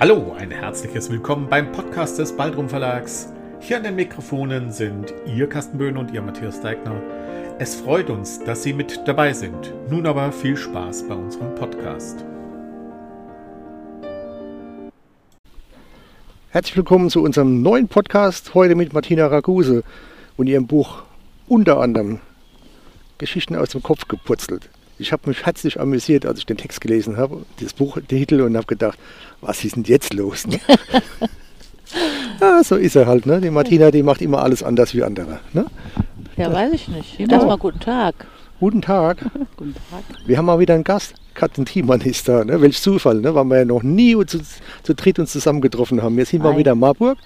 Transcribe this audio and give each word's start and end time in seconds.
Hallo, 0.00 0.32
ein 0.38 0.52
herzliches 0.52 1.10
Willkommen 1.10 1.48
beim 1.48 1.72
Podcast 1.72 2.20
des 2.20 2.36
Baldrum 2.36 2.68
Verlags. 2.68 3.32
Hier 3.58 3.78
an 3.78 3.82
den 3.82 3.96
Mikrofonen 3.96 4.70
sind 4.70 5.12
Ihr 5.26 5.48
Carsten 5.48 5.76
Böhn 5.76 5.96
und 5.96 6.12
Ihr 6.12 6.22
Matthias 6.22 6.60
Deigner. 6.60 7.02
Es 7.58 7.74
freut 7.74 8.08
uns, 8.08 8.38
dass 8.44 8.62
Sie 8.62 8.72
mit 8.72 9.00
dabei 9.06 9.32
sind. 9.32 9.74
Nun 9.90 10.06
aber 10.06 10.30
viel 10.30 10.56
Spaß 10.56 11.08
bei 11.08 11.16
unserem 11.16 11.52
Podcast. 11.56 12.24
Herzlich 16.50 16.76
willkommen 16.76 17.10
zu 17.10 17.24
unserem 17.24 17.60
neuen 17.62 17.88
Podcast, 17.88 18.54
heute 18.54 18.76
mit 18.76 18.92
Martina 18.92 19.26
Raguse 19.26 19.82
und 20.36 20.46
ihrem 20.46 20.68
Buch 20.68 21.02
unter 21.48 21.80
anderem 21.80 22.20
Geschichten 23.18 23.56
aus 23.56 23.70
dem 23.70 23.82
Kopf 23.82 24.06
geputzelt. 24.06 24.70
Ich 25.00 25.12
habe 25.12 25.28
mich 25.28 25.46
herzlich 25.46 25.78
amüsiert, 25.78 26.26
als 26.26 26.40
ich 26.40 26.46
den 26.46 26.56
Text 26.56 26.80
gelesen 26.80 27.16
habe, 27.16 27.44
das 27.60 27.72
Buch, 27.72 27.98
den 27.98 28.18
Titel 28.18 28.40
und 28.40 28.56
habe 28.56 28.66
gedacht, 28.66 28.98
was 29.40 29.64
ist 29.64 29.76
denn 29.76 29.84
jetzt 29.84 30.12
los? 30.12 30.44
Ne? 30.46 30.58
ja, 32.40 32.62
so 32.64 32.74
ist 32.74 32.96
er 32.96 33.06
halt. 33.06 33.24
Ne? 33.24 33.40
Die 33.40 33.50
Martina, 33.50 33.92
die 33.92 34.02
macht 34.02 34.20
immer 34.20 34.42
alles 34.42 34.64
anders 34.64 34.94
wie 34.94 35.04
andere. 35.04 35.38
Ne? 35.52 35.66
Ja, 36.36 36.52
weiß 36.52 36.72
ich 36.72 36.88
nicht. 36.88 37.16
Genau. 37.16 37.34
Erstmal 37.34 37.58
guten 37.58 37.78
Tag. 37.78 38.26
Guten 38.58 38.82
Tag. 38.82 39.18
Guten 39.56 39.74
Tag. 39.74 40.02
Wir 40.26 40.36
haben 40.36 40.46
mal 40.46 40.58
wieder 40.58 40.74
einen 40.74 40.82
Gast. 40.82 41.14
Katrin 41.34 41.64
Thiemann 41.64 42.00
ist 42.00 42.28
da. 42.28 42.44
Ne? 42.44 42.60
Welch 42.60 42.82
Zufall, 42.82 43.20
ne? 43.20 43.32
weil 43.32 43.44
wir 43.44 43.58
ja 43.58 43.64
noch 43.64 43.84
nie 43.84 44.16
zu, 44.26 44.40
zu 44.82 44.94
dritt 44.96 45.20
uns 45.20 45.30
zusammengetroffen 45.30 46.02
haben. 46.02 46.16
Wir 46.16 46.24
sind 46.24 46.42
mal 46.42 46.50
Nein. 46.50 46.58
wieder 46.58 46.72
in 46.72 46.80
Marburg, 46.80 47.18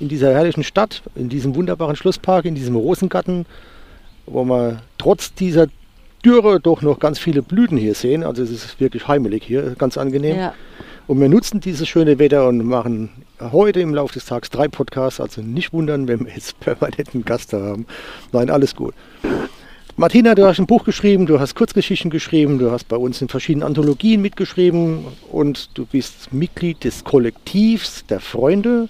in 0.00 0.08
dieser 0.08 0.32
herrlichen 0.32 0.64
Stadt, 0.64 1.02
in 1.14 1.28
diesem 1.28 1.54
wunderbaren 1.54 1.94
Schlosspark, 1.94 2.46
in 2.46 2.54
diesem 2.54 2.74
Rosengarten, 2.74 3.44
wo 4.24 4.44
wir 4.44 4.80
trotz 4.96 5.34
dieser 5.34 5.66
Dürre 6.24 6.60
doch 6.60 6.82
noch 6.82 6.98
ganz 6.98 7.18
viele 7.18 7.42
Blüten 7.42 7.76
hier 7.76 7.94
sehen. 7.94 8.24
Also 8.24 8.42
es 8.42 8.50
ist 8.50 8.80
wirklich 8.80 9.08
heimelig 9.08 9.44
hier, 9.44 9.74
ganz 9.76 9.98
angenehm. 9.98 10.36
Ja. 10.36 10.54
Und 11.06 11.20
wir 11.20 11.28
nutzen 11.28 11.60
dieses 11.60 11.88
schöne 11.88 12.18
Wetter 12.18 12.46
und 12.48 12.64
machen 12.64 13.10
heute 13.40 13.80
im 13.80 13.92
Laufe 13.92 14.14
des 14.14 14.26
Tages 14.26 14.50
drei 14.50 14.68
Podcasts. 14.68 15.20
Also 15.20 15.42
nicht 15.42 15.72
wundern, 15.72 16.06
wenn 16.08 16.24
wir 16.24 16.32
jetzt 16.32 16.58
permanent 16.60 17.14
einen 17.14 17.24
Gast 17.24 17.52
da 17.52 17.60
haben. 17.60 17.86
Nein, 18.32 18.50
alles 18.50 18.76
gut. 18.76 18.94
Martina, 19.96 20.34
du 20.34 20.46
hast 20.46 20.58
ein 20.58 20.66
Buch 20.66 20.84
geschrieben, 20.84 21.26
du 21.26 21.38
hast 21.38 21.54
Kurzgeschichten 21.54 22.10
geschrieben, 22.10 22.58
du 22.58 22.70
hast 22.70 22.88
bei 22.88 22.96
uns 22.96 23.20
in 23.20 23.28
verschiedenen 23.28 23.66
Anthologien 23.66 24.22
mitgeschrieben 24.22 25.04
und 25.30 25.76
du 25.76 25.84
bist 25.84 26.32
Mitglied 26.32 26.82
des 26.82 27.04
Kollektivs 27.04 28.06
der 28.06 28.20
Freunde. 28.20 28.88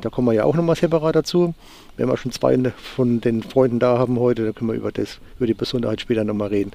Da 0.00 0.10
kommen 0.10 0.28
wir 0.28 0.34
ja 0.34 0.44
auch 0.44 0.54
nochmal 0.54 0.76
separat 0.76 1.16
dazu. 1.16 1.54
Wenn 1.96 2.08
wir 2.08 2.16
schon 2.16 2.32
zwei 2.32 2.56
von 2.76 3.20
den 3.20 3.42
Freunden 3.42 3.78
da 3.78 3.98
haben 3.98 4.18
heute, 4.18 4.44
dann 4.44 4.54
können 4.54 4.70
wir 4.70 4.76
über, 4.76 4.92
das, 4.92 5.18
über 5.38 5.46
die 5.46 5.54
Besonderheit 5.54 6.00
später 6.00 6.24
nochmal 6.24 6.48
reden. 6.48 6.72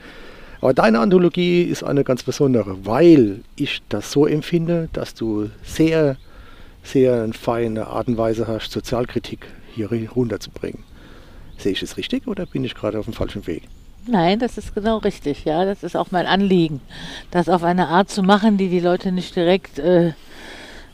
Aber 0.60 0.74
deine 0.74 1.00
Anthologie 1.00 1.64
ist 1.64 1.84
eine 1.84 2.04
ganz 2.04 2.24
besondere, 2.24 2.86
weil 2.86 3.42
ich 3.56 3.82
das 3.90 4.12
so 4.12 4.28
empfinde, 4.28 4.90
dass 4.94 5.16
du 5.16 5.50
sehr, 5.64 6.18
sehr 6.84 7.24
eine 7.24 7.34
feine 7.34 7.88
Art 7.88 8.08
und 8.08 8.18
Weise 8.18 8.48
hast, 8.48 8.72
Sozialkritik 8.72 9.48
hier 9.74 9.90
runterzubringen. 10.12 10.84
Sehe 11.58 11.72
ich 11.72 11.82
es 11.82 11.98
richtig 11.98 12.28
oder 12.28 12.46
bin 12.46 12.64
ich 12.64 12.76
gerade 12.76 13.00
auf 13.00 13.06
dem 13.06 13.14
falschen 13.14 13.46
Weg? 13.48 13.64
Nein, 14.08 14.40
das 14.40 14.58
ist 14.58 14.74
genau 14.74 14.98
richtig. 14.98 15.46
Ja, 15.46 15.64
das 15.66 15.84
ist 15.84 15.96
auch 15.96 16.12
mein 16.12 16.26
Anliegen, 16.26 16.82
das 17.30 17.50
auf 17.50 17.64
eine 17.64 17.88
Art 17.88 18.10
zu 18.10 18.24
machen, 18.24 18.58
die 18.58 18.70
die 18.70 18.80
Leute 18.80 19.12
nicht 19.12 19.36
direkt 19.36 19.78
äh, 19.78 20.14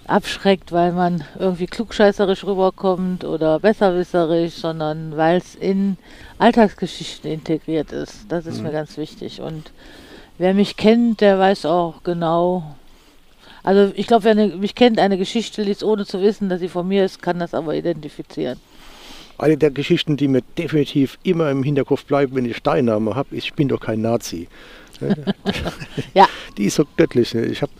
abschreckt, 0.08 0.72
weil 0.72 0.94
man 0.94 1.23
irgendwie 1.38 1.67
klugscheißerisch 1.67 2.45
rüberkommt 2.45 3.23
oder 3.23 3.59
besserwisserisch, 3.59 4.53
sondern 4.53 5.16
weil 5.17 5.38
es 5.38 5.55
in 5.55 5.97
Alltagsgeschichten 6.39 7.31
integriert 7.31 7.91
ist. 7.91 8.25
Das 8.30 8.45
ist 8.45 8.61
mir 8.61 8.72
ganz 8.72 8.97
wichtig. 8.97 9.41
Und 9.41 9.72
wer 10.38 10.53
mich 10.53 10.77
kennt, 10.77 11.22
der 11.22 11.38
weiß 11.39 11.66
auch 11.66 12.03
genau. 12.03 12.75
Also 13.64 13.91
ich 13.95 14.08
glaube, 14.08 14.23
wer 14.23 14.31
eine, 14.31 14.47
mich 14.47 14.75
kennt, 14.75 14.97
eine 14.99 15.17
Geschichte 15.17 15.61
liest, 15.61 15.83
ohne 15.83 16.05
zu 16.05 16.21
wissen, 16.21 16.47
dass 16.47 16.61
sie 16.61 16.69
von 16.69 16.88
mir 16.88 17.03
ist, 17.03 17.21
kann 17.21 17.39
das 17.39 17.53
aber 17.53 17.75
identifizieren. 17.75 18.59
Eine 19.37 19.58
der 19.58 19.71
Geschichten, 19.71 20.17
die 20.17 20.27
mir 20.27 20.42
definitiv 20.58 21.20
immer 21.23 21.52
im 21.52 21.64
Hinterkopf 21.64 22.05
bleibt, 22.05 22.33
wenn 22.33 22.45
ich 22.45 22.58
Steinname 22.58 23.15
habe, 23.15 23.36
ist, 23.36 23.43
ich 23.43 23.54
bin 23.54 23.67
doch 23.67 23.80
kein 23.80 24.02
Nazi. 24.02 24.48
Ja. 26.14 26.27
Die 26.58 26.65
ist 26.65 26.76
so 26.76 26.86
göttlich. 26.95 27.33
ne? 27.36 27.45
Ich 27.45 27.61
habe, 27.61 27.71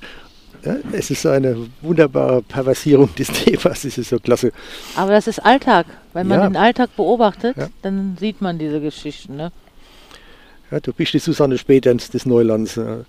ja, 0.64 0.76
es 0.92 1.10
ist 1.12 1.26
eine 1.26 1.56
wunderbare 1.82 2.42
Perversierung 2.42 3.14
des 3.16 3.28
Themas, 3.32 3.84
es 3.86 3.98
ist 3.98 4.10
so 4.10 4.20
klasse. 4.20 4.52
Aber 4.96 5.12
das 5.12 5.28
ist 5.28 5.40
Alltag. 5.40 5.86
Wenn 6.14 6.28
man 6.28 6.40
Ja. 6.40 6.50
den 6.50 6.58
Alltag 6.58 6.96
beobachtet, 6.96 7.56
Ja. 7.58 7.68
dann 7.82 8.18
sieht 8.20 8.42
man 8.42 8.58
diese 8.58 8.82
Geschichten. 8.82 9.36
Ne? 9.38 9.52
Ja, 10.72 10.80
du 10.80 10.92
bist 10.94 11.14
die 11.14 11.20
Susanne 11.20 11.58
Spätens 11.58 12.10
des 12.10 12.26
Neulands. 12.26 12.76
ja. 12.76 13.00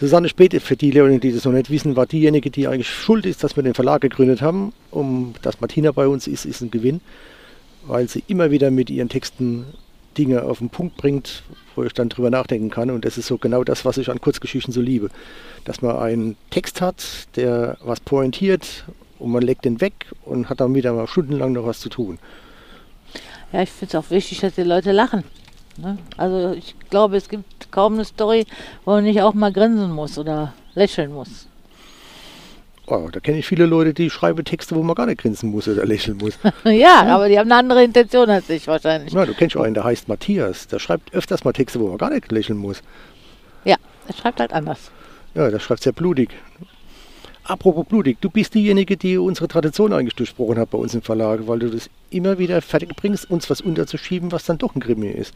Susanne 0.00 0.28
Späte, 0.30 0.58
für 0.60 0.74
die 0.74 0.90
Leute, 0.90 1.18
die 1.18 1.32
das 1.32 1.44
noch 1.44 1.52
nicht 1.52 1.68
wissen, 1.70 1.94
war 1.96 2.06
diejenige, 2.06 2.50
die 2.50 2.66
eigentlich 2.66 2.88
schuld 2.88 3.26
ist, 3.26 3.44
dass 3.44 3.56
wir 3.56 3.62
den 3.62 3.74
Verlag 3.74 4.00
gegründet 4.00 4.40
haben. 4.40 4.72
Um 4.90 5.34
dass 5.42 5.60
Martina 5.60 5.92
bei 5.92 6.06
uns 6.08 6.26
ist, 6.26 6.46
ist 6.46 6.62
ein 6.62 6.70
Gewinn, 6.70 7.00
weil 7.86 8.08
sie 8.08 8.24
immer 8.26 8.50
wieder 8.50 8.70
mit 8.70 8.88
ihren 8.88 9.10
Texten 9.10 9.66
Dinge 10.18 10.42
auf 10.42 10.58
den 10.58 10.70
Punkt 10.70 10.96
bringt, 10.96 11.42
wo 11.74 11.84
ich 11.84 11.92
dann 11.92 12.08
drüber 12.08 12.30
nachdenken 12.30 12.70
kann. 12.70 12.90
Und 12.90 13.04
das 13.04 13.18
ist 13.18 13.26
so 13.26 13.38
genau 13.38 13.64
das, 13.64 13.84
was 13.84 13.98
ich 13.98 14.10
an 14.10 14.20
Kurzgeschichten 14.20 14.72
so 14.72 14.80
liebe. 14.80 15.10
Dass 15.64 15.82
man 15.82 15.96
einen 15.96 16.36
Text 16.50 16.80
hat, 16.80 17.04
der 17.36 17.78
was 17.82 18.00
pointiert 18.00 18.84
und 19.18 19.30
man 19.30 19.42
legt 19.42 19.64
den 19.64 19.80
weg 19.80 20.06
und 20.24 20.48
hat 20.48 20.60
dann 20.60 20.74
wieder 20.74 20.92
mal 20.92 21.06
stundenlang 21.06 21.52
noch 21.52 21.66
was 21.66 21.80
zu 21.80 21.88
tun. 21.88 22.18
Ja, 23.52 23.62
ich 23.62 23.70
finde 23.70 23.98
es 23.98 24.04
auch 24.04 24.10
wichtig, 24.10 24.40
dass 24.40 24.54
die 24.54 24.62
Leute 24.62 24.92
lachen. 24.92 25.24
Ne? 25.76 25.98
Also 26.16 26.52
ich 26.52 26.74
glaube, 26.90 27.16
es 27.16 27.28
gibt 27.28 27.70
kaum 27.70 27.94
eine 27.94 28.04
Story, 28.04 28.46
wo 28.84 28.92
man 28.92 29.04
nicht 29.04 29.22
auch 29.22 29.34
mal 29.34 29.52
grinsen 29.52 29.92
muss 29.92 30.18
oder 30.18 30.54
lächeln 30.74 31.12
muss. 31.12 31.46
Oh, 32.94 33.08
da 33.10 33.20
kenne 33.20 33.38
ich 33.38 33.46
viele 33.46 33.64
Leute, 33.64 33.94
die 33.94 34.10
schreiben 34.10 34.44
Texte, 34.44 34.76
wo 34.76 34.82
man 34.82 34.94
gar 34.94 35.06
nicht 35.06 35.22
grinsen 35.22 35.50
muss 35.50 35.66
oder 35.66 35.86
lächeln 35.86 36.18
muss. 36.18 36.38
ja, 36.64 37.06
aber 37.06 37.30
die 37.30 37.38
haben 37.38 37.50
eine 37.50 37.58
andere 37.58 37.82
Intention 37.82 38.28
als 38.28 38.50
ich 38.50 38.66
wahrscheinlich. 38.66 39.14
Ja, 39.14 39.24
du 39.24 39.32
kennst 39.32 39.56
auch 39.56 39.62
einen, 39.62 39.72
der 39.72 39.84
heißt 39.84 40.08
Matthias. 40.08 40.68
Der 40.68 40.78
schreibt 40.78 41.14
öfters 41.14 41.42
mal 41.42 41.54
Texte, 41.54 41.80
wo 41.80 41.88
man 41.88 41.96
gar 41.96 42.10
nicht 42.10 42.30
lächeln 42.30 42.58
muss. 42.58 42.82
Ja, 43.64 43.76
er 44.06 44.14
schreibt 44.14 44.40
halt 44.40 44.52
anders. 44.52 44.90
Ja, 45.34 45.50
der 45.50 45.58
schreibt 45.58 45.82
sehr 45.82 45.94
blutig. 45.94 46.32
Apropos 47.44 47.86
blutig, 47.86 48.18
du 48.20 48.28
bist 48.28 48.54
diejenige, 48.54 48.98
die 48.98 49.16
unsere 49.16 49.48
Tradition 49.48 49.94
eigentlich 49.94 50.14
durchbrochen 50.14 50.58
hat 50.58 50.68
bei 50.68 50.76
uns 50.76 50.92
im 50.94 51.00
Verlag, 51.00 51.40
weil 51.46 51.60
du 51.60 51.70
das 51.70 51.88
immer 52.10 52.38
wieder 52.38 52.60
fertig 52.60 52.94
bringst, 52.94 53.30
uns 53.30 53.48
was 53.48 53.62
unterzuschieben, 53.62 54.32
was 54.32 54.44
dann 54.44 54.58
doch 54.58 54.74
ein 54.74 54.82
Krimi 54.82 55.08
ist. 55.08 55.32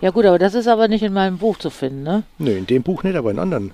Ja 0.00 0.08
gut, 0.08 0.24
aber 0.24 0.38
das 0.38 0.54
ist 0.54 0.68
aber 0.68 0.88
nicht 0.88 1.02
in 1.02 1.12
meinem 1.12 1.36
Buch 1.36 1.58
zu 1.58 1.68
finden, 1.68 2.02
ne? 2.02 2.22
Nö, 2.38 2.56
in 2.56 2.66
dem 2.66 2.82
Buch 2.82 3.02
nicht, 3.02 3.14
aber 3.14 3.30
in 3.30 3.38
anderen. 3.38 3.72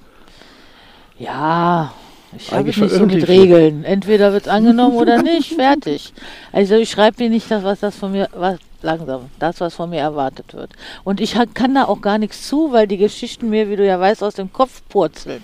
Ja, 1.16 1.92
ich 2.36 2.52
habe 2.52 2.64
nicht 2.64 2.90
so 2.90 3.06
mit. 3.06 3.28
Regeln. 3.28 3.84
Entweder 3.84 4.32
wird 4.32 4.44
es 4.44 4.48
angenommen 4.48 4.96
oder 4.96 5.22
nicht, 5.22 5.54
fertig. 5.54 6.12
Also 6.52 6.76
ich 6.76 6.90
schreibe 6.90 7.22
mir 7.22 7.30
nicht 7.30 7.50
das, 7.50 7.64
was 7.64 7.80
das 7.80 7.96
von 7.96 8.12
mir, 8.12 8.28
was, 8.34 8.58
langsam, 8.82 9.30
das, 9.38 9.60
was 9.60 9.74
von 9.74 9.90
mir 9.90 10.00
erwartet 10.00 10.54
wird. 10.54 10.72
Und 11.04 11.20
ich 11.20 11.36
kann 11.54 11.74
da 11.74 11.84
auch 11.84 12.00
gar 12.00 12.18
nichts 12.18 12.46
zu, 12.46 12.72
weil 12.72 12.86
die 12.86 12.98
Geschichten 12.98 13.50
mir, 13.50 13.70
wie 13.70 13.76
du 13.76 13.86
ja 13.86 13.98
weißt, 13.98 14.22
aus 14.22 14.34
dem 14.34 14.52
Kopf 14.52 14.82
purzeln. 14.88 15.42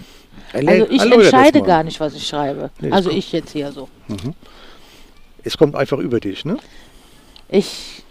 Also 0.53 0.87
ich 0.91 1.03
das 1.03 1.11
entscheide 1.11 1.63
gar 1.63 1.83
nicht, 1.83 1.99
was 2.01 2.15
ich 2.15 2.27
schreibe. 2.27 2.71
Nee, 2.81 2.93
also 2.93 3.11
ich 3.11 3.33
jetzt 3.33 3.53
hier 3.53 3.73
so. 3.73 3.89
Es 5.43 5.59
kommt 5.59 5.75
einfach 5.75 5.99
über 5.99 6.21
dich, 6.21 6.45
ne? 6.45 6.59
Ich 7.49 8.03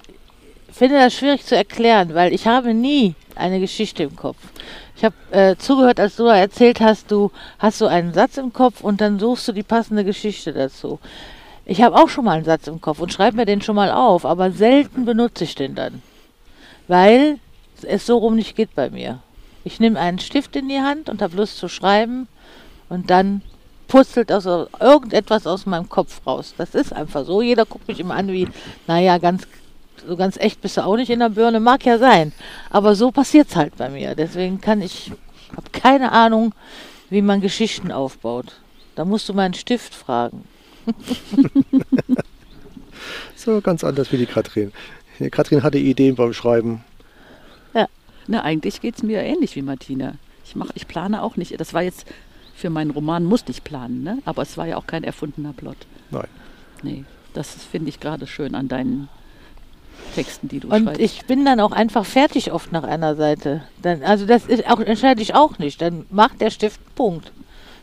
finde 0.72 0.95
das 0.95 1.13
schwierig 1.13 1.45
zu 1.45 1.55
erklären, 1.55 2.13
weil 2.13 2.34
ich 2.34 2.47
habe 2.47 2.73
nie 2.73 3.16
eine 3.35 3.59
Geschichte 3.59 4.03
im 4.03 4.16
Kopf. 4.16 4.38
Ich 4.96 5.04
habe 5.04 5.16
äh, 5.31 5.56
zugehört, 5.58 6.00
als 6.00 6.16
du 6.16 6.26
erzählt 6.26 6.80
hast, 6.80 7.12
du 7.12 7.31
hast 7.59 7.80
so 7.80 7.88
einen 7.88 8.14
Satz 8.14 8.38
im 8.38 8.54
Kopf 8.54 8.81
und 8.81 9.02
dann 9.02 9.20
suchst 9.20 9.48
du 9.48 9.52
die 9.52 9.64
passende 9.64 10.04
Geschichte 10.04 10.54
dazu. 10.54 11.00
Ich 11.66 11.81
habe 11.81 11.96
auch 11.96 12.09
schon 12.09 12.26
mal 12.26 12.34
einen 12.34 12.46
Satz 12.46 12.68
im 12.68 12.81
Kopf 12.81 13.00
und 13.00 13.12
schreibe 13.12 13.38
mir 13.38 13.46
den 13.46 13.62
schon 13.62 13.76
mal 13.76 13.92
auf, 13.92 14.26
aber 14.26 14.52
selten 14.52 15.06
benutze 15.06 15.46
ich 15.46 15.56
den 15.56 15.76
dann, 15.76 16.02
weil 16.88 17.40
es 17.84 18.06
so 18.06 18.18
rum 18.18 18.36
nicht 18.36 18.56
geht 18.56 18.76
bei 18.76 18.90
mir. 18.90 19.20
Ich 19.64 19.80
nehme 19.80 20.00
einen 20.00 20.20
Stift 20.20 20.56
in 20.56 20.68
die 20.68 20.82
Hand 20.82 21.09
und 21.09 21.22
habe 21.22 21.38
Lust 21.38 21.58
zu 21.58 21.70
schreiben 21.70 22.28
und 22.90 23.09
dann 23.09 23.41
purzelt 23.88 24.32
aus 24.32 24.46
irgendetwas 24.79 25.47
aus 25.47 25.66
meinem 25.66 25.88
Kopf 25.88 26.26
raus. 26.26 26.53
Das 26.58 26.76
ist 26.76 26.91
einfach 26.91 27.26
so. 27.26 27.41
Jeder 27.41 27.66
guckt 27.66 27.88
mich 27.88 28.00
immer 28.00 28.16
an 28.16 28.28
wie, 28.28 28.47
naja, 28.88 29.17
ganz, 29.20 29.47
so 30.08 30.16
ganz 30.16 30.38
echt 30.38 30.61
bist 30.61 30.78
du 30.78 30.85
auch 30.85 30.96
nicht 30.96 31.09
in 31.09 31.20
der 31.20 31.29
Birne. 31.29 31.59
Mag 31.59 31.85
ja 31.85 31.97
sein. 31.97 32.34
Aber 32.70 32.96
so 32.96 33.11
passiert 33.11 33.50
es 33.50 33.55
halt 33.55 33.76
bei 33.78 33.90
mir. 33.90 34.16
Deswegen 34.16 34.61
kann 34.61 34.82
ich, 34.82 35.11
habe 35.55 35.70
keine 35.72 36.11
Ahnung, 36.11 36.53
wie 37.09 37.22
man 37.22 37.41
Geschichten 37.41 37.91
aufbaut. 37.91 38.59
Da 38.96 39.05
musst 39.05 39.29
du 39.29 39.34
meinen 39.34 39.53
Stift 39.53 39.94
fragen. 39.94 40.47
So 43.35 43.59
ganz 43.59 43.84
anders 43.84 44.14
wie 44.14 44.17
die 44.17 44.26
Katrin. 44.26 44.72
Die 45.20 45.29
Katrin 45.29 45.64
hatte 45.64 45.78
Ideen 45.78 46.16
beim 46.16 46.32
Schreiben. 46.32 46.82
Na, 48.28 48.44
eigentlich 48.44 48.82
geht 48.82 48.96
es 48.96 49.03
mir 49.03 49.22
ähnlich 49.22 49.55
wie 49.55 49.61
Martina. 49.61 50.16
Ich, 50.46 50.55
mach, 50.55 50.70
ich 50.76 50.88
plane 50.88 51.22
auch 51.22 51.35
nicht. 51.35 51.59
Das 51.59 51.73
war 51.73 51.82
jetzt 51.82 52.05
für 52.55 52.70
meinen 52.70 52.91
Roman, 52.91 53.26
musste 53.26 53.52
ich 53.52 53.64
planen, 53.64 54.03
ne? 54.03 54.20
aber 54.26 54.41
es 54.41 54.58
war 54.58 54.67
ja 54.67 54.78
auch 54.78 54.88
kein 54.88 55.03
erfundener 55.03 55.53
Plot. 55.53 55.78
Nein. 56.11 56.28
Nee, 56.84 57.03
das 57.34 57.53
finde 57.53 57.90
ich 57.90 58.00
gerade 58.00 58.28
schön 58.28 58.55
an 58.55 58.67
deinen 58.67 59.09
Texten, 60.14 60.48
die 60.48 60.60
du 60.60 60.68
Und 60.70 60.84
schreibst. 60.84 61.02
ich 61.02 61.26
bin 61.26 61.46
dann 61.46 61.60
auch 61.60 61.72
einfach 61.72 62.06
fertig 62.06 62.52
oft 62.52 62.72
nach 62.72 62.84
einer 62.84 63.16
Seite. 63.16 63.64
Dann, 63.82 64.04
also 64.04 64.26
das 64.26 64.46
ist 64.46 64.70
auch, 64.70 64.80
entscheide 64.80 65.22
ich 65.22 65.36
auch 65.36 65.58
nicht. 65.60 65.82
Dann 65.82 66.06
macht 66.10 66.42
der 66.42 66.50
Stift 66.50 66.80
Punkt. 66.96 67.32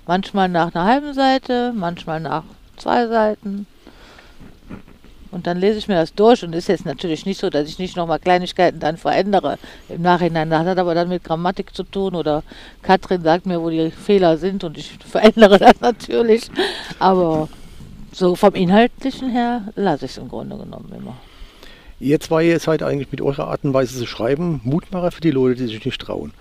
Manchmal 0.07 0.49
nach 0.49 0.75
einer 0.75 0.85
halben 0.85 1.15
Seite, 1.15 1.73
manchmal 1.75 2.21
nach 2.21 2.45
zwei 2.77 3.07
Seiten. 3.07 3.67
Und 5.31 5.47
dann 5.47 5.59
lese 5.59 5.79
ich 5.79 5.87
mir 5.87 5.95
das 5.95 6.15
durch 6.15 6.43
und 6.43 6.55
ist 6.55 6.69
jetzt 6.69 6.85
natürlich 6.85 7.25
nicht 7.25 7.41
so, 7.41 7.51
dass 7.51 7.69
ich 7.69 7.79
nicht 7.79 7.97
nochmal 7.97 8.19
Kleinigkeiten 8.19 8.81
dann 8.81 8.97
verändere 8.97 9.59
im 9.89 10.03
Nachhinein. 10.03 10.51
Das 10.51 10.67
hat 10.67 10.79
aber 10.79 10.95
dann 10.95 11.09
mit 11.09 11.23
Grammatik 11.23 11.75
zu 11.75 11.85
tun 11.85 12.17
oder 12.17 12.43
Katrin 12.83 13.23
sagt 13.23 13.47
mir, 13.47 13.63
wo 13.63 13.71
die 13.71 13.93
Fehler 13.93 14.39
sind 14.39 14.65
und 14.65 14.77
ich 14.77 14.91
verändere 15.07 15.59
das 15.59 15.81
natürlich. 15.81 16.51
Aber 16.99 17.49
so 18.13 18.35
vom 18.35 18.55
Inhaltlichen 18.55 19.31
her 19.31 19.63
lasse 19.77 20.07
ich 20.07 20.13
es 20.13 20.19
im 20.19 20.29
Grunde 20.29 20.57
genommen 20.57 20.93
immer. 20.97 21.17
Ihr 22.01 22.19
zwei 22.19 22.45
ihr 22.47 22.59
seid 22.59 22.83
eigentlich 22.83 23.13
mit 23.13 23.21
eurer 23.21 23.49
Art 23.49 23.63
und 23.63 23.75
Weise 23.75 23.97
zu 23.99 24.07
schreiben 24.07 24.61
Mutmacher 24.65 25.11
für 25.11 25.21
die 25.21 25.31
Leute, 25.31 25.57
die 25.63 25.67
sich 25.67 25.85
nicht 25.85 26.01
trauen. 26.01 26.33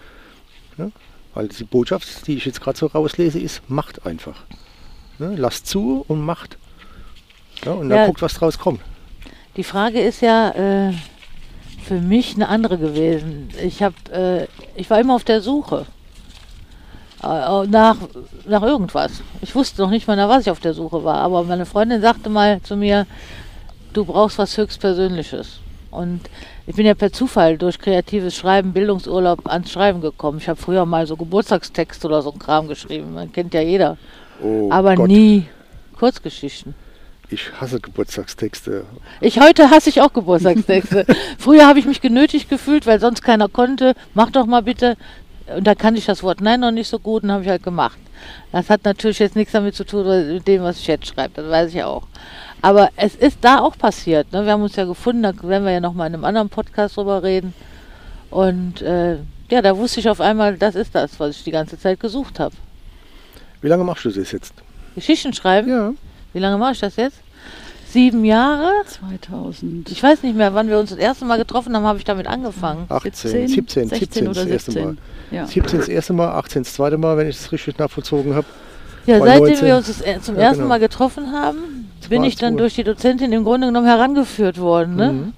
Ne? 0.78 0.92
Weil 1.34 1.50
die 1.50 1.64
Botschaft, 1.66 2.26
die 2.28 2.36
ich 2.36 2.46
jetzt 2.46 2.62
gerade 2.62 2.78
so 2.78 2.88
rauslese, 2.88 3.40
ist, 3.40 3.62
macht 3.70 4.06
einfach. 4.06 4.44
Ne? 5.20 5.36
Lasst 5.36 5.68
zu 5.68 6.06
und 6.08 6.22
macht. 6.22 6.58
Ja, 7.66 7.74
und 7.74 7.90
dann 7.90 8.00
Ja. 8.00 8.06
guckt, 8.06 8.22
was 8.22 8.34
draus 8.36 8.58
kommt. 8.58 8.80
Die 9.58 9.64
Frage 9.66 10.00
ist 10.00 10.22
ja 10.22 10.52
äh, 10.52 10.94
für 11.84 12.00
mich 12.00 12.36
eine 12.36 12.48
andere 12.48 12.78
gewesen. 12.78 13.50
Ich 13.62 13.84
habe, 13.84 13.96
äh, 14.14 14.48
ich 14.80 14.90
war 14.90 15.00
immer 15.00 15.16
auf 15.16 15.26
der 15.26 15.42
Suche 15.42 15.86
äh, 17.22 17.68
nach, 17.68 17.98
nach 18.48 18.62
irgendwas. 18.64 19.22
Ich 19.42 19.54
wusste 19.56 19.82
noch 19.82 19.90
nicht 19.90 20.08
mal, 20.08 20.16
nach 20.16 20.30
was 20.30 20.44
ich 20.44 20.52
auf 20.52 20.62
der 20.62 20.74
Suche 20.74 21.04
war. 21.04 21.18
Aber 21.18 21.44
meine 21.44 21.66
Freundin 21.66 22.00
sagte 22.02 22.30
mal 22.30 22.62
zu 22.62 22.78
mir, 22.78 23.06
du 23.94 24.06
brauchst 24.06 24.38
was 24.38 24.58
höchstpersönliches. 24.58 25.60
Und 25.92 26.22
ich 26.68 26.76
bin 26.76 26.86
ja 26.86 26.94
per 26.94 27.12
Zufall 27.12 27.58
durch 27.58 27.80
kreatives 27.80 28.36
Schreiben, 28.36 28.74
Bildungsurlaub 28.74 29.48
ans 29.48 29.72
Schreiben 29.72 30.02
gekommen. 30.02 30.38
Ich 30.38 30.48
habe 30.48 30.62
früher 30.62 30.86
mal 30.86 31.08
so 31.08 31.16
Geburtstagstext 31.16 32.06
oder 32.06 32.22
so 32.22 32.32
ein 32.32 32.40
Kram 32.40 32.68
geschrieben. 32.68 33.14
Man 33.14 33.32
kennt 33.32 33.54
ja 33.54 33.62
jeder. 33.62 33.98
Oh 34.42 34.70
Aber 34.72 34.96
Gott, 34.96 35.08
nie 35.08 35.48
Kurzgeschichten. 35.98 36.76
ich 37.30 37.52
hasse 37.60 37.80
Geburtstagstexte. 37.80 38.86
Ich 39.20 39.40
heute 39.40 39.72
hasse 39.72 39.90
ich 39.90 40.02
auch 40.02 40.14
Geburtstagstexte. 40.14 41.06
Früher 41.40 41.68
habe 41.68 41.80
ich 41.80 41.86
mich 41.86 42.02
genötigt 42.02 42.50
gefühlt, 42.50 42.86
weil 42.86 43.00
sonst 43.00 43.24
keiner 43.24 43.50
konnte. 43.50 43.96
Mach 44.14 44.30
doch 44.30 44.46
mal 44.46 44.62
bitte. 44.62 44.96
Und 45.56 45.66
da 45.66 45.74
kannte 45.74 45.98
ich 45.98 46.06
das 46.06 46.22
Wort 46.22 46.42
Nein 46.42 46.60
noch 46.60 46.72
nicht 46.72 46.88
so 46.88 47.00
gut 47.00 47.24
und 47.24 47.32
habe 47.32 47.44
ich 47.44 47.50
halt 47.50 47.64
gemacht. 47.64 47.98
Das 48.52 48.70
hat 48.70 48.86
natürlich 48.86 49.18
jetzt 49.18 49.36
nichts 49.36 49.54
damit 49.54 49.74
zu 49.74 49.84
tun, 49.86 50.06
mit 50.06 50.48
dem, 50.48 50.62
was 50.62 50.78
ich 50.78 50.88
jetzt 50.88 51.08
schreibe. 51.08 51.42
Das 51.42 51.50
weiß 51.50 51.74
ich 51.74 51.84
auch. 51.84 52.04
Aber 52.62 52.90
es 52.96 53.16
ist 53.16 53.38
da 53.42 53.60
auch 53.60 53.78
passiert. 53.78 54.32
Ne? 54.32 54.46
Wir 54.46 54.52
haben 54.52 54.64
uns 54.64 54.76
ja 54.76 54.86
gefunden, 54.86 55.24
da 55.24 55.34
werden 55.42 55.66
wir 55.66 55.72
ja 55.72 55.80
noch 55.80 55.94
mal 55.94 56.08
in 56.08 56.14
einem 56.14 56.26
anderen 56.26 56.50
Podcast 56.50 56.98
drüber 56.98 57.24
reden. 57.24 57.54
Und 58.30 58.82
äh, 58.82 59.18
ja, 59.50 59.62
da 59.62 59.78
wusste 59.78 60.00
ich 60.00 60.10
auf 60.10 60.22
einmal, 60.22 60.58
das 60.58 60.76
ist 60.76 60.94
das, 60.94 61.20
was 61.20 61.38
ich 61.38 61.44
die 61.44 61.52
ganze 61.52 61.80
Zeit 61.80 62.00
gesucht 62.00 62.40
habe. 62.40 62.56
Wie 63.62 63.68
lange 63.68 63.84
machst 63.84 64.06
du 64.06 64.10
das 64.10 64.32
jetzt? 64.32 64.54
Geschichten 64.96 65.34
schreiben. 65.34 65.70
Ja. 65.70 65.94
Wie 66.34 66.40
lange 66.40 66.58
mache 66.58 66.74
ich 66.74 66.80
das 66.80 66.96
jetzt? 66.98 67.18
Sieben 67.88 68.24
Jahre? 68.24 68.72
2000. 68.86 69.90
Ich 69.90 70.04
weiß 70.04 70.22
nicht 70.22 70.36
mehr, 70.36 70.54
wann 70.54 70.68
wir 70.68 70.78
uns 70.78 70.92
das 70.92 71.00
erste 71.00 71.26
Mal 71.26 71.38
getroffen 71.38 71.76
haben, 71.76 71.86
habe 71.86 71.98
ich 71.98 72.04
damit 72.04 72.28
angefangen. 72.28 72.86
18, 72.88 73.12
17, 73.14 73.48
17, 73.48 73.90
16 73.90 74.00
17 74.00 74.28
oder 74.28 74.42
das 74.42 74.52
erste 74.52 74.72
17. 74.72 74.86
Mal. 74.86 74.98
Ja. 75.32 75.48
17 75.48 75.80
das 75.80 75.90
erste 75.90 76.14
Mal, 76.14 76.28
18 76.30 76.64
das 76.64 76.74
zweite 76.74 76.98
Mal, 77.00 77.18
wenn 77.18 77.28
ich 77.28 77.38
das 77.38 77.52
richtig 77.52 77.80
nachvollzogen 77.80 78.36
habe. 78.36 78.46
Ja, 79.08 79.18
seitdem 79.18 79.48
19. 79.48 79.68
wir 79.68 79.78
uns 79.78 79.88
das, 79.88 80.02
äh, 80.02 80.22
zum 80.22 80.36
Ja, 80.36 80.42
ersten 80.42 80.58
genau. 80.60 80.70
Mal 80.70 80.80
getroffen 80.80 81.32
haben, 81.32 81.89
bin 82.08 82.24
ich 82.24 82.36
dann 82.36 82.58
durch 82.58 82.76
die 82.76 82.84
Dozentin 82.84 83.32
im 83.34 83.44
Grunde 83.44 83.68
genommen 83.68 83.88
herangeführt 83.88 84.60
worden, 84.60 84.96
ne? 84.96 85.12
Mhm. 85.12 85.34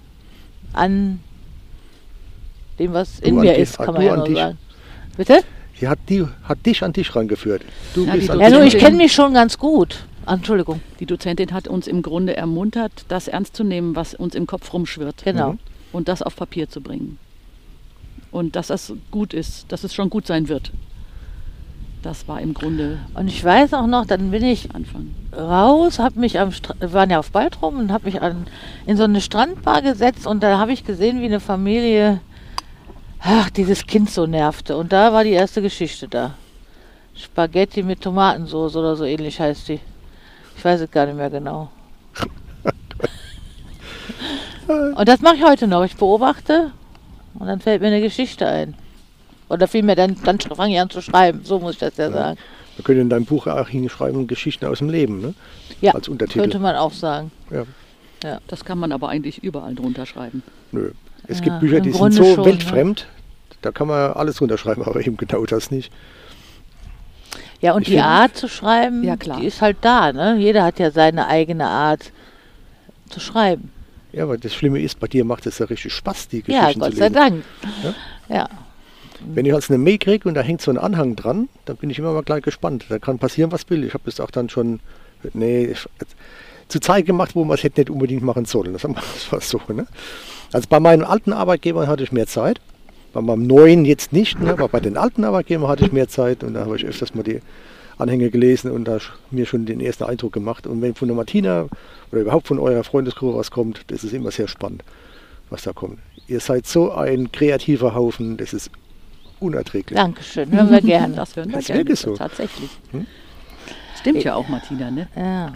An 0.74 1.20
dem, 2.80 2.94
was 2.94 3.20
Du 3.20 3.28
in 3.28 3.36
mir 3.36 3.56
ist, 3.56 3.78
kann 3.78 3.94
man 3.94 4.04
ja 4.04 4.16
nur 4.16 4.32
sagen. 4.34 4.58
Bitte? 5.18 5.42
Sie 5.80 5.88
hat, 5.88 6.00
die, 6.10 6.26
hat 6.44 6.66
dich 6.66 6.84
an 6.84 6.94
dich 6.94 7.16
rangeführt. 7.16 7.64
Du 7.94 8.06
Ja, 8.06 8.14
bist 8.14 8.28
die 8.28 8.32
an 8.44 8.52
nur 8.52 8.64
ich 8.64 8.78
kenne 8.78 8.98
mich 8.98 9.14
schon 9.14 9.34
ganz 9.34 9.58
gut. 9.58 10.06
Entschuldigung, 10.28 10.80
Die 11.00 11.06
Dozentin 11.08 11.52
hat 11.52 11.68
uns 11.68 11.88
im 11.88 12.02
Grunde 12.04 12.38
ermuntert, 12.38 12.92
das 13.08 13.28
ernst 13.28 13.56
zu 13.56 13.64
nehmen, 13.64 13.96
was 13.96 14.14
uns 14.14 14.36
im 14.36 14.46
Kopf 14.46 14.72
rumschwirrt. 14.74 15.24
genau. 15.24 15.54
Mhm. 15.54 15.60
Und 15.92 16.08
das 16.08 16.22
auf 16.22 16.36
Papier 16.38 16.70
zu 16.70 16.80
bringen. 16.80 17.18
Und 18.32 18.56
dass 18.56 18.68
das 18.68 18.94
gut 19.10 19.34
ist, 19.34 19.66
dass 19.72 19.84
es 19.84 19.94
schon 19.94 20.10
gut 20.10 20.26
sein 20.26 20.48
wird. 20.48 20.72
Das 22.02 22.28
war 22.28 22.42
im 22.42 22.54
Grunde 22.56 22.98
Und 23.14 23.28
ich 23.28 23.44
weiß 23.44 23.74
auch 23.76 23.86
noch, 23.86 24.08
dann 24.08 24.32
bin 24.32 24.44
ich 24.44 24.74
Anfang. 24.74 25.14
raus, 25.38 26.00
habe 26.00 26.20
mich 26.20 26.40
am 26.40 26.52
Stra 26.52 26.74
wir 26.80 26.94
waren 26.94 27.12
ja 27.12 27.20
auf 27.20 27.32
Baltrum 27.32 27.78
und 27.78 27.92
habe 27.92 28.06
mich 28.06 28.22
an, 28.22 28.48
in 28.88 28.98
so 28.98 29.04
eine 29.04 29.22
Strandbar 29.22 29.84
gesetzt 29.84 30.26
und 30.26 30.42
da 30.42 30.58
habe 30.58 30.74
ich 30.74 30.84
gesehen, 30.84 31.22
wie 31.22 31.26
eine 31.26 31.40
Familie, 31.40 32.20
ach, 33.20 33.52
dieses 33.52 33.86
Kind 33.86 34.10
so 34.10 34.26
nervte. 34.26 34.78
Und 34.78 34.92
da 34.92 35.14
war 35.14 35.24
die 35.24 35.32
erste 35.32 35.62
Geschichte 35.62 36.08
da. 36.08 36.34
Spaghetti 37.16 37.84
mit 37.84 38.02
Tomatensauce 38.02 38.76
oder 38.76 38.96
so 38.96 39.04
ähnlich 39.04 39.40
heißt 39.40 39.68
die. 39.68 39.80
Ich 40.58 40.66
weiß 40.66 40.82
es 40.82 40.90
gar 40.90 41.06
nicht 41.06 41.18
mehr 41.18 41.30
genau. 41.30 41.70
Und 44.96 45.08
das 45.08 45.22
mache 45.22 45.36
ich 45.36 45.44
heute 45.44 45.68
noch. 45.68 45.84
Ich 45.84 45.96
beobachte 45.96 46.72
und 47.34 47.48
dann 47.48 47.60
fällt 47.60 47.82
mir 47.82 47.88
eine 47.88 48.02
Geschichte 48.02 48.48
ein. 48.48 48.76
Oder 49.52 49.68
vielmehr, 49.68 49.96
dann, 49.96 50.16
dann 50.24 50.40
fange 50.40 50.74
ich 50.76 50.80
an 50.80 50.90
zu 50.90 51.02
schreiben. 51.02 51.42
So 51.44 51.60
muss 51.60 51.74
ich 51.74 51.80
das 51.80 51.98
ja, 51.98 52.06
Ja. 52.06 52.12
sagen. 52.12 52.40
Wir 52.78 52.86
können 52.86 53.02
in 53.02 53.10
deinem 53.10 53.26
Buch 53.26 53.48
auch 53.48 53.68
hinschreiben, 53.68 54.28
Geschichten 54.28 54.66
aus 54.66 54.78
dem 54.80 54.90
Leben, 54.90 55.20
ne? 55.22 55.34
Ja, 55.82 55.94
Als 55.94 56.08
Untertitel. 56.08 56.40
könnte 56.40 56.60
man 56.60 56.76
auch 56.76 56.94
sagen. 56.94 57.32
Ja. 57.52 58.40
Das 58.48 58.64
kann 58.64 58.78
man 58.78 58.92
aber 58.92 59.10
eigentlich 59.10 59.44
überall 59.44 59.76
drunter 59.76 60.06
schreiben. 60.06 60.42
Nö. 60.72 60.92
Es 61.28 61.40
Ja, 61.40 61.46
gibt 61.46 61.60
Bücher, 61.60 61.80
die 61.82 61.92
Grunde 61.92 62.16
sind 62.16 62.24
so 62.26 62.36
schon, 62.36 62.44
ne? 62.46 62.52
weltfremd, 62.52 63.08
da 63.62 63.72
kann 63.72 63.88
man 63.88 64.14
alles 64.14 64.40
runterschreiben, 64.42 64.84
aber 64.86 65.06
eben 65.06 65.18
genau 65.18 65.44
das 65.46 65.70
nicht. 65.72 65.92
Ja, 67.62 67.74
und 67.74 67.82
Ich 67.84 67.88
die 67.90 67.94
find- 67.96 68.06
Art 68.06 68.38
zu 68.38 68.48
schreiben, 68.48 69.04
Ja, 69.04 69.18
klar. 69.18 69.40
die 69.40 69.48
ist 69.48 69.62
halt 69.62 69.78
da. 69.82 70.12
Ne? 70.14 70.38
Jeder 70.38 70.64
hat 70.64 70.80
ja 70.80 70.92
seine 70.92 71.28
eigene 71.28 71.68
Art 71.68 72.12
zu 73.10 73.20
schreiben. 73.20 73.72
Ja, 74.14 74.24
aber 74.24 74.38
das 74.38 74.54
Schlimme 74.54 74.82
ist, 74.82 75.00
bei 75.00 75.08
dir 75.08 75.24
macht 75.26 75.46
es 75.46 75.60
ja 75.60 75.66
richtig 75.68 75.94
Spaß, 75.94 76.28
die 76.30 76.44
Ja, 76.48 76.62
Geschichten 76.62 76.80
Gott 76.80 76.92
zu 76.92 76.98
sei 76.98 77.08
lesen. 77.10 77.16
Dank. 77.16 77.44
Ja. 78.30 78.50
Wenn 79.34 79.46
ich 79.46 79.54
als 79.54 79.70
eine 79.70 79.78
Mail 79.78 79.98
kriege 79.98 80.28
und 80.28 80.36
da 80.36 80.42
hängt 80.42 80.62
so 80.62 80.72
ein 80.72 80.78
Anhang 80.78 81.16
dran, 81.16 81.50
dann 81.66 81.78
bin 81.78 81.90
ich 81.90 82.00
immer 82.00 82.14
mal 82.14 82.24
gleich 82.24 82.44
gespannt. 82.44 82.86
Da 82.90 83.00
kann 83.00 83.20
passieren, 83.20 83.52
was 83.52 83.70
will. 83.70 83.84
Ich 83.84 83.94
habe 83.94 84.04
das 84.06 84.20
auch 84.20 84.32
dann 84.32 84.50
schon, 84.50 84.80
nee, 85.34 85.74
zu 86.68 86.80
Zeit 86.80 87.06
gemacht, 87.06 87.36
wo 87.36 87.44
man 87.44 87.56
es 87.56 87.64
hätte 87.64 87.82
nicht 87.82 87.90
unbedingt 87.90 88.24
machen 88.24 88.46
sollen. 88.46 88.74
Das 88.82 89.32
war 89.32 89.42
so. 89.42 89.62
Ne? 89.74 89.86
Also 90.52 90.68
bei 90.70 90.80
meinen 90.80 91.04
alten 91.04 91.34
Arbeitgebern 91.34 91.88
hatte 91.88 92.04
ich 92.04 92.12
mehr 92.12 92.28
Zeit. 92.28 92.60
Bei 93.14 93.22
meinem 93.22 93.46
neuen 93.46 93.84
jetzt 93.84 94.14
nicht, 94.14 94.40
ne? 94.40 94.52
aber 94.52 94.70
bei 94.70 94.80
den 94.80 94.98
alten 94.98 95.26
Arbeitgebern 95.26 95.68
hatte 95.68 95.86
ich 95.86 95.92
mehr 95.92 96.08
Zeit 96.08 96.44
und 96.46 96.54
da 96.54 96.62
habe 96.62 96.78
ich 96.78 96.86
öfters 96.86 97.14
mal 97.14 97.24
die 97.24 97.42
Anhänge 97.98 98.30
gelesen 98.30 98.72
und 98.72 98.86
da 98.86 99.00
mir 99.32 99.46
schon 99.46 99.66
den 99.66 99.82
ersten 99.82 100.06
Eindruck 100.06 100.32
gemacht. 100.32 100.66
Und 100.66 100.82
wenn 100.82 100.96
von 100.96 101.10
der 101.10 101.18
Martina 101.18 101.68
oder 102.12 102.22
überhaupt 102.22 102.48
von 102.48 102.58
eurer 102.58 102.84
Freundesgruppe 102.86 103.38
was 103.38 103.52
kommt, 103.52 103.82
das 103.88 104.06
ist 104.06 104.14
immer 104.14 104.32
sehr 104.32 104.48
spannend, 104.48 104.84
was 105.50 105.64
da 105.64 105.74
kommt. 105.74 106.00
Ihr 106.28 106.40
seid 106.40 106.66
so 106.68 106.92
ein 106.92 107.32
kreativer 107.34 107.94
Haufen, 107.94 108.38
das 108.38 108.54
ist 108.54 108.72
unerträglich. 109.42 109.98
Dankeschön, 109.98 110.52
hören 110.52 110.70
wir 110.72 110.82
gerne. 110.82 111.16
Das 111.16 111.36
hören 111.36 111.50
wir 111.50 111.56
Das 111.58 111.70
ist 111.70 111.74
gerne. 111.76 111.96
so. 111.96 112.16
Tatsächlich. 112.16 112.70
Hm? 112.92 113.06
Stimmt 114.00 114.24
ja 114.24 114.36
auch, 114.36 114.48
Martina, 114.48 114.90
ne? 114.92 115.08
Ja. 115.16 115.54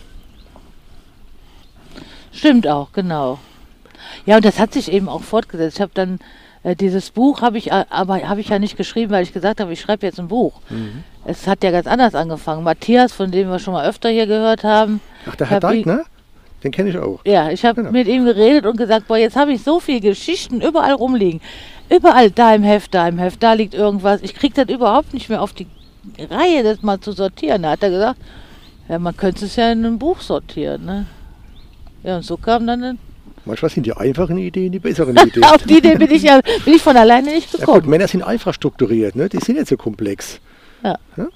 Stimmt 2.32 2.68
auch, 2.68 2.92
genau. 2.92 3.39
Ja, 4.25 4.36
und 4.38 4.46
das 4.46 4.60
hat 4.60 4.74
sich 4.74 4.92
eben 4.92 5.08
auch 5.10 5.22
fortgesetzt. 5.24 5.77
Ich 5.77 5.82
habe 5.82 5.92
dann 5.94 6.20
äh, 6.63 6.75
dieses 6.75 7.12
Buch 7.12 7.42
habe 7.42 7.58
ich 7.58 7.72
äh, 7.72 7.86
aber 7.89 8.27
habe 8.27 8.42
ich 8.42 8.50
ja 8.50 8.60
nicht 8.60 8.77
geschrieben, 8.77 9.12
weil 9.12 9.24
ich 9.24 9.34
gesagt 9.34 9.60
habe, 9.62 9.72
ich 9.74 9.80
schreibe 9.82 10.06
jetzt 10.06 10.20
ein 10.20 10.27
Buch. 10.27 10.60
Mhm. 10.70 11.04
Es 11.24 11.48
hat 11.48 11.63
ja 11.63 11.72
ganz 11.72 11.88
anders 11.88 12.13
angefangen. 12.13 12.63
Matthias, 12.63 13.13
von 13.13 13.32
dem 13.32 13.50
wir 13.50 13.60
schon 13.60 13.74
mal 13.74 13.88
öfter 13.88 14.10
hier 14.10 14.27
gehört 14.27 14.63
haben, 14.63 15.00
Ach, 15.27 15.36
der 15.36 15.50
Herr 15.50 15.58
ich- 15.58 15.62
Deigner? 15.62 16.04
Den 16.65 16.72
kenne 16.72 16.89
ich 16.89 16.98
auch. 16.98 17.19
Ja, 17.25 17.51
ich 17.51 17.63
habe 17.63 17.81
Genau. 17.81 17.91
mit 17.91 18.07
ihm 18.07 18.25
geredet 18.25 18.65
und 18.65 18.75
gesagt, 18.75 19.07
boah, 19.07 19.17
jetzt 19.17 19.36
habe 19.36 19.53
ich 19.53 19.62
so 19.62 19.79
viele 19.79 20.01
Geschichten 20.01 20.62
überall 20.62 20.93
rumliegen. 20.93 21.39
Überall 21.95 22.31
da 22.31 22.55
im 22.55 22.63
Heft, 22.63 22.93
da 22.95 23.07
im 23.07 23.19
Heft, 23.19 23.43
da 23.43 23.53
liegt 23.53 23.75
irgendwas. 23.75 24.24
Ich 24.24 24.34
kriege 24.34 24.65
das 24.65 24.74
überhaupt 24.75 25.13
nicht 25.13 25.29
mehr 25.29 25.43
auf 25.43 25.53
die 25.53 25.67
Reihe, 26.29 26.63
das 26.63 26.81
mal 26.81 27.00
zu 27.00 27.12
sortieren. 27.12 27.62
Da 27.62 27.72
hat 27.72 27.84
er 27.84 27.91
gesagt, 27.91 28.19
ja, 28.89 28.98
man 28.98 29.15
könnte 29.15 29.45
es 29.45 29.55
ja 29.55 29.72
in 29.72 29.86
ein 29.86 30.00
Buch 30.00 30.22
sortieren. 30.22 30.86
Ne? 30.86 31.05
Ja, 32.03 32.17
und 32.17 32.24
so 32.24 32.36
kam 32.38 32.65
dann 32.65 32.84
ein 32.84 33.00
Manchmal 33.48 33.69
sind 33.69 33.86
die 33.86 33.93
einfachen 33.93 34.39
Ideen 34.39 34.72
die 34.72 34.79
besseren 34.79 35.15
Ideen. 35.27 35.43
Auf 35.43 35.62
die 35.63 35.77
Idee 35.77 35.95
bin 35.95 36.10
ich 36.10 36.24
ja 36.24 36.41
bin 36.63 36.74
ich 36.74 36.81
von 36.81 36.98
alleine 36.98 37.31
nicht 37.31 37.53
ja, 37.53 37.60
gut, 37.60 37.75
gekommen. 37.75 37.89
Männer 37.91 38.07
sind 38.07 38.24
einfach 38.24 38.55
strukturiert, 38.55 39.15
ne? 39.15 39.29
die 39.29 39.38
sind 39.38 39.57
nicht 39.60 39.67
so 39.67 39.77
komplex. 39.77 40.39
Ja. 40.84 40.98
Ne? 41.15 41.29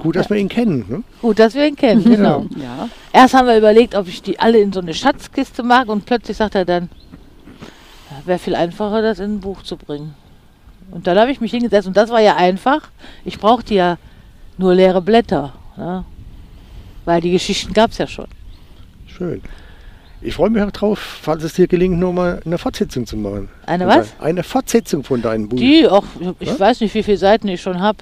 Gut, 0.00 0.16
dass 0.16 0.30
wir 0.30 0.36
ihn 0.38 0.48
kennen. 0.48 0.84
Ne? 0.88 1.02
Gut, 1.20 1.38
dass 1.38 1.54
wir 1.54 1.66
ihn 1.66 1.76
kennen, 1.76 2.02
genau. 2.16 2.46
Ja. 2.56 2.88
Erst 3.12 3.34
haben 3.34 3.46
wir 3.46 3.58
überlegt, 3.58 3.94
ob 3.94 4.08
ich 4.08 4.22
die 4.22 4.38
alle 4.38 4.58
in 4.58 4.72
so 4.72 4.80
eine 4.80 4.94
Schatzkiste 4.94 5.62
mag 5.62 5.88
und 5.88 6.06
plötzlich 6.06 6.36
sagt 6.36 6.54
er 6.54 6.64
dann, 6.64 6.88
wäre 8.24 8.38
viel 8.38 8.54
einfacher, 8.54 9.02
das 9.02 9.18
in 9.18 9.34
ein 9.36 9.40
Buch 9.40 9.62
zu 9.62 9.76
bringen. 9.76 10.14
Und 10.90 11.06
dann 11.06 11.18
habe 11.18 11.30
ich 11.30 11.40
mich 11.40 11.50
hingesetzt 11.50 11.86
und 11.88 11.96
das 11.96 12.10
war 12.10 12.20
ja 12.20 12.36
einfach. 12.36 12.88
Ich 13.24 13.38
brauchte 13.38 13.74
ja 13.74 13.98
nur 14.56 14.74
leere 14.74 15.02
Blätter, 15.02 15.52
ne? 15.76 16.04
weil 17.04 17.20
die 17.20 17.32
Geschichten 17.32 17.72
gab 17.72 17.90
es 17.90 17.98
ja 17.98 18.06
schon. 18.06 18.26
Schön. 19.06 19.42
Ich 20.22 20.34
freue 20.34 20.48
mich 20.50 20.62
auch 20.62 20.70
drauf, 20.70 20.98
falls 20.98 21.42
es 21.44 21.52
dir 21.54 21.66
gelingt, 21.66 21.98
nochmal 21.98 22.40
eine 22.44 22.56
Fortsetzung 22.58 23.06
zu 23.06 23.16
machen. 23.16 23.48
Eine 23.66 23.86
was? 23.86 24.14
Eine 24.18 24.42
Fortsetzung 24.42 25.04
von 25.04 25.20
deinem 25.20 25.48
Buch. 25.48 25.58
Die, 25.58 25.86
auch, 25.86 26.04
ich 26.40 26.48
Ja? 26.48 26.58
weiß 26.58 26.80
nicht, 26.80 26.94
wie 26.94 27.02
viele 27.02 27.18
Seiten 27.18 27.48
ich 27.48 27.60
schon 27.60 27.80
habe. 27.80 27.98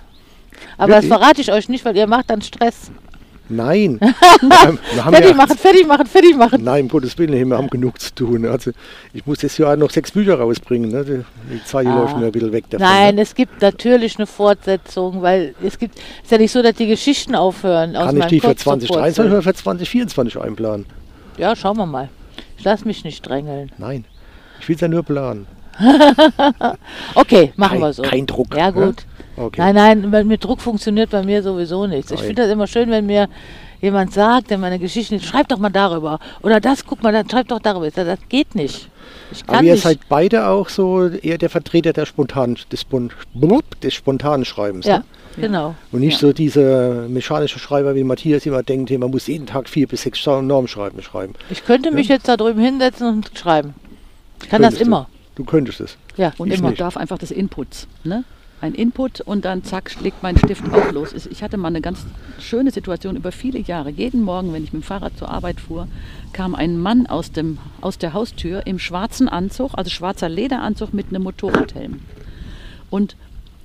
Aber 0.76 0.94
das 0.94 1.04
Wirklich? 1.04 1.18
verrate 1.18 1.40
ich 1.40 1.52
euch 1.52 1.68
nicht, 1.68 1.84
weil 1.84 1.96
ihr 1.96 2.06
macht 2.06 2.30
dann 2.30 2.42
Stress. 2.42 2.90
Nein. 3.48 4.00
haben 4.40 4.78
Fertig 5.12 5.30
ja, 5.30 5.34
machen, 5.34 5.58
fertig 5.58 5.86
machen, 5.86 6.06
fertig 6.06 6.34
machen. 6.36 6.64
Nein, 6.64 6.84
um 6.84 6.88
Gottes 6.88 7.16
Willen, 7.18 7.50
wir 7.50 7.58
haben 7.58 7.68
genug 7.68 8.00
zu 8.00 8.14
tun. 8.14 8.46
Also 8.46 8.70
ich 9.12 9.26
muss 9.26 9.38
das 9.40 9.58
Jahr 9.58 9.76
noch 9.76 9.90
sechs 9.90 10.12
Bücher 10.12 10.38
rausbringen. 10.38 10.90
Ne? 10.90 11.24
Die, 11.50 11.64
Zeit 11.64 11.86
Ah. 11.86 11.94
läuft 11.94 12.16
mir 12.16 12.26
ein 12.26 12.32
bisschen 12.32 12.52
weg 12.52 12.64
davon. 12.70 12.86
Nein, 12.86 13.16
ne? 13.16 13.20
es 13.22 13.34
gibt 13.34 13.60
natürlich 13.60 14.16
eine 14.16 14.26
Fortsetzung, 14.26 15.20
weil 15.20 15.54
es 15.62 15.78
gibt, 15.78 15.98
ist 15.98 16.30
ja 16.32 16.38
nicht 16.38 16.52
so, 16.52 16.62
dass 16.62 16.74
die 16.74 16.86
Geschichten 16.86 17.34
aufhören. 17.34 17.96
aus 17.96 18.06
Kann 18.06 18.16
ich 18.16 18.26
die 18.26 18.40
für 18.40 18.48
Kopf 18.48 18.62
sofort. 18.62 18.80
2023 18.80 19.32
oder 19.32 19.42
für 19.42 19.54
2024 19.54 20.40
einplanen? 20.40 20.86
Ja, 21.36 21.54
schauen 21.54 21.76
wir 21.76 21.86
mal. 21.86 22.08
Ich 22.56 22.64
lass 22.64 22.86
mich 22.86 23.04
nicht 23.04 23.28
drängeln. 23.28 23.70
Nein. 23.76 24.06
Ich 24.60 24.68
will 24.68 24.76
es 24.76 24.80
ja 24.80 24.88
nur 24.88 25.02
planen. 25.02 25.46
Okay, 27.14 27.52
machen 27.56 27.72
kein, 27.72 27.80
wir 27.80 27.92
so. 27.92 28.02
Kein 28.02 28.26
Druck. 28.26 28.56
Ja, 28.56 28.70
ne? 28.70 28.94
Okay. 29.36 29.60
Nein, 29.72 30.08
nein, 30.10 30.26
mit 30.28 30.44
Druck 30.44 30.60
funktioniert 30.60 31.10
bei 31.10 31.22
mir 31.22 31.42
sowieso 31.42 31.86
nichts. 31.86 32.10
Ich 32.12 32.20
finde 32.20 32.42
das 32.42 32.50
immer 32.50 32.66
schön, 32.66 32.90
wenn 32.90 33.06
mir 33.06 33.28
jemand 33.80 34.12
sagt, 34.12 34.50
der 34.50 34.58
meine 34.58 34.78
Geschichten, 34.78 35.20
schreib 35.20 35.48
doch 35.48 35.58
mal 35.58 35.70
darüber. 35.70 36.18
Oder 36.42 36.60
das, 36.60 36.86
guck 36.86 37.02
mal, 37.02 37.12
dann 37.12 37.28
schreib 37.28 37.48
doch 37.48 37.58
darüber. 37.58 37.86
Ich 37.88 37.94
sag, 37.94 38.06
Das 38.06 38.18
geht 38.28 38.54
nicht. 38.54 38.88
Ich 39.32 39.44
kann 39.46 39.56
Aber 39.56 39.64
ihr 39.64 39.72
nicht. 39.72 39.82
seid 39.82 39.98
beide 40.08 40.46
auch 40.46 40.68
so 40.68 41.06
eher 41.08 41.38
der 41.38 41.50
Vertreter 41.50 41.92
der 41.92 42.06
spontan, 42.06 42.56
des, 42.70 42.84
blub, 42.84 43.80
des 43.80 43.92
spontanen 43.94 44.44
Schreibens. 44.44 44.86
ja, 44.86 44.98
Ne? 44.98 45.04
genau. 45.48 45.74
Und 45.90 46.00
nicht 46.00 46.18
so 46.18 46.32
diese 46.32 47.06
mechanische 47.08 47.58
Schreiber, 47.58 47.96
wie 47.96 48.04
Matthias 48.04 48.46
immer 48.46 48.62
denkt, 48.62 48.90
man 48.96 49.10
muss 49.10 49.26
jeden 49.26 49.46
Tag 49.46 49.68
vier 49.68 49.88
bis 49.88 50.02
sechs 50.02 50.24
Normen 50.24 50.68
schreiben. 50.68 51.02
schreiben. 51.02 51.34
Ich 51.50 51.64
könnte 51.64 51.90
mich 51.90 52.06
jetzt 52.08 52.28
da 52.28 52.36
drüben 52.36 52.60
hinsetzen 52.60 53.08
und 53.08 53.30
schreiben. 53.36 53.74
Ich 54.42 54.48
kann 54.48 54.60
Könntest 54.62 54.80
das 54.80 54.86
immer. 54.86 55.08
Du, 55.34 55.42
du 55.42 55.50
könntest 55.50 55.80
es. 55.80 55.96
Ja, 56.16 56.32
Und 56.38 56.52
Ich 56.52 56.60
immer 56.60 56.70
nicht. 56.70 56.80
darf 56.80 56.96
einfach 56.96 57.18
des 57.18 57.32
Inputs. 57.32 57.88
Ne? 58.04 58.22
Ein 58.64 58.72
Input 58.74 59.20
und 59.20 59.44
dann 59.44 59.62
zack, 59.62 59.90
schlägt 59.90 60.22
mein 60.22 60.38
Stift 60.38 60.64
auch 60.72 60.90
los. 60.90 61.12
Ich- 61.12 61.42
hatte 61.42 61.58
mal 61.58 61.68
eine 61.68 61.82
ganz 61.82 62.06
schöne 62.40 62.70
Situation 62.70 63.14
über 63.14 63.30
viele 63.30 63.58
Jahre. 63.58 63.90
Jeden 63.90 64.22
Morgen, 64.22 64.54
wenn 64.54 64.64
ich 64.64 64.72
mit 64.72 64.80
dem 64.82 64.86
Fahrrad 64.86 65.18
zur 65.18 65.28
Arbeit 65.28 65.60
fuhr, 65.60 65.86
kam 66.32 66.54
ein 66.54 66.78
Mann 66.78 67.06
aus, 67.06 67.30
dem, 67.30 67.58
aus 67.82 67.98
der 67.98 68.14
Haustür 68.14 68.66
im 68.66 68.78
schwarzen 68.78 69.28
Anzug, 69.28 69.72
also 69.74 69.90
schwarzer 69.90 70.30
Lederanzug 70.30 70.94
mit 70.94 71.08
einem 71.10 71.24
Motorradhelm. 71.24 72.00
Und 72.88 73.16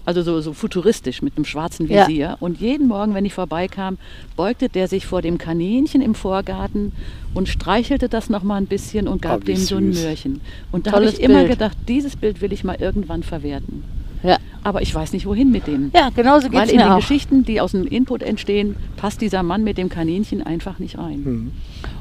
also 0.03 0.21
so, 0.21 0.41
so 0.41 0.51
futuristisch 0.51 1.21
mit 1.21 1.37
einem 1.37 1.45
schwarzen 1.45 1.87
Ja. 1.87 2.05
Visier. 2.05 2.35
Und 2.41 2.59
jeden 2.59 2.89
Morgen, 2.89 3.13
wenn 3.13 3.23
ich 3.23 3.33
vorbeikam, 3.33 3.97
beugte 4.35 4.67
der 4.67 4.89
sich 4.89 5.05
vor 5.05 5.21
dem 5.21 5.37
Kaninchen 5.37 6.01
im 6.01 6.13
Vorgarten 6.13 6.91
und 7.33 7.47
streichelte 7.47 8.09
das 8.09 8.29
noch 8.29 8.43
mal 8.43 8.57
ein 8.57 8.65
bisschen 8.65 9.07
und 9.07 9.21
gab 9.21 9.43
wie 9.47 9.53
dem 9.53 9.55
so 9.63 9.77
ein 9.77 9.93
süß. 9.93 10.03
Möhrchen. 10.03 10.41
Und 10.73 10.87
da 10.87 10.91
habe 10.91 11.05
ich 11.05 11.21
immer 11.21 11.39
Bild. 11.45 11.51
gedacht, 11.51 11.77
dieses 11.87 12.17
Bild 12.17 12.41
will 12.41 12.51
ich 12.51 12.65
mal 12.65 12.75
irgendwann 12.81 13.23
verwerten. 13.23 13.85
Ja, 14.23 14.37
Aber 14.63 14.81
ich 14.81 14.93
weiß 14.93 15.13
nicht, 15.13 15.25
wohin 15.25 15.51
mit 15.51 15.65
dem. 15.67 15.91
ja 15.95 16.09
genauso 16.13 16.49
geht 16.49 16.59
Weil 16.59 16.67
es 16.67 16.71
in 16.71 16.77
mir 16.77 16.83
den 16.83 16.91
auch. 16.91 16.97
Geschichten, 16.97 17.43
die 17.45 17.61
aus 17.61 17.71
dem 17.71 17.85
Input 17.87 18.21
entstehen, 18.21 18.75
passt 18.97 19.21
dieser 19.21 19.43
Mann 19.43 19.63
mit 19.63 19.77
dem 19.77 19.87
Kaninchen 19.89 20.43
einfach 20.43 20.77
nicht 20.79 20.97
rein. 20.97 21.23
Hm. 21.23 21.51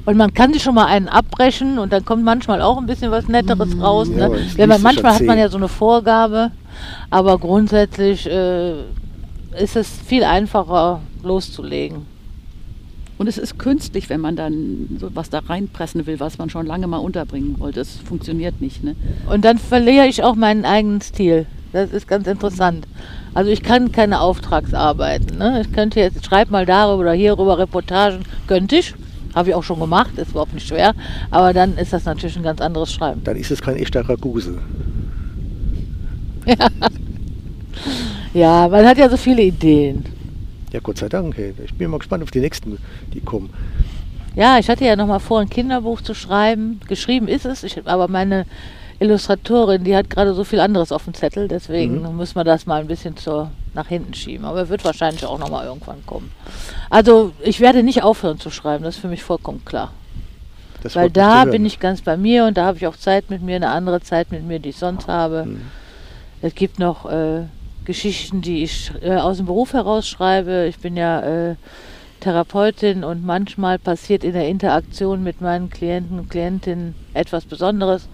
Und 0.04 0.16
man 0.16 0.34
kann 0.34 0.52
sich 0.52 0.62
schon 0.62 0.74
mal 0.74 0.86
einen 0.86 1.08
abbrechen 1.08 1.78
und 1.78 1.92
dann 1.92 2.04
kommt 2.04 2.24
manchmal 2.24 2.60
auch 2.62 2.78
ein 2.78 2.86
bisschen 2.86 3.10
was 3.10 3.28
Netteres 3.28 3.78
raus. 3.80 4.08
Ja, 4.16 4.28
Ne? 4.28 4.36
das 4.38 4.58
Wenn 4.58 4.68
man, 4.68 4.82
manchmal 4.82 5.14
hat 5.14 5.22
man 5.22 5.38
ja 5.38 5.48
so 5.48 5.58
eine 5.58 5.68
Vorgabe, 5.68 6.50
aber 7.10 7.38
grundsätzlich 7.38 8.26
äh, 8.26 8.80
ist 9.60 9.76
es 9.76 9.88
viel 10.06 10.24
einfacher 10.24 11.00
loszulegen. 11.22 12.06
Und 13.18 13.26
es 13.26 13.36
ist 13.36 13.58
künstlich, 13.58 14.08
wenn 14.08 14.20
man 14.20 14.36
dann 14.36 14.96
so 15.00 15.10
was 15.14 15.28
da 15.28 15.40
reinpressen 15.40 16.06
will, 16.06 16.20
was 16.20 16.38
man 16.38 16.50
schon 16.50 16.66
lange 16.66 16.86
mal 16.86 16.98
unterbringen 16.98 17.56
wollte. 17.58 17.80
Das 17.80 17.96
funktioniert 17.96 18.60
nicht. 18.60 18.84
Ne? 18.84 18.94
Und 19.28 19.44
dann 19.44 19.58
verliere 19.58 20.06
ich 20.06 20.22
auch 20.22 20.36
meinen 20.36 20.64
eigenen 20.64 21.00
Stil. 21.00 21.46
Das 21.72 21.90
ist 21.90 22.06
ganz 22.06 22.26
interessant. 22.28 22.86
Also 23.34 23.50
ich 23.50 23.62
kann 23.62 23.92
keine 23.92 24.20
Auftragsarbeiten. 24.20 25.36
Ne? 25.36 25.62
Ich 25.62 25.72
könnte 25.72 26.00
jetzt, 26.00 26.24
schreib 26.24 26.50
mal 26.50 26.64
darüber 26.64 27.00
oder 27.00 27.12
hierüber 27.12 27.58
Reportagen, 27.58 28.20
könnte 28.46 28.76
ich. 28.76 28.94
Habe 29.34 29.50
ich 29.50 29.54
auch 29.54 29.62
schon 29.62 29.80
gemacht, 29.80 30.16
ist 30.16 30.30
überhaupt 30.30 30.54
nicht 30.54 30.66
schwer. 30.66 30.94
Aber 31.30 31.52
dann 31.52 31.76
ist 31.76 31.92
das 31.92 32.04
natürlich 32.04 32.36
ein 32.36 32.42
ganz 32.42 32.60
anderes 32.60 32.92
Schreiben. 32.92 33.22
Dann 33.24 33.36
ist 33.36 33.50
es 33.50 33.60
kein 33.60 33.76
echter 33.76 34.08
Raguse. 34.08 34.58
Ja, 38.34 38.68
man 38.68 38.86
hat 38.86 38.98
ja 38.98 39.08
so 39.08 39.16
viele 39.16 39.42
Ideen. 39.42 40.04
Ja, 40.72 40.80
Gott 40.80 40.98
sei 40.98 41.08
Dank. 41.08 41.36
Hey. 41.36 41.54
Ich 41.64 41.74
bin 41.74 41.90
mal 41.90 41.98
gespannt 41.98 42.22
auf 42.22 42.30
die 42.30 42.40
nächsten, 42.40 42.78
die 43.14 43.20
kommen. 43.20 43.50
Ja, 44.34 44.58
ich 44.58 44.68
hatte 44.68 44.84
ja 44.84 44.96
noch 44.96 45.06
mal 45.06 45.18
vor, 45.18 45.40
ein 45.40 45.48
Kinderbuch 45.50 46.00
zu 46.00 46.14
schreiben. 46.14 46.80
Geschrieben 46.88 47.26
ist 47.28 47.44
es, 47.46 47.64
ich, 47.64 47.86
aber 47.86 48.08
meine 48.08 48.46
Illustratorin, 49.00 49.84
die 49.84 49.96
hat 49.96 50.10
gerade 50.10 50.34
so 50.34 50.44
viel 50.44 50.60
anderes 50.60 50.92
auf 50.92 51.04
dem 51.04 51.14
Zettel, 51.14 51.48
deswegen 51.48 52.02
Mhm. 52.02 52.16
müssen 52.16 52.36
wir 52.36 52.44
das 52.44 52.66
mal 52.66 52.80
ein 52.80 52.86
bisschen 52.88 53.16
zur, 53.16 53.50
nach 53.74 53.86
hinten 53.88 54.12
schieben. 54.14 54.44
Aber 54.44 54.68
wird 54.68 54.84
wahrscheinlich 54.84 55.24
auch 55.24 55.38
noch 55.38 55.50
mal 55.50 55.64
irgendwann 55.64 56.04
kommen. 56.04 56.32
Also 56.90 57.32
ich 57.42 57.60
werde 57.60 57.82
nicht 57.82 58.02
aufhören 58.02 58.38
zu 58.38 58.50
schreiben, 58.50 58.84
das 58.84 58.96
ist 58.96 59.00
für 59.00 59.08
mich 59.08 59.22
vollkommen 59.22 59.64
klar. 59.64 59.92
Das 60.82 60.94
Weil 60.94 61.10
da 61.10 61.44
bin 61.44 61.66
ich 61.66 61.80
ganz 61.80 62.02
bei 62.02 62.16
mir 62.16 62.44
und 62.44 62.56
da 62.56 62.64
habe 62.66 62.76
ich 62.76 62.86
auch 62.86 62.96
Zeit 62.96 63.30
mit 63.30 63.42
mir, 63.42 63.56
eine 63.56 63.70
andere 63.70 64.00
Zeit 64.00 64.30
mit 64.30 64.44
mir, 64.44 64.60
die 64.60 64.68
ich 64.68 64.76
sonst 64.76 65.08
habe. 65.08 65.44
Mhm. 65.46 65.60
Es 66.40 66.54
gibt 66.54 66.78
noch 66.78 67.10
äh, 67.10 67.42
Geschichten, 67.88 68.42
die 68.42 68.62
ich 68.64 68.92
äh, 69.00 69.16
aus 69.16 69.38
dem 69.38 69.46
Beruf 69.46 69.72
heraus 69.72 70.06
schreibe. 70.06 70.66
Ich 70.68 70.78
bin 70.78 70.94
ja 70.94 71.20
äh, 71.52 71.54
Therapeutin 72.20 73.02
und 73.02 73.24
manchmal 73.24 73.78
passiert 73.78 74.24
in 74.24 74.34
der 74.34 74.46
Interaktion 74.46 75.24
mit 75.24 75.40
meinen 75.40 75.70
Klienten 75.70 76.18
und 76.18 76.28
Klientinnen 76.28 76.94
etwas 77.14 77.46
Besonderes. 77.46 78.06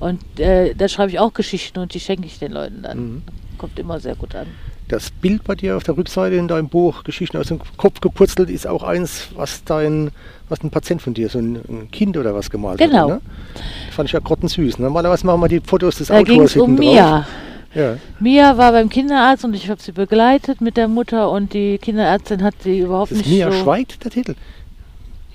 Und 0.00 0.20
äh, 0.38 0.74
da 0.74 0.86
schreibe 0.86 1.12
ich 1.12 1.18
auch 1.18 1.32
Geschichten 1.32 1.78
und 1.78 1.94
die 1.94 2.00
schenke 2.00 2.26
ich 2.26 2.38
den 2.38 2.52
Leuten 2.52 2.82
dann. 2.82 2.98
Mhm. 2.98 3.22
Kommt 3.56 3.78
immer 3.78 4.00
sehr 4.00 4.16
gut 4.16 4.34
an. 4.34 4.48
Das 4.88 5.10
Bild 5.10 5.44
bei 5.44 5.54
dir 5.54 5.78
auf 5.78 5.84
der 5.84 5.96
Rückseite 5.96 6.36
in 6.36 6.46
deinem 6.46 6.68
Buch 6.68 7.02
Geschichten 7.02 7.38
aus 7.38 7.46
dem 7.46 7.58
Kopf 7.78 8.02
gepurzelt 8.02 8.50
ist 8.50 8.66
auch 8.66 8.82
eins, 8.82 9.28
was 9.34 9.64
dein, 9.64 10.10
was 10.50 10.62
ein 10.62 10.68
Patient 10.70 11.00
von 11.00 11.14
dir, 11.14 11.30
so 11.30 11.38
ein, 11.38 11.56
ein 11.70 11.90
Kind 11.90 12.18
oder 12.18 12.34
was 12.34 12.50
gemalt 12.50 12.78
Genau. 12.80 13.08
hat. 13.08 13.08
Ne? 13.08 13.20
Fand 13.92 14.10
ich 14.10 14.12
ja 14.12 14.20
grottensüß. 14.20 14.78
Normalerweise 14.78 15.24
machen 15.24 15.40
wir 15.40 15.48
die 15.48 15.60
Fotos 15.60 15.96
des 15.96 16.08
Da 16.08 16.20
ging 16.22 16.34
Autors 16.34 16.50
es 16.50 16.56
um 16.60 16.76
hinten 16.76 16.82
drauf. 16.82 16.94
Mia. 16.94 17.26
Ja. 17.74 17.96
Mia 18.20 18.58
war 18.58 18.72
beim 18.72 18.88
Kinderarzt 18.88 19.44
und 19.44 19.54
ich 19.54 19.70
habe 19.70 19.80
sie 19.80 19.92
begleitet 19.92 20.60
mit 20.60 20.76
der 20.76 20.88
Mutter 20.88 21.30
und 21.30 21.52
die 21.54 21.78
Kinderärztin 21.78 22.42
hat 22.42 22.54
sie 22.62 22.80
überhaupt 22.80 23.12
ist 23.12 23.18
nicht 23.18 23.30
Mia 23.30 23.50
so... 23.50 23.62
Schweigt, 23.62 24.04
der 24.04 24.10
Titel. 24.10 24.34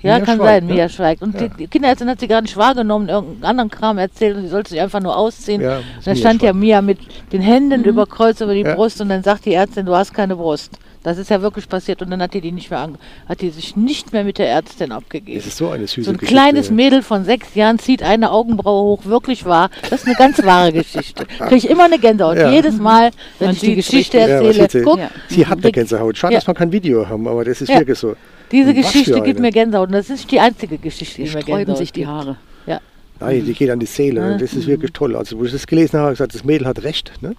Ja, 0.00 0.16
Mia 0.16 0.24
kann 0.24 0.36
schweigt, 0.36 0.60
sein, 0.60 0.66
ne? 0.66 0.74
Mia 0.74 0.88
schweigt. 0.88 1.22
Und 1.22 1.40
Ja. 1.40 1.48
die 1.48 1.66
Kinderärztin 1.66 2.08
hat 2.08 2.20
sie 2.20 2.28
gar 2.28 2.40
nicht 2.40 2.56
wahrgenommen, 2.56 3.08
irgendeinen 3.08 3.44
anderen 3.44 3.70
Kram 3.70 3.98
erzählt 3.98 4.36
und 4.36 4.42
sie 4.42 4.48
sollte 4.48 4.70
sich 4.70 4.80
einfach 4.80 5.00
nur 5.00 5.16
ausziehen. 5.16 5.60
Ja, 5.60 5.78
Und 5.78 6.06
da 6.06 6.14
stand 6.14 6.42
ja 6.42 6.50
schweigt. 6.50 6.60
Mia 6.60 6.80
mit 6.82 6.98
den 7.32 7.40
Händen 7.42 7.82
über 7.82 8.06
Kreuz 8.06 8.40
über 8.40 8.54
die 8.54 8.60
Ja. 8.62 8.74
Brust 8.76 9.00
und 9.00 9.08
dann 9.08 9.24
sagt 9.24 9.44
die 9.44 9.54
Ärztin, 9.54 9.86
du 9.86 9.96
hast 9.96 10.14
keine 10.14 10.36
Brust. 10.36 10.78
Das 11.04 11.16
ist 11.16 11.30
ja 11.30 11.40
wirklich 11.42 11.68
passiert 11.68 12.02
und 12.02 12.10
dann 12.10 12.20
hat 12.20 12.34
die 12.34 12.40
die 12.40 12.50
nicht 12.52 12.70
mehr 12.70 12.80
ange 12.80 12.98
hat 13.28 13.40
die 13.40 13.50
sich 13.50 13.76
nicht 13.76 14.12
mehr 14.12 14.24
mit 14.24 14.38
der 14.38 14.48
Ärztin 14.48 14.90
abgegeben. 14.92 15.38
Es 15.38 15.46
ist 15.46 15.56
so 15.56 15.68
eine 15.70 15.86
süße 15.86 16.02
So 16.04 16.10
ein 16.10 16.16
Geschichte. 16.16 16.34
kleines 16.34 16.70
Mädel 16.70 17.02
von 17.02 17.24
sechs 17.24 17.54
Jahren 17.54 17.78
zieht 17.78 18.02
eine 18.02 18.30
Augenbraue 18.32 18.82
hoch, 18.84 19.04
wirklich 19.04 19.44
wahr. 19.44 19.70
Das 19.90 20.00
ist 20.00 20.06
eine 20.06 20.16
ganz 20.16 20.44
wahre 20.44 20.72
Geschichte. 20.72 21.26
Kriege 21.38 21.54
ich 21.56 21.70
immer 21.70 21.84
eine 21.84 21.98
Gänsehaut. 21.98 22.36
Ja. 22.36 22.50
Jedes 22.50 22.78
Mal, 22.78 23.10
wenn 23.38 23.46
Man 23.48 23.54
ich 23.54 23.60
die 23.60 23.74
Geschichte 23.76 24.18
richtig. 24.18 24.30
Ja, 24.30 24.42
erzähle. 24.42 24.68
sie. 24.70 24.82
Guck, 24.82 24.98
Ja. 24.98 25.10
Sie 25.28 25.46
hat 25.46 25.58
eine 25.62 25.72
Gänsehaut. 25.72 26.18
Schade, 26.18 26.34
Ja. 26.34 26.40
dass 26.40 26.46
wir 26.48 26.54
kein 26.54 26.72
Video 26.72 27.08
haben, 27.08 27.28
aber 27.28 27.44
das 27.44 27.60
ist 27.60 27.68
Ja. 27.68 27.78
wirklich 27.78 27.98
so. 27.98 28.16
diese 28.50 28.74
Geschichte 28.74 29.20
gibt 29.20 29.38
mir 29.40 29.50
Gänsehaut 29.52 29.88
und 29.88 29.92
das 29.92 30.06
ist 30.06 30.16
nicht 30.18 30.30
die 30.32 30.40
einzige 30.40 30.78
Geschichte, 30.78 31.22
Die 31.22 31.28
die 31.28 31.34
mir 31.36 31.42
Gänsehaut 31.44 31.78
sich 31.78 31.92
die 31.92 32.00
gibt. 32.00 32.10
Haare. 32.10 32.36
Ja. 32.66 32.80
Nein, 33.20 33.44
die 33.44 33.52
geht 33.52 33.70
an 33.70 33.78
die 33.78 33.86
Seele. 33.86 34.32
Und 34.32 34.40
das 34.42 34.52
ist 34.54 34.66
wirklich 34.66 34.92
toll. 34.92 35.14
Also, 35.16 35.38
wo 35.38 35.44
ich 35.44 35.52
das 35.52 35.66
gelesen 35.66 35.92
habe, 35.94 36.02
habe 36.04 36.12
ich 36.14 36.18
gesagt, 36.18 36.34
das 36.34 36.44
Mädel 36.44 36.66
hat 36.66 36.82
recht. 36.82 37.12
Ne? 37.20 37.34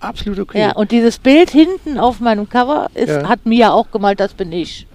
Absolut 0.00 0.38
okay. 0.38 0.58
Ja, 0.60 0.72
und 0.72 0.90
dieses 0.92 1.18
Bild 1.18 1.50
hinten 1.50 1.98
auf 1.98 2.20
meinem 2.20 2.48
Cover 2.48 2.88
ist, 2.94 3.08
Ja. 3.10 3.28
hat 3.28 3.44
Mia 3.46 3.70
auch 3.72 3.90
gemalt, 3.90 4.18
das 4.20 4.32
bin 4.34 4.50
ich. 4.52 4.86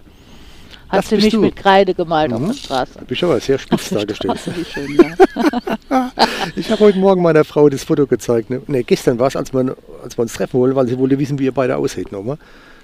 Hat 0.90 1.00
Das 1.00 1.10
sie 1.10 1.16
mich 1.18 1.30
du. 1.30 1.40
mit 1.42 1.56
Kreide 1.56 1.94
gemalt 1.94 2.32
auf 2.34 2.40
Mhm. 2.42 2.48
der 2.48 2.54
Straße. 2.54 2.92
Du 3.00 3.06
bist 3.06 3.24
aber 3.24 3.40
sehr 3.40 3.58
spitz 3.58 3.90
dargestellt. 3.92 4.40
Schön, 4.72 4.98
ja. 4.98 6.12
Ich 6.56 6.70
habe 6.72 6.82
heute 6.82 7.00
Morgen 7.00 7.22
meiner 7.22 7.44
Frau 7.44 7.70
das 7.70 7.84
Foto 7.84 8.06
gezeigt. 8.06 8.50
Ne, 8.50 8.62
nee, 8.68 8.84
gestern 8.84 9.18
war 9.20 9.28
es, 9.28 9.36
als, 9.36 9.52
wir- 9.54 9.76
als 10.04 10.18
wir 10.18 10.22
uns 10.22 10.34
treffen 10.34 10.60
wollen, 10.60 10.76
weil 10.76 10.88
sie 10.88 10.98
wollte 10.98 11.18
wissen, 11.18 11.40
wie 11.40 11.46
ihr 11.46 11.52
beide 11.54 11.76
aussieht. 11.78 12.12
Nochmal. 12.12 12.38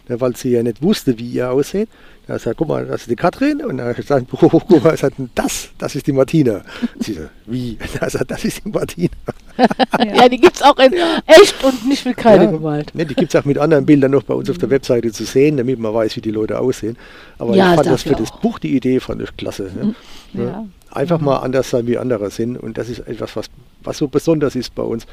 Ne, 0.10 0.20
weil 0.20 0.36
sie 0.36 0.50
ja 0.52 0.64
nicht 0.64 0.82
wusste, 0.82 1.18
wie 1.20 1.28
ihr 1.30 1.52
aussieht. 1.52 1.90
Da 2.28 2.34
gesagt, 2.34 2.58
guck 2.58 2.68
mal, 2.70 2.86
das 2.86 3.02
ist 3.02 3.10
die 3.12 3.16
Katrin. 3.16 3.62
Und 3.64 3.78
dann 3.78 3.88
habe 3.88 3.92
ich 3.92 4.08
gesagt, 4.08 4.26
oh, 4.32 4.38
guck 4.50 4.84
mal, 4.84 4.98
sagt, 4.98 5.16
das, 5.36 5.70
das 5.78 5.96
ist 5.96 6.08
die 6.08 6.12
Martina. 6.12 6.62
Sie 7.00 7.14
so, 7.14 7.22
wie? 7.46 7.78
Da 8.00 8.10
sagt, 8.10 8.32
das 8.32 8.44
ist 8.46 8.66
die 8.66 8.70
Martina. 8.70 9.10
Ja, 10.16 10.30
die 10.30 10.38
gibt 10.38 10.56
es 10.56 10.62
auch 10.62 10.78
in 10.80 10.94
echt 10.94 11.64
und 11.64 11.88
nicht 11.88 12.06
mit 12.06 12.18
Kreide 12.18 12.50
gemalt. 12.50 12.94
Ne, 12.96 13.06
die 13.06 13.16
gibt 13.16 13.34
es 13.34 13.40
auch 13.40 13.46
mit 13.46 13.58
anderen 13.58 13.86
Bildern 13.86 14.12
noch 14.12 14.24
bei 14.24 14.34
uns 14.34 14.50
auf 14.50 14.58
der 14.58 14.70
Webseite 14.70 15.12
zu 15.12 15.24
sehen, 15.26 15.58
damit 15.58 15.80
man 15.80 15.94
weiß, 15.94 16.16
wie 16.16 16.22
die 16.22 16.32
Leute 16.32 16.60
aussehen. 16.60 16.98
Aber 17.38 17.56
Ja, 17.56 17.72
ich 17.72 17.76
fand 17.76 17.88
das 17.88 18.04
für 18.04 18.16
das 18.16 18.32
auch. 18.32 18.40
Buch, 18.40 18.60
die 18.60 18.76
Idee 18.76 19.00
fand 19.00 19.22
ich 19.22 19.36
klasse. 19.38 19.72
Ne? 19.74 19.96
Ja. 20.34 20.66
Einfach 20.94 21.20
mal 21.22 21.38
anders 21.38 21.70
sein, 21.70 21.88
wie 21.88 21.98
andere 21.98 22.30
sind. 22.30 22.58
Und 22.58 22.78
das 22.78 22.90
ist 22.90 23.00
etwas, 23.08 23.36
was, 23.38 23.46
was 23.84 23.98
so 23.98 24.08
besonders 24.10 24.56
ist 24.56 24.76
bei 24.76 24.84
uns. 24.84 25.06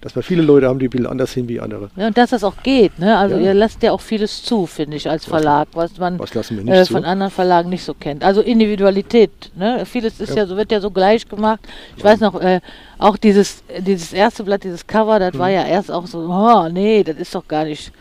Dass 0.00 0.16
wir 0.16 0.22
viele 0.22 0.40
Leute 0.42 0.66
haben, 0.68 0.78
die 0.78 0.86
ein 0.86 0.90
bisschen 0.90 1.06
anders 1.06 1.32
sind 1.32 1.48
wie 1.48 1.60
andere. 1.60 1.90
Ja, 1.96 2.06
und 2.06 2.16
dass 2.16 2.30
das 2.30 2.42
auch 2.44 2.54
geht. 2.62 2.98
Ne? 2.98 3.16
Also 3.16 3.36
Ja. 3.36 3.42
ihr 3.48 3.54
lasst 3.54 3.82
ja 3.82 3.92
auch 3.92 4.00
vieles 4.00 4.42
zu, 4.42 4.66
finde 4.66 4.96
ich, 4.96 5.08
als 5.08 5.26
Verlag, 5.26 5.68
was 5.74 5.98
man 5.98 6.18
Was 6.18 6.34
äh, 6.34 6.84
von 6.86 7.04
anderen 7.04 7.30
Verlagen 7.30 7.68
nicht 7.68 7.84
so 7.84 7.92
kennt. 7.92 8.24
Also 8.24 8.40
Individualität. 8.40 9.30
Ne? 9.54 9.84
Vieles 9.84 10.18
ist 10.20 10.30
ja. 10.30 10.36
Ja. 10.36 10.46
so 10.46 10.56
wird 10.56 10.72
ja 10.72 10.80
so 10.80 10.90
gleich 10.90 11.28
gemacht. 11.28 11.60
Ich 11.96 12.02
weiß 12.04 12.20
noch, 12.20 12.40
äh, 12.40 12.60
auch 12.98 13.16
dieses, 13.18 13.62
dieses 13.80 14.12
erste 14.12 14.44
Blatt, 14.44 14.64
dieses 14.64 14.86
Cover, 14.86 15.18
das 15.18 15.34
Mhm. 15.34 15.38
war 15.38 15.50
ja 15.50 15.64
erst 15.66 15.90
auch 15.90 16.06
so, 16.06 16.20
oh 16.20 16.68
nee, 16.70 17.04
das 17.04 17.16
ist 17.16 17.34
doch 17.34 17.46
gar 17.46 17.64
nicht. 17.64 17.92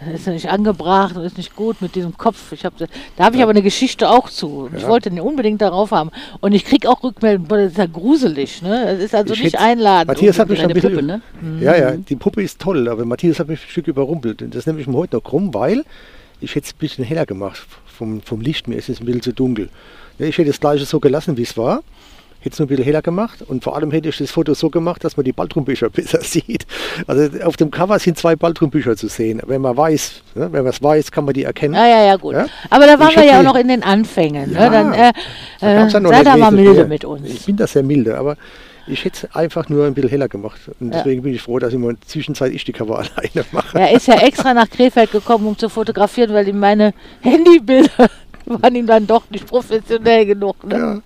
Das 0.00 0.20
ist 0.20 0.26
ja 0.26 0.32
nicht 0.32 0.48
angebracht 0.50 1.16
und 1.16 1.22
ist 1.24 1.36
nicht 1.38 1.54
gut 1.56 1.80
mit 1.80 1.94
diesem 1.94 2.16
Kopf. 2.18 2.52
Ich 2.52 2.64
hab, 2.64 2.74
da 2.76 2.86
habe 3.24 3.36
ich 3.36 3.42
aber 3.42 3.50
eine 3.50 3.62
Geschichte 3.62 4.10
auch 4.10 4.28
zu. 4.28 4.68
Ich 4.74 4.82
Ja. 4.82 4.88
wollte 4.88 5.08
den 5.08 5.20
unbedingt 5.20 5.62
darauf 5.62 5.92
haben. 5.92 6.10
Und 6.40 6.52
ich 6.52 6.64
kriege 6.64 6.88
auch 6.90 7.02
Rückmeldungen, 7.02 7.48
das 7.48 7.72
ist 7.72 7.78
ja 7.78 7.86
gruselig. 7.86 8.60
Ne? 8.60 8.84
Das 8.86 8.98
ist 8.98 9.14
also 9.14 9.32
Ich 9.34 9.42
nicht 9.44 9.58
einladend. 9.58 10.08
Matthias 10.08 10.38
hat 10.38 10.48
mich 10.48 10.60
ein 10.60 10.68
bisschen. 10.72 10.90
Puppe, 10.94 11.02
ne? 11.06 11.22
Ja, 11.60 11.76
ja, 11.76 11.92
die 11.92 12.16
Puppe 12.16 12.42
ist 12.42 12.60
toll, 12.60 12.88
aber 12.88 13.04
Matthias 13.04 13.38
hat 13.38 13.48
mich 13.48 13.60
ein 13.62 13.68
Stück 13.68 13.86
überrumpelt. 13.86 14.42
Und 14.42 14.54
das 14.54 14.66
nehme 14.66 14.80
ich 14.80 14.86
mir 14.86 14.96
heute 14.96 15.16
noch 15.16 15.22
krumm, 15.24 15.54
weil 15.54 15.84
ich 16.40 16.54
hätte 16.54 16.66
es 16.66 16.72
ein 16.74 16.78
bisschen 16.78 17.04
heller 17.04 17.24
gemacht 17.24 17.62
vom, 17.86 18.20
vom 18.20 18.40
Licht. 18.40 18.66
Mir 18.68 18.76
ist 18.76 18.88
es 18.88 19.00
ein 19.00 19.06
bisschen 19.06 19.22
zu 19.22 19.32
dunkel. 19.32 19.70
Ja, 20.18 20.26
ich 20.26 20.36
hätte 20.36 20.50
das 20.50 20.60
gleiche 20.60 20.84
so 20.84 21.00
gelassen, 21.00 21.36
wie 21.36 21.42
es 21.42 21.56
war. 21.56 21.82
Hätte 22.44 22.52
es 22.52 22.58
nur 22.58 22.66
ein 22.66 22.68
bisschen 22.68 22.84
heller 22.84 23.00
gemacht 23.00 23.40
und 23.40 23.64
vor 23.64 23.74
allem 23.74 23.90
hätte 23.90 24.10
ich 24.10 24.18
das 24.18 24.30
Foto 24.30 24.52
so 24.52 24.68
gemacht, 24.68 25.02
dass 25.02 25.16
man 25.16 25.24
die 25.24 25.32
Baldrumbücher 25.32 25.88
besser 25.90 26.20
sieht. 26.20 26.66
Also 27.06 27.42
auf 27.42 27.56
dem 27.56 27.70
Cover 27.70 27.98
sind 27.98 28.18
zwei 28.18 28.36
Baldrumbücher 28.36 28.96
zu 28.96 29.08
sehen. 29.08 29.40
Wenn 29.46 29.62
man 29.62 29.74
weiß, 29.76 30.22
ne, 30.34 30.52
wenn 30.52 30.62
man 30.64 30.66
es 30.72 30.82
weiß, 30.82 31.10
kann 31.10 31.24
man 31.24 31.32
die 31.32 31.44
erkennen. 31.44 31.72
Ja, 31.74 31.86
ja, 31.86 32.04
ja, 32.04 32.16
gut. 32.16 32.34
Ja? 32.34 32.46
Aber 32.68 32.86
da 32.86 32.98
waren 32.98 33.08
Ich 33.10 33.16
wir 33.16 33.24
ja 33.24 33.38
auch 33.40 33.42
noch 33.44 33.56
in 33.56 33.68
den 33.68 33.82
Anfängen. 33.82 34.52
Ja, 34.52 34.68
ne? 34.68 34.70
Dann 34.70 34.92
äh, 34.92 35.12
Da 35.60 35.72
ja 35.72 35.86
äh, 35.86 35.90
sei 35.90 36.22
da 36.22 36.36
mal 36.36 36.50
milde 36.50 36.74
mehr. 36.74 36.86
mit 36.86 37.04
uns. 37.06 37.28
Ich 37.30 37.46
bin 37.46 37.56
da 37.56 37.66
sehr 37.66 37.82
milde, 37.82 38.18
aber 38.18 38.36
ich 38.86 39.02
hätte 39.06 39.26
es 39.26 39.34
einfach 39.34 39.70
nur 39.70 39.86
ein 39.86 39.94
bisschen 39.94 40.10
heller 40.10 40.28
gemacht. 40.28 40.60
Und 40.80 40.92
Ja. 40.92 40.98
deswegen 40.98 41.22
bin 41.22 41.32
ich 41.34 41.40
froh, 41.40 41.58
dass 41.58 41.72
ich 41.72 41.78
mal 41.78 41.92
in 41.92 41.96
der 41.98 42.06
Zwischenzeit 42.06 42.52
ich 42.52 42.64
die 42.64 42.72
Cover 42.72 42.98
alleine 43.16 43.46
mache. 43.52 43.78
Er 43.78 43.92
ist 43.92 44.06
ja 44.06 44.16
extra 44.16 44.52
nach 44.52 44.68
Krefeld 44.68 45.10
gekommen, 45.12 45.46
um 45.46 45.56
zu 45.56 45.70
fotografieren, 45.70 46.34
weil 46.34 46.46
ihm 46.46 46.58
meine 46.58 46.92
Handybilder 47.22 48.10
waren 48.62 48.74
ihm 48.74 48.86
dann 48.86 49.06
doch 49.06 49.28
nicht 49.30 49.46
professionell 49.46 50.26
genug. 50.26 50.64
Ne? 50.64 51.02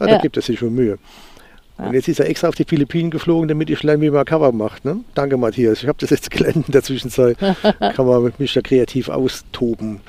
Ja, 0.00 0.06
ja, 0.06 0.14
da 0.14 0.18
gibt 0.18 0.36
es 0.36 0.46
sich 0.46 0.58
schon 0.58 0.74
Mühe. 0.74 0.98
Und 1.78 1.94
jetzt 1.94 2.08
ist 2.08 2.18
er 2.18 2.28
extra 2.28 2.48
auf 2.48 2.56
die 2.56 2.64
Philippinen 2.64 3.10
geflogen, 3.10 3.46
damit 3.46 3.70
ich 3.70 3.84
lerne, 3.84 4.02
wie 4.02 4.10
man 4.10 4.24
Cover 4.24 4.50
macht. 4.50 4.84
Ne? 4.84 5.04
Danke, 5.14 5.36
Matthias. 5.36 5.82
Ich 5.82 5.88
habe 5.88 5.98
das 6.00 6.10
jetzt 6.10 6.30
gelernt 6.30 6.66
in 6.66 6.72
der 6.72 6.82
Zwischenzeit. 6.82 7.38
Kann 7.78 8.06
man 8.06 8.32
mich 8.38 8.52
da 8.52 8.60
kreativ 8.60 9.08
austoben. 9.08 10.00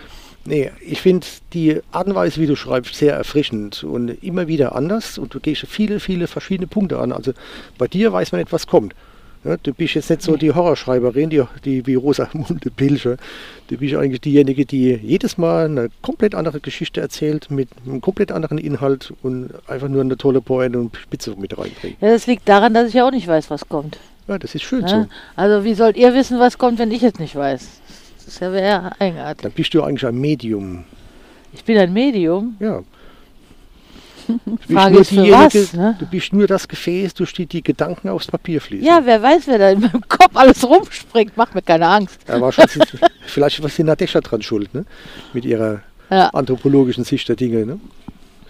Nee, 0.45 0.71
ich 0.81 1.01
finde 1.01 1.27
die 1.53 1.79
Art 1.91 2.07
und 2.07 2.15
Weise, 2.15 2.41
wie 2.41 2.47
du 2.47 2.55
schreibst, 2.55 2.95
sehr 2.95 3.13
erfrischend 3.13 3.83
und 3.83 4.09
immer 4.23 4.47
wieder 4.47 4.75
anders. 4.75 5.19
Und 5.19 5.35
du 5.35 5.39
gehst 5.39 5.67
viele, 5.67 5.99
viele 5.99 6.25
verschiedene 6.25 6.65
Punkte 6.65 6.97
an. 6.97 7.11
Also 7.11 7.33
bei 7.77 7.87
dir 7.87 8.11
weiß 8.11 8.31
man 8.31 8.41
nicht, 8.41 8.51
was 8.51 8.65
kommt. 8.65 8.95
Ja, 9.45 9.55
du 9.55 9.73
bist 9.73 9.93
jetzt 9.93 10.09
nicht 10.09 10.21
so 10.21 10.35
die 10.35 10.51
Horrorschreiberin, 10.51 11.29
die, 11.29 11.41
die 11.63 11.85
wie 11.87 11.95
Rosamunde 11.95 12.69
Pilcher. 12.75 13.15
Du 13.67 13.77
bist 13.77 13.95
eigentlich 13.95 14.19
diejenige, 14.21 14.65
die 14.65 14.93
jedes 14.95 15.37
Mal 15.37 15.65
eine 15.65 15.89
komplett 16.01 16.35
andere 16.35 16.59
Geschichte 16.59 16.99
erzählt, 16.99 17.49
mit 17.49 17.69
einem 17.85 18.01
komplett 18.01 18.31
anderen 18.33 18.57
Inhalt 18.57 19.13
und 19.23 19.51
einfach 19.67 19.87
nur 19.87 20.01
eine 20.01 20.17
tolle 20.17 20.41
Pointe 20.41 20.79
und 20.79 20.95
Spitze 20.97 21.35
mit 21.37 21.57
reinbringt. 21.57 21.95
Ja, 22.01 22.09
das 22.09 22.27
liegt 22.27 22.49
daran, 22.49 22.73
dass 22.73 22.89
ich 22.89 22.95
ja 22.95 23.07
auch 23.07 23.11
nicht 23.11 23.27
weiß, 23.27 23.49
was 23.49 23.69
kommt. 23.69 23.97
Ja, 24.27 24.37
das 24.37 24.55
ist 24.55 24.63
schön 24.63 24.81
Ne? 24.81 24.89
so. 24.89 25.05
Also 25.35 25.63
wie 25.63 25.73
sollt 25.73 25.95
ihr 25.95 26.13
wissen, 26.13 26.37
was 26.39 26.57
kommt, 26.57 26.77
wenn 26.79 26.91
ich 26.91 27.01
es 27.03 27.17
nicht 27.17 27.35
weiß? 27.35 27.67
Das 28.17 28.27
ist 28.27 28.41
ja 28.41 28.91
eigenartig. 28.99 29.43
Dann 29.43 29.51
bist 29.53 29.73
du 29.73 29.81
eigentlich 29.81 30.05
ein 30.05 30.19
Medium. 30.19 30.83
Ich 31.53 31.63
bin 31.63 31.77
ein 31.77 31.93
Medium. 31.93 32.57
Ja. 32.59 32.83
Du 34.45 34.55
bist, 34.57 34.71
Frage 34.71 34.91
nur 34.93 35.01
ist 35.01 35.09
für 35.09 35.31
was, 35.31 35.73
ne? 35.73 35.95
du 35.99 36.05
bist 36.05 36.33
nur 36.33 36.45
das 36.47 36.67
Gefäß, 36.67 37.13
durch 37.15 37.33
die 37.33 37.45
die 37.47 37.63
Gedanken 37.63 38.09
aufs 38.09 38.27
Papier 38.27 38.61
fließen. 38.61 38.85
Ja, 38.85 39.01
wer 39.03 39.21
weiß, 39.21 39.47
wer 39.47 39.57
da 39.57 39.69
in 39.71 39.79
meinem 39.81 40.07
Kopf 40.07 40.35
alles 40.35 40.63
rumspringt. 40.67 41.35
Macht 41.37 41.55
mir 41.55 41.61
keine 41.63 41.87
Angst. 41.87 42.19
Ja, 42.27 42.39
wahrscheinlich 42.39 42.75
ist, 42.77 42.93
vielleicht 43.25 43.63
was 43.63 43.75
die 43.75 43.83
Nadesha 43.83 44.21
dran 44.21 44.41
schuld, 44.41 44.73
ne? 44.73 44.85
Mit 45.33 45.45
ihrer 45.45 45.81
Ja. 46.11 46.27
anthropologischen 46.29 47.03
Sicht 47.03 47.27
der 47.29 47.35
Dinge, 47.35 47.65
ne? 47.65 47.79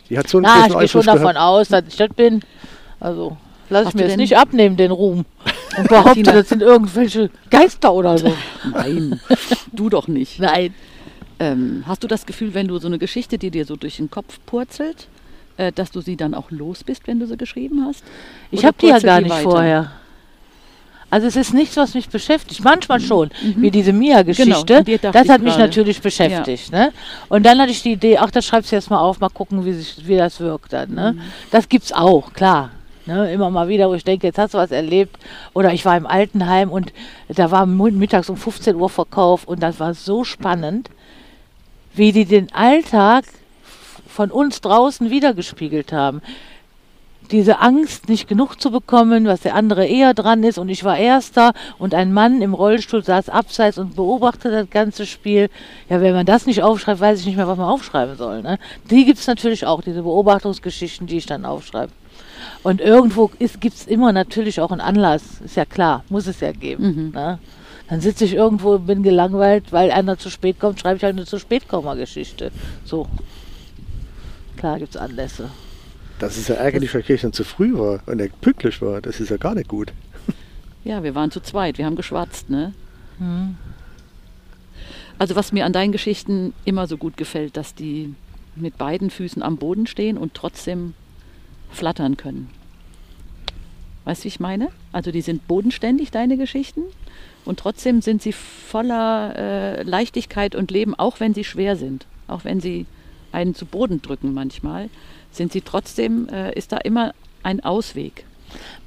Die 0.09 0.17
hat 0.17 0.27
so 0.27 0.37
einen 0.39 0.45
Na, 0.47 0.55
ich 0.55 0.63
gehe 0.63 0.71
schon 0.71 0.79
Einfluss 0.81 1.05
davon 1.05 1.21
gehabt. 1.21 1.37
aus, 1.37 1.67
dass 1.69 1.83
ich 1.87 1.95
das 1.95 2.09
bin. 2.09 2.41
Also 2.99 3.37
lass 3.69 3.89
ich 3.89 3.93
mir 3.93 4.01
jetzt 4.01 4.11
denn- 4.11 4.19
nicht 4.19 4.37
abnehmen, 4.37 4.75
den 4.75 4.91
Ruhm. 4.91 5.25
Und 5.77 5.87
behaupte, 5.87 6.23
das 6.23 6.49
sind 6.49 6.61
irgendwelche 6.63 7.29
Geister 7.51 7.93
oder 7.93 8.17
so. 8.17 8.33
Nein, 8.73 9.19
du 9.71 9.89
doch 9.89 10.07
nicht. 10.07 10.39
Nein. 10.39 10.73
Ähm, 11.39 11.83
hast 11.87 12.03
du 12.03 12.07
das 12.07 12.25
Gefühl, 12.25 12.53
wenn 12.53 12.67
du 12.67 12.79
so 12.79 12.87
eine 12.87 12.97
Geschichte, 12.97 13.37
die 13.37 13.49
dir 13.51 13.63
so 13.65 13.77
durch 13.77 13.95
den 13.97 14.09
Kopf 14.11 14.39
purzelt, 14.45 15.07
äh, 15.59 15.71
dass 15.73 15.91
du 15.91 16.01
sie 16.01 16.15
dann 16.15 16.33
auch 16.33 16.49
los 16.51 16.83
bist, 16.83 17.05
wenn 17.07 17.19
du 17.19 17.27
sie 17.27 17.37
geschrieben 17.37 17.85
hast? 17.85 18.03
Ich 18.49 18.63
habe 18.65 18.77
die 18.81 18.87
ja 18.87 18.99
gar 18.99 19.17
die 19.17 19.25
nicht 19.25 19.33
weiter? 19.35 19.49
vorher. 19.49 19.91
Also 21.11 21.25
es 21.27 21.35
ist 21.35 21.53
nichts, 21.53 21.75
was 21.75 21.95
mich 21.95 22.07
beschäftigt. 22.07 22.63
Manchmal 22.63 22.99
schon, 22.99 23.31
wie 23.57 23.71
diese 23.71 23.91
Genau, 23.91 23.99
Mia-Geschichte. 23.99 24.83
dachte 24.83 24.99
das 25.11 25.27
hat 25.27 25.41
mich 25.41 25.53
gerade. 25.53 25.63
natürlich 25.63 26.01
beschäftigt. 26.01 26.71
Ne? 26.71 26.93
Und 27.29 27.45
dann 27.47 27.59
hatte 27.59 27.71
ich 27.71 27.81
die 27.81 27.93
Idee, 27.93 28.19
ach, 28.19 28.29
das 28.29 28.45
schreibst 28.45 28.71
du 28.71 28.75
jetzt 28.75 28.91
mal 28.91 28.99
auf, 28.99 29.19
mal 29.19 29.29
gucken, 29.29 29.65
wie, 29.65 29.73
sich, 29.73 30.07
wie 30.07 30.17
das 30.17 30.39
wirkt 30.39 30.71
dann. 30.71 30.93
Ne? 30.93 31.17
Das 31.49 31.67
gibt's 31.67 31.91
auch, 31.91 32.31
klar. 32.33 32.69
Ne? 33.07 33.33
Immer 33.33 33.49
mal 33.49 33.67
wieder, 33.67 33.89
wo 33.89 33.95
ich 33.95 34.03
denke, 34.03 34.27
jetzt 34.27 34.37
hast 34.37 34.53
du 34.53 34.59
was 34.59 34.69
erlebt. 34.69 35.17
Oder 35.55 35.73
ich 35.73 35.83
war 35.83 35.97
im 35.97 36.05
Altenheim 36.05 36.69
und 36.69 36.93
da 37.27 37.49
war 37.49 37.65
mittags 37.65 38.29
um 38.29 38.37
15 38.37 38.75
Uhr 38.75 38.89
Verkauf 38.89 39.45
und 39.45 39.63
das 39.63 39.79
war 39.79 39.95
so 39.95 40.23
spannend, 40.23 40.91
wie 41.95 42.11
die 42.11 42.25
den 42.25 42.53
Alltag 42.53 43.25
von 44.09 44.31
uns 44.31 44.61
draußen 44.61 45.09
wiedergespiegelt 45.09 45.93
haben 45.93 46.21
diese 47.31 47.59
Angst, 47.59 48.09
nicht 48.09 48.27
genug 48.27 48.59
zu 48.59 48.71
bekommen, 48.71 49.25
was 49.25 49.41
der 49.41 49.55
andere 49.55 49.85
eher 49.85 50.13
dran 50.13 50.43
ist 50.43 50.57
und 50.57 50.69
ich 50.69 50.83
war 50.83 50.97
Erster 50.97 51.53
und 51.77 51.93
ein 51.93 52.11
Mann 52.11 52.41
im 52.41 52.53
Rollstuhl 52.53 53.03
saß 53.03 53.29
abseits 53.29 53.77
und 53.77 53.95
beobachtete 53.95 54.51
das 54.51 54.69
ganze 54.69 55.05
Spiel. 55.05 55.49
Ja, 55.89 56.01
wenn 56.01 56.13
man 56.13 56.25
das 56.25 56.45
nicht 56.45 56.63
aufschreibt, 56.63 56.99
weiß 56.99 57.19
ich 57.19 57.25
nicht 57.27 57.35
mehr, 57.35 57.47
was 57.47 57.57
man 57.57 57.69
aufschreiben 57.69 58.17
soll. 58.17 58.41
Ne? 58.41 58.57
Die 58.89 59.05
gibt 59.05 59.19
es 59.19 59.27
natürlich 59.27 59.65
auch, 59.65 59.81
diese 59.81 60.01
Beobachtungsgeschichten, 60.01 61.07
die 61.07 61.17
ich 61.17 61.25
dann 61.25 61.45
aufschreibe. 61.45 61.91
Und 62.63 62.81
irgendwo 62.81 63.27
gibt 63.27 63.75
es 63.75 63.85
immer 63.85 64.11
natürlich 64.11 64.59
auch 64.59 64.71
einen 64.71 64.81
Anlass, 64.81 65.23
ist 65.43 65.55
ja 65.55 65.65
klar, 65.65 66.03
muss 66.09 66.27
es 66.27 66.39
ja 66.39 66.51
geben. 66.51 67.11
Ne? 67.13 67.39
Dann 67.89 68.01
sitze 68.01 68.25
ich 68.25 68.33
irgendwo 68.33 68.73
und 68.73 68.87
bin 68.87 69.03
gelangweilt, 69.03 69.71
weil 69.71 69.91
einer 69.91 70.17
zu 70.17 70.29
spät 70.29 70.59
kommt, 70.59 70.79
schreibe 70.79 70.97
ich 70.97 71.03
halt 71.03 71.15
eine 71.15 71.25
zu 71.25 71.39
spät 71.39 71.63
Geschichte. 71.69 72.51
So. 72.85 73.07
Klar 74.59 74.77
gibt 74.77 74.93
es 74.93 75.01
Anlässe. 75.01 75.49
Das 76.19 76.37
ist 76.37 76.49
ja 76.49 76.55
ärgerlich, 76.55 76.93
weil 76.93 77.01
Kirchen 77.01 77.31
zu 77.31 77.45
früh 77.45 77.77
war 77.77 78.01
und 78.05 78.19
er 78.19 78.27
pünktlich 78.27 78.81
war. 78.81 79.01
Das 79.01 79.21
ist 79.21 79.29
ja 79.29 79.37
gar 79.37 79.55
nicht 79.55 79.69
gut. 79.69 79.93
Ja, 80.83 81.03
wir 81.03 81.15
waren 81.15 81.31
zu 81.31 81.41
zweit, 81.41 81.77
wir 81.77 81.85
haben 81.85 81.95
geschwatzt, 81.95 82.49
ne? 82.49 82.73
Hm. 83.19 83.55
Also 85.17 85.35
was 85.35 85.51
mir 85.51 85.65
an 85.65 85.73
deinen 85.73 85.91
Geschichten 85.91 86.53
immer 86.65 86.87
so 86.87 86.97
gut 86.97 87.17
gefällt, 87.17 87.57
dass 87.57 87.73
die 87.73 88.15
mit 88.55 88.77
beiden 88.77 89.09
Füßen 89.09 89.41
am 89.41 89.57
Boden 89.57 89.87
stehen 89.87 90.17
und 90.17 90.33
trotzdem 90.33 90.93
flattern 91.69 92.17
können. 92.17 92.49
Weißt 94.05 94.21
du, 94.21 94.25
wie 94.25 94.29
ich 94.29 94.39
meine? 94.39 94.69
Also 94.91 95.11
die 95.11 95.21
sind 95.21 95.47
bodenständig, 95.47 96.11
deine 96.11 96.37
Geschichten, 96.37 96.81
und 97.45 97.59
trotzdem 97.59 98.01
sind 98.01 98.21
sie 98.21 98.33
voller 98.33 99.35
äh, 99.35 99.83
Leichtigkeit 99.83 100.55
und 100.55 100.71
Leben, 100.71 100.95
auch 100.95 101.19
wenn 101.19 101.33
sie 101.33 101.43
schwer 101.43 101.75
sind, 101.75 102.05
auch 102.27 102.43
wenn 102.43 102.59
sie 102.59 102.85
einen 103.31 103.55
zu 103.55 103.65
Boden 103.65 104.01
drücken 104.01 104.33
manchmal, 104.33 104.89
sind 105.31 105.51
sie 105.51 105.61
trotzdem, 105.61 106.27
äh, 106.29 106.53
ist 106.53 106.71
da 106.71 106.77
immer 106.77 107.13
ein 107.43 107.63
Ausweg. 107.63 108.25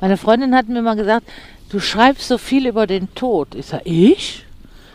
Meine 0.01 0.17
Freundin 0.17 0.55
hat 0.55 0.69
mir 0.69 0.83
mal 0.83 0.97
gesagt, 0.97 1.27
du 1.71 1.81
schreibst 1.81 2.29
so 2.29 2.39
viel 2.39 2.67
über 2.67 2.87
den 2.87 3.15
Tod. 3.15 3.55
Ich 3.55 3.67
sage, 3.67 3.85
ich? 3.85 4.45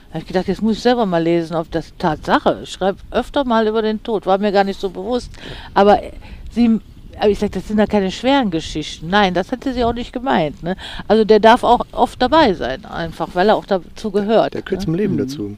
Da 0.10 0.16
habe 0.16 0.20
ich 0.22 0.28
gedacht, 0.28 0.48
jetzt 0.48 0.62
muss 0.62 0.78
ich 0.78 0.84
selber 0.84 1.06
mal 1.06 1.24
lesen, 1.24 1.56
ob 1.56 1.70
das 1.72 1.94
Tatsache. 1.98 2.62
Ich 2.64 2.72
schreibe 2.72 3.00
öfter 3.12 3.44
mal 3.44 3.68
über 3.68 3.82
den 3.82 4.02
Tod, 4.04 4.26
war 4.26 4.38
mir 4.38 4.52
gar 4.52 4.64
nicht 4.64 4.80
so 4.80 4.90
bewusst. 4.90 5.32
Aber 5.74 6.02
äh, 6.02 6.12
sie, 6.52 6.80
aber 7.20 7.30
ich 7.30 7.40
sage, 7.40 7.52
das 7.52 7.68
sind 7.68 7.80
ja 7.80 7.88
keine 7.88 8.12
schweren 8.12 8.52
Geschichten. 8.52 9.10
Nein, 9.10 9.34
das 9.34 9.52
hätte 9.52 9.74
sie 9.74 9.84
auch 9.84 9.94
nicht 9.94 10.14
gemeint. 10.14 10.64
Ne? 10.64 10.76
Also 11.08 11.24
der 11.24 11.40
darf 11.40 11.64
auch 11.64 11.86
oft 11.92 12.22
dabei 12.22 12.54
sein, 12.54 12.86
einfach, 12.86 13.30
weil 13.34 13.50
er 13.50 13.56
auch 13.56 13.66
dazu 13.66 14.12
gehört. 14.12 14.54
Der 14.54 14.62
gehört 14.62 14.82
ne? 14.82 14.86
zum 14.86 14.96
Leben 14.96 15.18
dazu. 15.18 15.58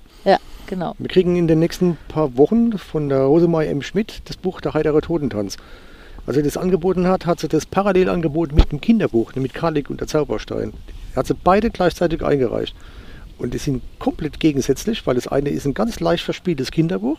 Genau. 0.69 0.93
Wir 0.99 1.07
kriegen 1.07 1.35
in 1.35 1.47
den 1.47 1.57
nächsten 1.57 1.97
paar 2.09 2.37
Wochen 2.37 2.77
von 2.77 3.09
der 3.09 3.21
Rosemary 3.21 3.65
M. 3.69 3.81
Schmidt 3.81 4.21
das 4.25 4.37
Buch 4.37 4.61
Der 4.61 4.75
heitere 4.75 5.01
Totentanz. 5.01 5.57
Als 6.27 6.35
sie 6.35 6.43
das 6.43 6.57
angeboten 6.57 7.07
hat, 7.07 7.25
hat 7.25 7.39
sie 7.39 7.47
das 7.47 7.65
parallel 7.65 8.07
angeboten 8.07 8.53
mit 8.55 8.71
dem 8.71 8.79
Kinderbuch, 8.79 9.33
mit 9.33 9.55
Karlik 9.55 9.89
und 9.89 9.99
der 9.99 10.07
Zauberstein. 10.07 10.73
Hat 11.15 11.25
sie 11.25 11.33
beide 11.33 11.71
gleichzeitig 11.71 12.23
eingereicht. 12.23 12.75
Und 13.39 13.55
die 13.55 13.57
sind 13.57 13.81
komplett 13.97 14.39
gegensätzlich, 14.39 15.07
weil 15.07 15.15
das 15.15 15.27
eine 15.27 15.49
ist 15.49 15.65
ein 15.65 15.73
ganz 15.73 15.99
leicht 16.01 16.23
verspieltes 16.23 16.69
Kinderbuch, 16.69 17.17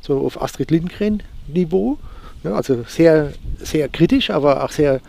so 0.00 0.18
auf 0.18 0.42
Astrid 0.42 0.72
Lindgren-Niveau. 0.72 1.96
Ja, 2.42 2.54
also 2.54 2.82
sehr, 2.88 3.34
sehr 3.60 3.88
kritisch, 3.88 4.30
aber 4.30 4.64
auch 4.64 4.72
sehr, 4.72 5.00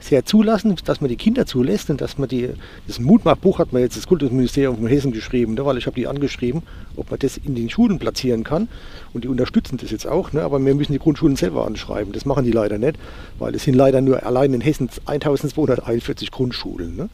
sehr 0.00 0.24
zulassend, 0.24 0.88
dass 0.88 1.00
man 1.00 1.08
die 1.08 1.16
Kinder 1.16 1.46
zulässt 1.46 1.90
und 1.90 2.00
dass 2.00 2.18
man 2.18 2.28
die, 2.28 2.50
das 2.86 2.98
Mutmachbuch 2.98 3.58
hat 3.58 3.72
man 3.72 3.82
jetzt 3.82 3.96
das 3.96 4.06
Kultusministerium 4.06 4.76
von 4.76 4.86
Hessen 4.86 5.12
geschrieben, 5.12 5.54
ne, 5.54 5.64
weil 5.64 5.78
ich 5.78 5.86
habe 5.86 5.96
die 5.96 6.06
angeschrieben, 6.06 6.62
ob 6.96 7.10
man 7.10 7.18
das 7.18 7.36
in 7.36 7.54
den 7.54 7.70
Schulen 7.70 7.98
platzieren 7.98 8.44
kann 8.44 8.68
und 9.12 9.24
die 9.24 9.28
unterstützen 9.28 9.78
das 9.78 9.90
jetzt 9.90 10.06
auch, 10.06 10.32
ne, 10.32 10.42
aber 10.42 10.64
wir 10.64 10.74
müssen 10.74 10.92
die 10.92 10.98
Grundschulen 10.98 11.36
selber 11.36 11.66
anschreiben, 11.66 12.12
das 12.12 12.24
machen 12.24 12.44
die 12.44 12.52
leider 12.52 12.78
nicht, 12.78 12.96
weil 13.38 13.54
es 13.54 13.64
sind 13.64 13.74
leider 13.74 14.00
nur 14.00 14.24
allein 14.24 14.54
in 14.54 14.60
Hessen 14.60 14.88
1241 15.04 16.30
Grundschulen. 16.30 16.96
Ne. 16.96 17.08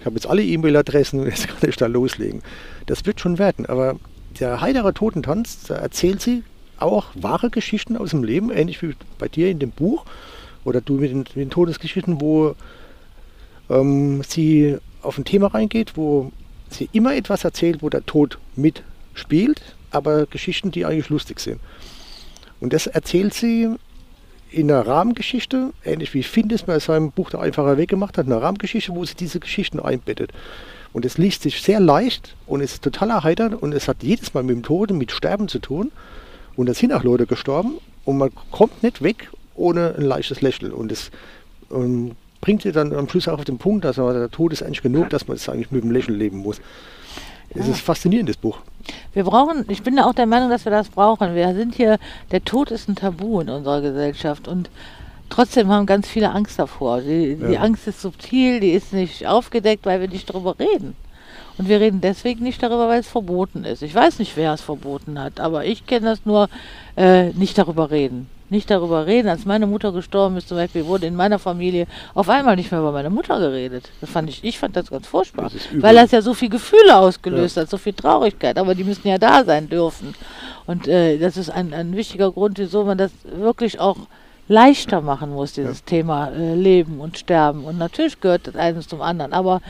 Ich 0.00 0.06
habe 0.06 0.16
jetzt 0.16 0.26
alle 0.26 0.42
E-Mail-Adressen 0.42 1.20
und 1.20 1.26
jetzt 1.30 1.48
kann 1.48 1.68
ich 1.68 1.76
da 1.76 1.86
loslegen. 1.86 2.42
Das 2.86 3.06
wird 3.06 3.20
schon 3.20 3.38
werden, 3.38 3.66
aber 3.66 3.96
der 4.40 4.60
heitere 4.60 4.92
Totentanz, 4.92 5.64
da 5.68 5.76
erzählt 5.76 6.20
sie 6.20 6.42
auch 6.78 7.06
wahre 7.14 7.50
Geschichten 7.50 7.96
aus 7.96 8.10
dem 8.10 8.24
Leben, 8.24 8.50
ähnlich 8.50 8.82
wie 8.82 8.94
bei 9.18 9.28
dir 9.28 9.48
in 9.48 9.58
dem 9.58 9.70
Buch 9.70 10.04
oder 10.64 10.80
du 10.80 10.94
mit 10.94 11.10
den, 11.10 11.18
mit 11.18 11.36
den 11.36 11.50
Todesgeschichten, 11.50 12.20
wo 12.20 12.54
ähm, 13.70 14.22
sie 14.26 14.78
auf 15.02 15.18
ein 15.18 15.24
Thema 15.24 15.48
reingeht, 15.48 15.96
wo 15.96 16.32
sie 16.70 16.88
immer 16.92 17.14
etwas 17.14 17.44
erzählt, 17.44 17.82
wo 17.82 17.88
der 17.88 18.04
Tod 18.06 18.38
mit 18.56 18.82
spielt, 19.14 19.60
aber 19.90 20.26
Geschichten, 20.26 20.70
die 20.70 20.84
eigentlich 20.84 21.08
lustig 21.08 21.40
sind. 21.40 21.60
Und 22.60 22.72
das 22.72 22.86
erzählt 22.86 23.34
sie 23.34 23.68
in 24.50 24.70
einer 24.70 24.86
Rahmengeschichte, 24.86 25.72
ähnlich 25.84 26.14
wie 26.14 26.22
Finn 26.22 26.50
es 26.50 26.62
bei 26.62 26.78
seinem 26.78 27.10
Buch 27.10 27.30
Der 27.30 27.40
einfache 27.40 27.76
Weg 27.76 27.90
gemacht 27.90 28.18
hat, 28.18 28.26
eine 28.26 28.40
Rahmengeschichte, 28.40 28.94
wo 28.94 29.04
sie 29.04 29.14
diese 29.14 29.40
Geschichten 29.40 29.80
einbettet. 29.80 30.32
Und 30.92 31.04
es 31.04 31.18
liest 31.18 31.42
sich 31.42 31.60
sehr 31.60 31.80
leicht 31.80 32.36
und 32.46 32.60
ist 32.60 32.82
total 32.82 33.10
erheiternd 33.10 33.60
und 33.60 33.72
es 33.72 33.88
hat 33.88 34.02
jedes 34.02 34.32
Mal 34.32 34.44
mit 34.44 34.54
dem 34.54 34.62
Tod 34.62 34.92
und 34.92 34.98
mit 34.98 35.10
Sterben 35.10 35.48
zu 35.48 35.58
tun. 35.58 35.90
Und 36.56 36.68
da 36.68 36.74
sind 36.74 36.92
auch 36.92 37.02
Leute 37.02 37.26
gestorben 37.26 37.74
und 38.04 38.18
man 38.18 38.30
kommt 38.52 38.82
nicht 38.84 39.02
weg 39.02 39.28
ohne 39.54 39.94
ein 39.96 40.02
leichtes 40.04 40.40
Lächeln. 40.40 40.72
Und 40.72 40.92
es 40.92 41.10
ähm, 41.72 42.12
bringt 42.40 42.62
sie 42.62 42.72
dann 42.72 42.92
am 42.92 43.08
Schluss 43.08 43.28
auch 43.28 43.38
auf 43.38 43.44
den 43.44 43.58
Punkt, 43.58 43.84
dass 43.84 43.96
der 43.96 44.30
Tod 44.30 44.52
ist 44.52 44.62
eigentlich 44.62 44.82
genug, 44.82 45.10
dass 45.10 45.26
man 45.28 45.36
es 45.36 45.48
eigentlich 45.48 45.70
mit 45.70 45.82
dem 45.82 45.90
Lächeln 45.90 46.18
leben 46.18 46.38
muss. 46.38 46.60
Es 47.50 47.68
ist 47.68 47.68
ein 47.68 47.74
faszinierendes 47.74 48.36
Buch. 48.36 48.58
Wir 49.12 49.24
brauchen, 49.24 49.64
ich 49.68 49.82
bin 49.82 49.96
ja 49.96 50.06
auch 50.06 50.14
der 50.14 50.26
Meinung, 50.26 50.50
dass 50.50 50.64
wir 50.64 50.72
das 50.72 50.88
brauchen. 50.88 51.34
Wir 51.34 51.54
sind 51.54 51.74
hier, 51.74 51.98
der 52.32 52.44
Tod 52.44 52.70
ist 52.70 52.88
ein 52.88 52.96
Tabu 52.96 53.40
in 53.40 53.48
unserer 53.48 53.80
Gesellschaft 53.80 54.48
und 54.48 54.70
trotzdem 55.30 55.68
haben 55.68 55.86
ganz 55.86 56.08
viele 56.08 56.30
Angst 56.32 56.58
davor. 56.58 57.00
Die, 57.00 57.36
die 57.36 57.52
Ja. 57.52 57.60
Angst 57.60 57.86
ist 57.86 58.00
subtil, 58.02 58.60
die 58.60 58.72
ist 58.72 58.92
nicht 58.92 59.26
aufgedeckt, 59.26 59.86
weil 59.86 60.00
wir 60.00 60.08
nicht 60.08 60.28
darüber 60.30 60.58
reden. 60.58 60.96
Und 61.56 61.68
wir 61.68 61.78
reden 61.78 62.00
deswegen 62.00 62.42
nicht 62.42 62.62
darüber, 62.62 62.88
weil 62.88 63.00
es 63.00 63.06
verboten 63.08 63.64
ist. 63.64 63.82
Ich 63.82 63.94
weiß 63.94 64.18
nicht, 64.18 64.36
wer 64.36 64.52
es 64.52 64.60
verboten 64.60 65.20
hat, 65.20 65.38
aber 65.38 65.64
ich 65.64 65.86
kenne 65.86 66.06
das 66.06 66.26
nur, 66.26 66.48
äh, 66.96 67.28
nicht 67.34 67.56
darüber 67.56 67.90
reden. 67.92 68.28
Nicht 68.54 68.70
darüber 68.70 69.04
reden. 69.04 69.28
Als 69.28 69.44
meine 69.46 69.66
Mutter 69.66 69.90
gestorben 69.90 70.36
ist, 70.36 70.46
zum 70.46 70.56
Beispiel, 70.56 70.86
wurde 70.86 71.06
in 71.06 71.16
meiner 71.16 71.40
Familie 71.40 71.88
auf 72.14 72.28
einmal 72.28 72.54
nicht 72.54 72.70
mehr 72.70 72.80
über 72.80 72.92
meine 72.92 73.10
Mutter 73.10 73.40
geredet. 73.40 73.90
Das 74.00 74.08
fand 74.08 74.30
ich, 74.30 74.44
ich 74.44 74.60
fand 74.60 74.76
das 74.76 74.90
ganz 74.90 75.08
furchtbar. 75.08 75.50
Das 75.50 75.82
weil 75.82 75.96
das 75.96 76.12
ja 76.12 76.22
so 76.22 76.34
viel 76.34 76.50
Gefühle 76.50 76.96
ausgelöst 76.96 77.56
hat, 77.56 77.68
so 77.68 77.78
viel 77.78 77.94
Traurigkeit. 77.94 78.56
Aber 78.56 78.76
die 78.76 78.84
müssen 78.84 79.08
ja 79.08 79.18
da 79.18 79.44
sein 79.44 79.68
dürfen. 79.68 80.14
Und 80.66 80.86
äh, 80.86 81.18
das 81.18 81.36
ist 81.36 81.50
ein, 81.50 81.74
ein 81.74 81.96
wichtiger 81.96 82.30
Grund, 82.30 82.58
wieso 82.58 82.84
man 82.84 82.96
das 82.96 83.10
wirklich 83.24 83.80
auch 83.80 83.96
leichter 84.46 85.00
machen 85.00 85.30
muss, 85.30 85.54
dieses 85.54 85.82
Thema 85.82 86.28
äh, 86.28 86.54
Leben 86.54 87.00
und 87.00 87.18
Sterben. 87.18 87.64
Und 87.64 87.76
natürlich 87.76 88.20
gehört 88.20 88.46
das 88.46 88.54
eines 88.54 88.86
zum 88.86 89.02
anderen. 89.02 89.32
Aber 89.32 89.62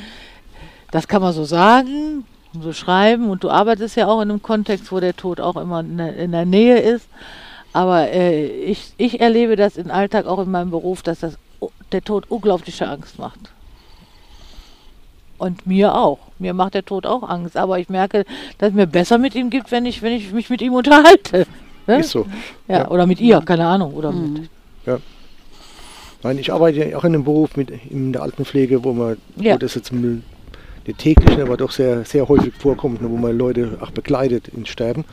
das 0.91 1.09
kann 1.09 1.23
man 1.23 1.33
so 1.33 1.45
sagen, 1.45 2.27
so 2.61 2.75
schreiben. 2.75 3.31
Und 3.31 3.45
du 3.45 3.49
arbeitest 3.49 3.97
ja 3.97 4.09
auch 4.09 4.21
in 4.21 4.31
einem 4.31 4.43
Kontext, 4.43 4.93
wo 4.93 5.01
der 5.01 5.17
Tod 5.17 5.41
auch 5.41 5.57
immer 5.57 5.81
in 5.81 5.97
der, 5.97 6.15
in 6.17 6.33
der 6.33 6.45
Nähe 6.45 6.81
ist. 6.81 7.09
Aber 7.75 8.09
äh, 8.11 8.47
ich, 8.47 8.93
ich 8.97 9.21
erlebe 9.21 9.57
das 9.57 9.77
im 9.77 9.91
Alltag 9.91 10.25
auch 10.27 10.39
in 10.39 10.51
meinem 10.51 10.71
Beruf, 10.71 11.03
dass 11.03 11.21
das, 11.21 11.37
der 11.93 12.03
Tod 12.03 12.25
unglaubliche 12.31 12.89
Angst 12.89 13.19
macht. 13.19 13.39
Und 15.39 15.67
mir 15.67 15.95
auch. 15.95 16.19
Mir 16.39 16.55
macht 16.55 16.75
der 16.75 16.85
Tod 16.85 17.05
auch 17.05 17.29
Angst. 17.29 17.57
Aber 17.57 17.79
ich 17.79 17.89
merke, 17.89 18.25
dass 18.59 18.71
es 18.71 18.75
mir 18.75 18.87
besser 18.87 19.19
mit 19.19 19.35
ihm 19.35 19.51
gibt, 19.51 19.73
wenn 19.73 19.85
ich, 19.87 20.01
wenn 20.03 20.13
ich 20.13 20.33
mich 20.33 20.49
mit 20.49 20.63
ihm 20.63 20.73
unterhalte. 20.73 21.47
Ne? 21.87 21.99
Ist 22.01 22.13
so. 22.13 22.25
Ja, 22.67 22.79
Ja. 22.79 22.89
oder 22.91 23.05
mit 23.07 23.21
ihr, 23.21 23.43
keine 23.43 23.67
Ahnung. 23.67 23.93
Oder 23.93 24.11
mit, 24.11 24.49
Nein, 26.23 26.39
ich 26.39 26.51
arbeite 26.51 26.89
ja 26.89 26.97
auch 26.97 27.05
in 27.05 27.13
einem 27.15 27.25
Beruf 27.25 27.57
mit, 27.59 27.71
in 27.91 28.11
der 28.15 28.23
Altenpflege, 28.23 28.83
wo 28.83 28.95
man, 28.95 29.19
Ja. 29.37 29.53
wo 29.53 29.59
das 29.59 29.75
jetzt 29.75 29.93
m- 29.93 30.23
nicht 30.87 30.99
täglich, 30.99 31.39
aber 31.43 31.59
doch 31.59 31.71
sehr, 31.71 32.07
sehr 32.07 32.27
häufig 32.27 32.55
vorkommt, 32.55 33.03
ne, 33.03 33.11
wo 33.11 33.19
man 33.19 33.37
Leute 33.37 33.77
auch 33.83 33.91
begleitet 33.91 34.49
ins 34.49 34.71
Sterben. 34.71 35.05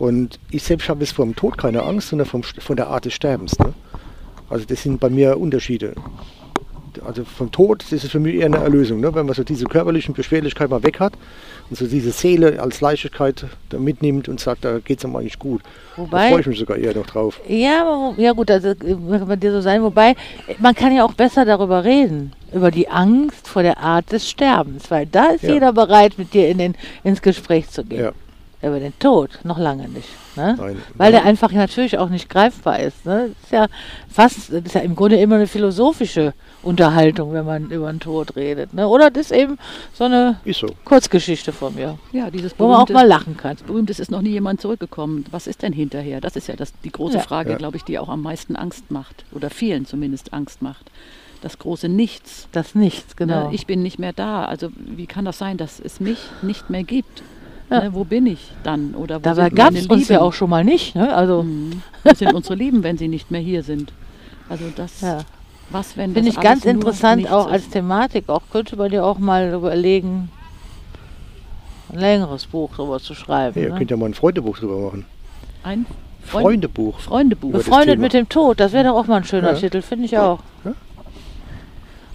Und 0.00 0.40
ich 0.50 0.62
selbst 0.62 0.88
habe 0.88 1.00
jetzt 1.04 1.12
vor 1.12 1.26
dem 1.26 1.36
Tod 1.36 1.58
keine 1.58 1.82
Angst, 1.82 2.08
sondern 2.08 2.26
vom, 2.26 2.42
von 2.42 2.74
der 2.74 2.88
Art 2.88 3.04
des 3.04 3.12
Sterbens. 3.12 3.56
Ne? 3.58 3.74
Also 4.48 4.64
das 4.64 4.82
sind 4.82 4.98
bei 4.98 5.10
mir 5.10 5.38
Unterschiede. 5.38 5.92
Also 7.06 7.22
vom 7.24 7.52
Tod, 7.52 7.82
das 7.84 7.92
ist 8.04 8.10
für 8.10 8.18
mich 8.18 8.34
eher 8.36 8.46
eine 8.46 8.56
Erlösung, 8.56 8.98
ne? 9.00 9.14
wenn 9.14 9.24
man 9.26 9.34
so 9.34 9.44
diese 9.44 9.64
körperlichen 9.66 10.14
Beschwerlichkeiten 10.14 10.70
mal 10.70 10.82
weg 10.82 10.98
hat 11.00 11.12
und 11.68 11.76
so 11.78 11.86
diese 11.86 12.10
Seele 12.12 12.60
als 12.60 12.80
Leichtigkeit 12.80 13.44
da 13.68 13.78
mitnimmt 13.78 14.28
und 14.28 14.40
sagt, 14.40 14.64
da 14.64 14.78
geht 14.80 14.98
es 14.98 15.04
einem 15.04 15.14
eigentlich 15.16 15.38
gut. 15.38 15.60
Da 15.96 16.02
Wobei- 16.02 16.30
freue 16.30 16.40
ich 16.40 16.46
mich 16.46 16.58
sogar 16.58 16.78
eher 16.78 16.94
noch 16.96 17.06
drauf. 17.06 17.40
Ja, 17.46 18.12
ja 18.16 18.32
gut, 18.32 18.50
also 18.50 18.68
äh, 18.70 18.74
kann 18.74 19.28
bei 19.28 19.36
dir 19.36 19.52
so 19.52 19.60
sein. 19.60 19.82
Wobei, 19.82 20.12
äh, 20.12 20.54
man 20.58 20.74
kann 20.74 20.92
ja 20.96 21.04
auch 21.04 21.12
besser 21.12 21.44
darüber 21.44 21.84
reden, 21.84 22.32
über 22.52 22.70
die 22.70 22.88
Angst 22.88 23.46
vor 23.46 23.62
der 23.62 23.78
Art 23.78 24.10
des 24.10 24.28
Sterbens, 24.28 24.90
weil 24.90 25.06
da 25.06 25.26
ist 25.26 25.44
Ja. 25.44 25.52
jeder 25.52 25.72
bereit, 25.74 26.14
mit 26.18 26.32
dir 26.34 26.48
in 26.48 26.56
den, 26.58 26.74
ins 27.04 27.20
Gespräch 27.22 27.68
zu 27.68 27.84
gehen. 27.84 28.00
Ja. 28.04 28.12
Über 28.62 28.78
den 28.78 28.92
Tod 28.98 29.38
noch 29.42 29.58
lange 29.58 29.88
nicht. 29.88 30.08
Ne? 30.36 30.54
Nein. 30.58 30.82
Weil 30.94 31.12
der 31.12 31.24
einfach 31.24 31.50
natürlich 31.50 31.96
auch 31.96 32.10
nicht 32.10 32.28
greifbar 32.28 32.78
ist. 32.78 33.06
Ne? 33.06 33.30
Das 33.34 33.44
ist 33.44 33.52
ja 33.52 33.66
fast, 34.10 34.36
das 34.52 34.62
ist 34.64 34.74
ja 34.74 34.82
im 34.82 34.94
Grunde 34.94 35.16
immer 35.18 35.36
eine 35.36 35.46
philosophische 35.46 36.34
Unterhaltung, 36.62 37.32
wenn 37.32 37.46
man 37.46 37.70
über 37.70 37.90
den 37.90 38.00
Tod 38.00 38.36
redet. 38.36 38.74
Ne? 38.74 38.86
Oder 38.86 39.10
das 39.10 39.30
ist 39.30 39.32
eben 39.32 39.56
so 39.94 40.04
eine 40.04 40.38
Ist 40.44 40.60
so. 40.60 40.66
Kurzgeschichte 40.84 41.52
von 41.52 41.74
mir, 41.74 41.98
Ja, 42.12 42.30
dieses 42.30 42.54
wo 42.58 42.68
man 42.68 42.76
auch 42.82 42.88
mal 42.90 43.06
lachen 43.06 43.36
kann. 43.38 43.56
berühmt 43.66 43.88
ist, 43.88 43.98
ist 43.98 44.10
noch 44.10 44.20
nie 44.20 44.30
jemand 44.30 44.60
zurückgekommen. 44.60 45.24
Was 45.30 45.46
ist 45.46 45.62
denn 45.62 45.72
hinterher? 45.72 46.20
Das 46.20 46.36
ist 46.36 46.46
ja 46.46 46.54
das, 46.54 46.74
die 46.84 46.92
große 46.92 47.16
Ja. 47.16 47.22
Frage, 47.22 47.52
Ja. 47.52 47.56
glaube 47.56 47.78
ich, 47.78 47.84
die 47.84 47.98
auch 47.98 48.10
am 48.10 48.20
meisten 48.20 48.56
Angst 48.56 48.90
macht. 48.90 49.24
Oder 49.32 49.48
vielen 49.48 49.86
zumindest 49.86 50.34
Angst 50.34 50.60
macht. 50.60 50.90
Das 51.40 51.58
große 51.58 51.88
Nichts. 51.88 52.46
Das 52.52 52.74
Nichts, 52.74 53.16
genau. 53.16 53.48
Ne? 53.48 53.54
Ich 53.54 53.66
bin 53.66 53.82
nicht 53.82 53.98
mehr 53.98 54.12
da. 54.12 54.44
Also 54.44 54.68
wie 54.76 55.06
kann 55.06 55.24
das 55.24 55.38
sein, 55.38 55.56
dass 55.56 55.80
es 55.80 55.98
mich 55.98 56.18
nicht 56.42 56.68
mehr 56.68 56.84
gibt? 56.84 57.22
Ja. 57.70 57.80
Ne? 57.84 57.94
Wo 57.94 58.04
bin 58.04 58.26
ich 58.26 58.50
dann? 58.64 58.94
Oder 58.94 59.16
wo 59.16 59.20
Dabei 59.20 59.48
gab 59.50 59.74
es 59.74 59.86
uns 59.86 60.08
ja 60.08 60.20
auch 60.20 60.32
schon 60.32 60.50
mal 60.50 60.64
nicht. 60.64 60.94
Ne? 60.94 61.14
Also, 61.14 61.42
Mhm. 61.44 61.82
Wo 62.04 62.14
sind 62.14 62.34
unsere 62.34 62.54
Lieben, 62.56 62.82
wenn 62.82 62.98
sie 62.98 63.08
nicht 63.08 63.30
mehr 63.30 63.40
hier 63.40 63.62
sind? 63.62 63.92
Also 64.48 64.64
das, 64.74 65.00
ja. 65.02 65.18
was 65.70 65.96
wenn 65.96 66.12
Finde 66.14 66.30
das 66.30 66.36
ich 66.38 66.42
ganz 66.42 66.64
interessant, 66.64 67.30
auch 67.30 67.46
ist? 67.46 67.52
als 67.52 67.68
Thematik. 67.70 68.28
Auch 68.28 68.42
könnte 68.50 68.74
man 68.76 68.90
dir 68.90 69.04
auch 69.04 69.18
mal 69.18 69.52
überlegen, 69.52 70.30
ein 71.92 71.98
längeres 71.98 72.46
Buch 72.46 72.70
darüber 72.76 72.98
zu 73.00 73.14
schreiben. 73.14 73.56
Ja, 73.60 73.66
ihr 73.68 73.72
ne? 73.72 73.78
könnt 73.78 73.90
ja 73.90 73.96
mal 73.96 74.06
ein 74.06 74.14
Freundebuch 74.14 74.58
drüber 74.58 74.78
machen. 74.78 75.06
ein 75.62 75.86
Freund 76.24 76.44
Freundebuch. 76.44 76.98
Freundebuch. 77.00 77.52
Das 77.52 77.64
Befreundet 77.64 77.98
mit 78.00 78.12
dem 78.12 78.28
Tod, 78.28 78.58
das 78.60 78.72
wäre 78.72 78.84
doch 78.84 78.96
auch 78.96 79.06
mal 79.06 79.16
ein 79.18 79.24
schöner 79.24 79.52
Ja. 79.52 79.58
Titel, 79.58 79.80
finde 79.82 80.04
ich 80.06 80.18
auch. 80.18 80.40
Ja. 80.64 80.72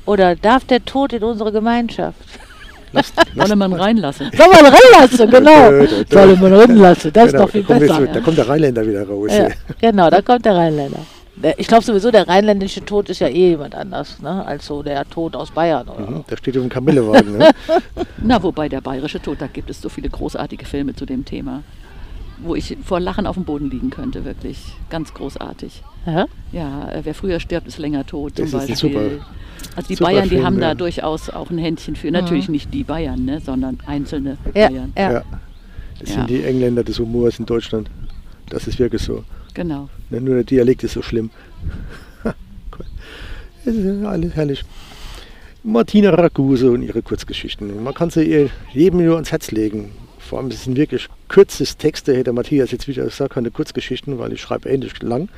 Oder 0.06 0.36
darf 0.36 0.66
der 0.66 0.84
Tod 0.86 1.14
in 1.14 1.24
unsere 1.24 1.52
Gemeinschaft? 1.52 2.20
Wolle 3.36 3.56
man 3.56 3.74
reinlassen. 3.74 4.32
Soll 4.36 4.48
man 4.48 4.74
reinlassen, 4.74 5.30
genau. 5.30 5.70
Dö, 5.70 5.88
dö, 5.88 6.04
dö. 6.04 6.18
Soll 6.18 6.36
man 6.38 6.54
reinlassen, 6.54 7.12
das 7.14 7.26
ist 7.26 7.32
Genau, 7.34 7.44
doch 7.46 7.52
viel 7.52 7.62
da, 7.64 7.68
kommt 7.68 7.80
besser. 7.82 8.02
jetzt, 8.02 8.16
da 8.16 8.20
kommt 8.22 8.38
der 8.38 8.48
Rheinländer 8.50 8.88
wieder 8.88 9.08
raus. 9.08 9.32
Ja, 9.34 9.48
genau, 9.82 10.10
da 10.10 10.22
kommt 10.22 10.46
der 10.46 10.56
Rheinländer. 10.56 11.00
Der- 11.36 11.60
Ich 11.60 11.68
glaube 11.68 11.84
sowieso, 11.84 12.12
der 12.12 12.28
rheinländische 12.28 12.86
Tod 12.86 13.10
ist 13.10 13.20
ja 13.20 13.28
eh 13.28 13.50
jemand 13.50 13.76
anders, 13.76 14.22
ne? 14.22 14.46
als 14.46 14.66
so 14.66 14.82
der 14.82 15.04
Tod 15.10 15.36
aus 15.36 15.52
Bayern. 15.52 15.88
Oder 15.90 16.10
Mhm, 16.10 16.24
da 16.28 16.38
steht 16.38 16.56
auf 16.56 16.64
dem 16.64 16.70
Kamillewagen. 16.70 17.38
Ne? 17.38 17.52
Na, 18.24 18.42
wobei 18.42 18.70
der 18.70 18.80
bayerische 18.82 19.22
Tod, 19.22 19.42
da 19.42 19.48
gibt 19.48 19.70
es 19.70 19.82
so 19.82 19.90
viele 19.90 20.10
großartige 20.10 20.66
Filme 20.66 20.96
zu 20.96 21.06
dem 21.06 21.26
Thema, 21.26 21.64
wo 22.44 22.56
ich 22.56 22.78
vor 22.84 23.00
Lachen 23.00 23.26
auf 23.28 23.36
dem 23.36 23.46
Boden 23.46 23.70
liegen 23.70 23.90
könnte, 23.90 24.26
wirklich. 24.26 24.58
Ganz 24.90 25.14
großartig. 25.14 25.82
Ja? 26.06 26.26
Ja, 26.52 26.90
äh, 26.92 27.02
wer 27.04 27.14
früher 27.16 27.40
stirbt, 27.40 27.68
ist 27.68 27.78
länger 27.80 28.06
tot 28.06 28.36
zum 28.36 28.46
Das 28.46 28.54
ist 28.54 28.56
ein 28.56 28.68
Beispiel. 28.68 28.92
super- 28.92 29.26
also 29.76 29.88
die 29.88 29.96
super 29.96 30.10
Bayern, 30.12 30.24
die 30.24 30.30
Film, 30.30 30.46
haben 30.46 30.56
ja. 30.56 30.70
da 30.70 30.76
durchaus 30.76 31.30
auch 31.30 31.50
ein 31.50 31.58
Händchen 31.58 31.96
für. 31.96 32.12
Natürlich 32.12 32.50
nicht 32.50 32.74
die 32.74 32.84
Bayern, 32.84 33.26
ne, 33.26 33.40
sondern 33.42 33.80
einzelne 33.88 34.38
Ja, 34.54 34.70
Bayern. 34.70 34.94
ja. 34.96 35.12
Ja. 35.14 35.24
Das 36.00 36.10
Ja. 36.10 36.16
sind 36.16 36.30
die 36.30 36.44
Engländer 36.44 36.84
des 36.84 37.00
Humors 37.00 37.40
in 37.40 37.46
Deutschland. 37.46 37.90
Das 38.50 38.68
ist 38.68 38.78
wirklich 38.80 39.02
so. 39.02 39.24
Genau. 39.54 39.90
Ne, 40.10 40.22
Nur 40.22 40.36
der 40.36 40.44
Dialekt 40.44 40.84
ist 40.84 40.94
so 40.94 41.02
schlimm. 41.02 41.30
Es 43.66 43.74
ist 43.76 44.06
alles 44.06 44.36
herrlich. 44.36 44.64
Martina 45.64 46.12
Raguse 46.12 46.70
und 46.72 46.84
ihre 46.84 47.02
Kurzgeschichten. 47.02 47.84
Man 47.84 47.94
kann 47.96 48.12
sie 48.12 48.24
ihr 48.24 48.50
jedem 48.74 49.04
nur 49.04 49.16
ans 49.16 49.32
Herz 49.32 49.50
legen. 49.52 49.92
Vor 50.28 50.40
allem, 50.40 50.48
es 50.48 50.64
sind 50.64 50.76
wirklich 50.76 51.08
kürzes 51.28 51.78
Texte. 51.78 52.16
Hätte 52.16 52.34
Matthias 52.34 52.72
jetzt 52.72 52.88
wieder 52.88 53.04
gesagt, 53.04 53.34
keine 53.34 53.52
Kurzgeschichten, 53.52 54.18
weil 54.18 54.34
ich 54.34 54.42
schreibe 54.42 54.70
ähnlich 54.70 55.02
lang. 55.02 55.30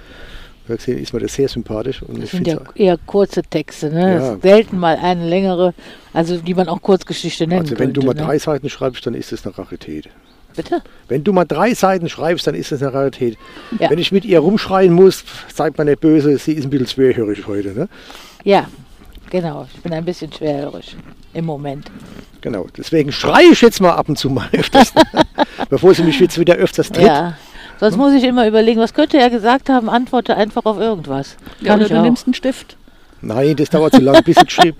Gesehen, 0.67 0.97
ist 0.97 1.13
mir 1.13 1.21
das 1.21 1.33
sehr 1.33 1.47
sympathisch. 1.47 2.01
Und 2.01 2.17
Das 2.17 2.25
ich 2.25 2.31
sind 2.31 2.47
ja 2.47 2.59
eher 2.75 2.97
kurze 3.05 3.41
Texte, 3.41 3.89
ne? 3.89 4.15
Ja. 4.15 4.33
Das 4.33 4.41
selten 4.41 4.77
mal 4.77 4.97
eine 4.97 5.25
längere, 5.25 5.73
also 6.11 6.37
die 6.37 6.53
man 6.53 6.67
auch 6.67 6.81
Kurzgeschichte 6.81 7.47
nennen 7.47 7.61
also 7.61 7.71
wenn 7.71 7.93
könnte. 7.93 8.01
du 8.01 8.05
mal 8.05 8.13
ne? 8.13 8.21
drei 8.21 8.37
Seiten 8.37 8.69
schreibst, 8.69 9.05
dann 9.05 9.13
ist 9.13 9.31
das 9.31 9.45
eine 9.45 9.57
Rarität. 9.57 10.09
Bitte? 10.57 10.81
Wenn 11.07 11.23
du 11.23 11.31
mal 11.31 11.45
drei 11.45 11.73
Seiten 11.73 12.09
schreibst, 12.09 12.47
dann 12.47 12.55
ist 12.55 12.73
das 12.73 12.81
eine 12.81 12.93
Rarität. 12.93 13.37
Ja. 13.79 13.89
Wenn 13.89 13.99
ich 13.99 14.11
mit 14.11 14.25
ihr 14.25 14.39
rumschreien 14.39 14.91
muss, 14.91 15.23
seid 15.53 15.77
mal 15.77 15.85
nicht 15.85 16.01
böse, 16.01 16.37
sie 16.37 16.51
ist 16.53 16.65
ein 16.65 16.69
bisschen 16.69 16.87
schwerhörig 16.87 17.47
heute. 17.47 17.69
Ne? 17.69 17.87
Ja, 18.43 18.67
genau. 19.29 19.67
Ich 19.73 19.81
bin 19.81 19.93
ein 19.93 20.05
bisschen 20.05 20.31
schwerhörig 20.31 20.95
im 21.33 21.45
Moment. 21.45 21.89
Genau, 22.41 22.67
deswegen 22.77 23.11
schreie 23.11 23.51
ich 23.51 23.61
jetzt 23.61 23.81
mal 23.81 23.93
ab 23.93 24.09
und 24.09 24.17
zu 24.17 24.29
mal 24.29 24.47
öfters, 24.53 24.93
bevor 25.69 25.93
sie 25.93 26.03
mich 26.03 26.19
jetzt 26.19 26.39
wieder 26.39 26.55
öfters 26.55 26.89
tritt. 26.89 27.05
Ja. 27.07 27.33
Sonst 27.79 27.97
muss 27.97 28.13
ich 28.13 28.23
immer 28.23 28.47
überlegen, 28.47 28.79
was 28.79 28.93
könnte 28.93 29.17
er 29.19 29.29
gesagt 29.29 29.69
haben, 29.69 29.89
antworte 29.89 30.35
einfach 30.35 30.65
auf 30.65 30.79
irgendwas. 30.79 31.37
Ja, 31.61 31.67
Kann 31.67 31.75
oder 31.79 31.85
ich 31.85 31.91
du 31.91 31.99
auch. 31.99 32.03
nimmst 32.03 32.25
einen 32.25 32.33
Stift 32.33 32.75
Nein, 33.21 33.55
das 33.55 33.69
dauert 33.69 33.93
zu 33.93 34.01
lang, 34.01 34.23
bis 34.23 34.37
ich 34.37 34.45
geschrieben. 34.45 34.77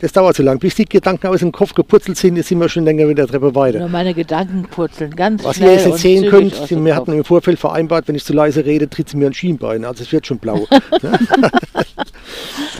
Das 0.00 0.12
dauert 0.12 0.36
zu 0.36 0.42
lang. 0.42 0.58
Bis 0.58 0.74
die 0.76 0.84
Gedanken 0.84 1.26
aus 1.26 1.40
dem 1.40 1.52
Kopf 1.52 1.74
geputzelt 1.74 2.16
sind, 2.16 2.42
sind 2.44 2.60
wir 2.60 2.68
schon 2.68 2.84
länger 2.84 3.06
mit 3.06 3.18
der 3.18 3.26
Treppe 3.26 3.54
weiter. 3.54 3.80
Nur 3.80 3.88
meine 3.88 4.14
Gedanken 4.14 4.62
purzeln 4.70 5.10
ganz 5.14 5.42
Was 5.44 5.56
schnell 5.56 5.70
ihr 5.70 5.74
jetzt 5.76 5.86
nicht 5.86 5.98
sehen 5.98 6.28
könnt, 6.30 6.70
wir 6.84 6.94
hatten 6.96 7.12
im 7.12 7.24
Vorfeld 7.24 7.58
vereinbart, 7.58 8.06
wenn 8.08 8.14
ich 8.14 8.24
zu 8.24 8.32
leise 8.32 8.64
rede, 8.64 8.88
tritt 8.88 9.08
sie 9.08 9.16
mir 9.16 9.26
ein 9.26 9.34
Schienbein. 9.34 9.84
Also 9.84 10.02
es 10.04 10.12
wird 10.12 10.26
schon 10.26 10.38
blau. 10.38 10.66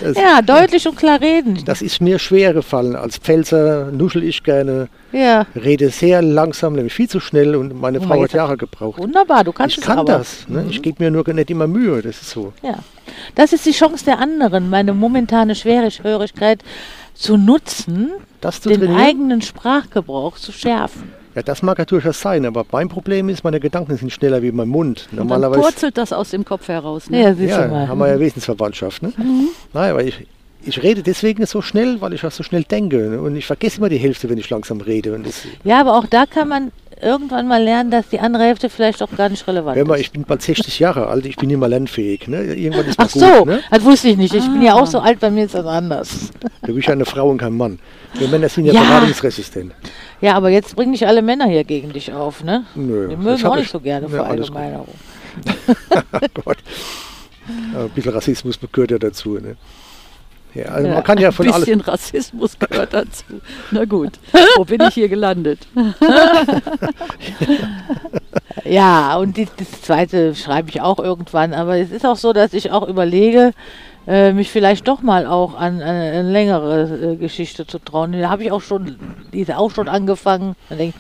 das, 0.01 0.16
Ja, 0.16 0.42
deutlich 0.42 0.87
und 0.87 0.96
klar 0.96 1.20
reden. 1.20 1.59
das 1.64 1.83
ist 1.83 2.01
mir 2.01 2.18
schwer 2.18 2.53
gefallen. 2.55 2.96
Als 2.96 3.18
Pfälzer 3.18 3.90
nuschel 3.92 4.23
ich 4.25 4.42
gerne, 4.42 4.88
Ja, 5.12 5.46
rede 5.55 5.90
sehr 5.90 6.23
langsam, 6.23 6.75
nämlich 6.75 6.92
viel 6.94 7.09
zu 7.09 7.20
schnell 7.20 7.57
und 7.57 7.79
meine 7.81 7.99
Oh 8.01 8.05
Frau 8.05 8.23
hat. 8.23 8.33
Jahre 8.33 8.57
gebraucht. 8.57 8.99
wunderbar, 8.99 9.44
du 9.44 9.53
kannst 9.53 9.77
Ich 9.77 9.83
es 9.83 9.87
kann 9.87 9.99
aber. 9.99 10.14
Mhm. 10.14 10.18
das. 10.18 10.49
Ne? 10.49 10.66
Ich 10.70 10.83
gebe 10.83 11.03
mir 11.03 11.11
nur 11.11 11.29
nicht 11.33 11.51
immer 11.51 11.66
Mühe, 11.66 12.03
das 12.03 12.20
ist 12.23 12.31
so. 12.31 12.53
Ja. 12.62 12.79
Das 13.35 13.53
ist 13.53 13.66
die 13.66 13.73
Chance 13.73 14.05
der 14.05 14.18
anderen, 14.18 14.70
meine 14.70 14.92
momentane 14.94 15.55
Schwerhörigkeit 15.55 16.62
zu 17.14 17.37
nutzen, 17.37 18.11
Das 18.40 18.61
zu 18.61 18.68
den 18.70 18.81
trainieren, 18.81 19.01
eigenen 19.01 19.42
Sprachgebrauch 19.42 20.37
zu 20.38 20.53
schärfen. 20.53 21.12
ja, 21.35 21.42
das 21.42 21.62
mag 21.62 21.79
ja 21.79 21.85
durchaus 21.85 22.20
sein, 22.20 22.46
aber 22.46 22.64
mein 22.73 22.88
Problem 22.88 23.29
ist, 23.29 23.44
meine 23.44 23.61
Gedanken 23.61 23.96
sind 23.96 24.11
schneller 24.12 24.42
wie 24.42 24.53
mein 24.53 24.68
Mund. 24.68 25.07
Und 25.11 25.18
dann 25.18 25.27
Normalerweise 25.27 25.61
purzelt 25.61 25.99
das 25.99 26.12
aus 26.12 26.31
dem 26.31 26.44
Kopf 26.44 26.68
heraus. 26.68 27.11
Ne? 27.11 27.23
Ja, 27.23 27.35
siehst 27.35 27.51
ja, 27.51 27.66
du 27.66 27.73
mal. 27.73 27.88
haben 27.88 27.99
wir 27.99 28.09
ja 28.09 28.18
Wesensverwandtschaft. 28.18 29.03
Ne? 29.03 29.12
Nein, 29.73 29.90
aber 29.90 30.03
ich, 30.03 30.27
ich 30.64 30.83
rede 30.83 31.03
deswegen 31.03 31.44
so 31.46 31.61
schnell, 31.62 32.01
weil 32.01 32.12
ich 32.14 32.25
auch 32.25 32.31
so 32.33 32.42
schnell 32.42 32.64
denke. 32.64 32.96
Ne? 33.11 33.20
Und 33.20 33.37
ich 33.37 33.46
vergesse 33.46 33.79
immer 33.79 33.88
die 33.90 33.99
Hälfte, 33.99 34.29
wenn 34.31 34.38
ich 34.38 34.49
langsam 34.51 34.81
rede. 34.81 35.14
Und 35.14 35.27
das, 35.27 35.42
Ja, 35.64 35.81
aber 35.81 35.96
auch 35.99 36.07
da 36.07 36.25
kann 36.27 36.49
man 36.49 36.73
irgendwann 37.03 37.47
mal 37.49 37.63
lernen, 37.63 37.91
dass 37.91 38.09
die 38.09 38.21
andere 38.21 38.45
Hälfte 38.45 38.69
vielleicht 38.71 39.03
auch 39.03 39.11
gar 39.17 39.29
nicht 39.29 39.47
relevant 39.47 39.77
hör 39.77 39.87
mal, 39.87 39.95
ist. 39.95 40.01
ich 40.03 40.11
bin 40.13 40.25
bald 40.25 40.43
60 40.43 40.79
Jahre 40.79 41.07
alt, 41.09 41.27
ich 41.27 41.37
bin 41.37 41.49
nicht 41.49 41.59
mehr 41.59 41.69
lernfähig. 41.69 42.29
Ne? 42.29 42.43
Irgendwann 42.55 42.87
ist 42.87 42.99
Ach 42.99 43.11
gut. 43.11 43.23
so, 43.23 43.45
Ne? 43.45 43.61
das 43.71 43.85
wusste 43.85 44.09
ich 44.09 44.17
nicht. 44.17 44.35
Ich 44.35 44.45
bin 44.47 44.63
ja 44.63 44.75
auch 44.75 44.87
so 44.87 44.99
alt, 45.01 45.21
bei 45.21 45.31
mir 45.31 45.45
ist 45.45 45.55
das 45.55 45.67
anders. 45.67 46.31
Du 46.67 46.75
bist 46.75 46.87
ja 46.89 46.93
eine 46.93 47.07
Frau 47.07 47.29
und 47.31 47.39
kein 47.39 47.57
Mann. 47.57 47.79
Wir 48.15 48.29
Männer 48.29 48.49
sind 48.49 48.67
ja, 48.67 48.73
Ja. 48.75 48.83
beratungsresistent. 48.83 49.73
Ja, 50.21 50.35
aber 50.35 50.51
jetzt 50.51 50.77
bringen 50.77 50.91
nicht 50.93 51.07
alle 51.07 51.23
Männer 51.23 51.47
hier 51.47 51.65
gegen 51.65 51.93
dich 51.93 52.13
auf, 52.13 52.45
ne? 52.45 52.65
Nö, 52.75 53.09
Die 53.09 53.17
mögen 53.17 53.45
auch 53.47 53.55
ich- 53.55 53.61
nicht 53.63 53.73
so 53.73 53.81
gerne 53.81 54.07
Ja. 54.07 54.13
Verallgemeinerung. 54.13 54.89
Gott. 56.45 56.59
Ja, 57.75 57.81
Ein 57.85 57.91
bisschen 57.91 58.13
Rassismus 58.13 58.59
gehört 58.71 58.91
ja 58.91 58.99
dazu. 58.99 59.35
Ne? 59.39 59.57
Ja, 60.55 60.65
also 60.67 60.89
Ja, 60.89 60.95
man 60.95 61.05
kann 61.05 61.19
ja 61.19 61.31
von 61.31 61.47
Ein 61.47 61.53
alles. 61.53 61.67
bisschen 61.67 61.81
Rassismus 61.81 62.59
gehört 62.59 62.93
dazu. 62.93 63.25
Na 63.71 63.85
gut, 63.85 64.13
wo 64.57 64.65
bin 64.65 64.81
ich 64.83 64.95
hier 64.95 65.09
gelandet? 65.09 65.61
Ja, 68.65 69.17
und 69.17 69.37
die, 69.37 69.49
das 69.57 69.83
zweite 69.83 70.35
schreibe 70.35 70.69
ich 70.71 70.81
auch 70.81 70.99
irgendwann. 70.99 71.55
Aber 71.55 71.77
es 71.79 71.91
ist 71.91 72.05
auch 72.05 72.17
so, 72.17 72.33
dass 72.33 72.53
ich 72.53 72.71
auch 72.71 72.87
überlege, 72.87 73.53
äh, 74.07 74.33
mich 74.33 74.51
vielleicht 74.51 74.87
doch 74.87 75.03
mal 75.03 75.27
auch 75.27 75.55
an, 75.55 75.81
an 75.81 75.89
eine 75.89 76.31
längere 76.31 77.13
äh, 77.13 77.17
Geschichte 77.17 77.67
zu 77.67 77.79
trauen. 77.79 78.13
Da 78.13 78.29
habe 78.31 78.43
ich 78.45 78.53
auch 78.53 78.61
schon, 78.61 78.97
die 79.33 79.41
ist 79.41 79.53
auch 79.53 79.71
schon 79.71 79.89
angefangen. 79.89 80.57
Denke 80.69 80.99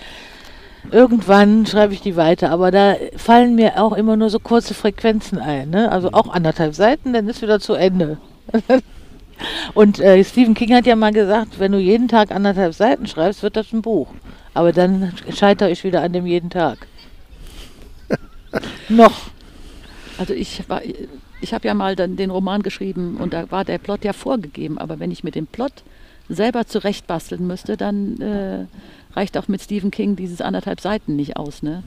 irgendwann 0.90 1.66
schreibe 1.66 1.92
ich 1.92 2.00
die 2.00 2.16
weiter. 2.16 2.50
Aber 2.50 2.70
da 2.70 2.96
fallen 3.16 3.54
mir 3.54 3.80
auch 3.82 3.92
immer 3.92 4.16
nur 4.16 4.30
so 4.30 4.38
kurze 4.38 4.74
Frequenzen 4.74 5.38
ein. 5.38 5.70
Ne? 5.70 5.90
Also 5.92 6.10
auch 6.12 6.32
anderthalb 6.32 6.74
Seiten, 6.74 7.12
dann 7.12 7.28
ist 7.28 7.42
wieder 7.42 7.60
zu 7.60 7.74
Ende. 7.74 8.18
Und 9.74 10.00
äh, 10.00 10.22
Stephen 10.24 10.54
King 10.54 10.74
hat 10.74 10.86
ja 10.86 10.96
mal 10.96 11.12
gesagt, 11.12 11.58
wenn 11.58 11.72
du 11.72 11.78
jeden 11.78 12.08
Tag 12.08 12.30
anderthalb 12.30 12.74
Seiten 12.74 13.06
schreibst, 13.06 13.42
wird 13.42 13.56
das 13.56 13.72
ein 13.72 13.82
Buch. 13.82 14.08
Aber 14.54 14.72
dann 14.72 15.12
scheitere 15.34 15.70
ich 15.70 15.84
wieder 15.84 16.02
an 16.02 16.12
dem 16.12 16.26
jeden 16.26 16.50
Tag. 16.50 16.86
Noch. 18.88 19.30
Also 20.18 20.34
ich 20.34 20.68
war, 20.68 20.82
ich 21.40 21.54
habe 21.54 21.66
ja 21.66 21.74
mal 21.74 21.96
dann 21.96 22.16
den 22.16 22.30
Roman 22.30 22.62
geschrieben 22.62 23.16
und 23.16 23.32
da 23.32 23.50
war 23.50 23.64
der 23.64 23.78
Plot 23.78 24.04
ja 24.04 24.12
vorgegeben, 24.12 24.78
aber 24.78 24.98
wenn 24.98 25.10
ich 25.10 25.24
mit 25.24 25.34
dem 25.34 25.46
Plot 25.46 25.72
selber 26.28 26.66
zurechtbasteln 26.66 27.46
müsste, 27.46 27.76
dann 27.76 28.20
äh, 28.20 28.66
reicht 29.16 29.38
auch 29.38 29.48
mit 29.48 29.62
Stephen 29.62 29.90
King 29.90 30.16
dieses 30.16 30.40
anderthalb 30.40 30.80
Seiten 30.80 31.16
nicht 31.16 31.36
aus, 31.36 31.62
ne? 31.62 31.82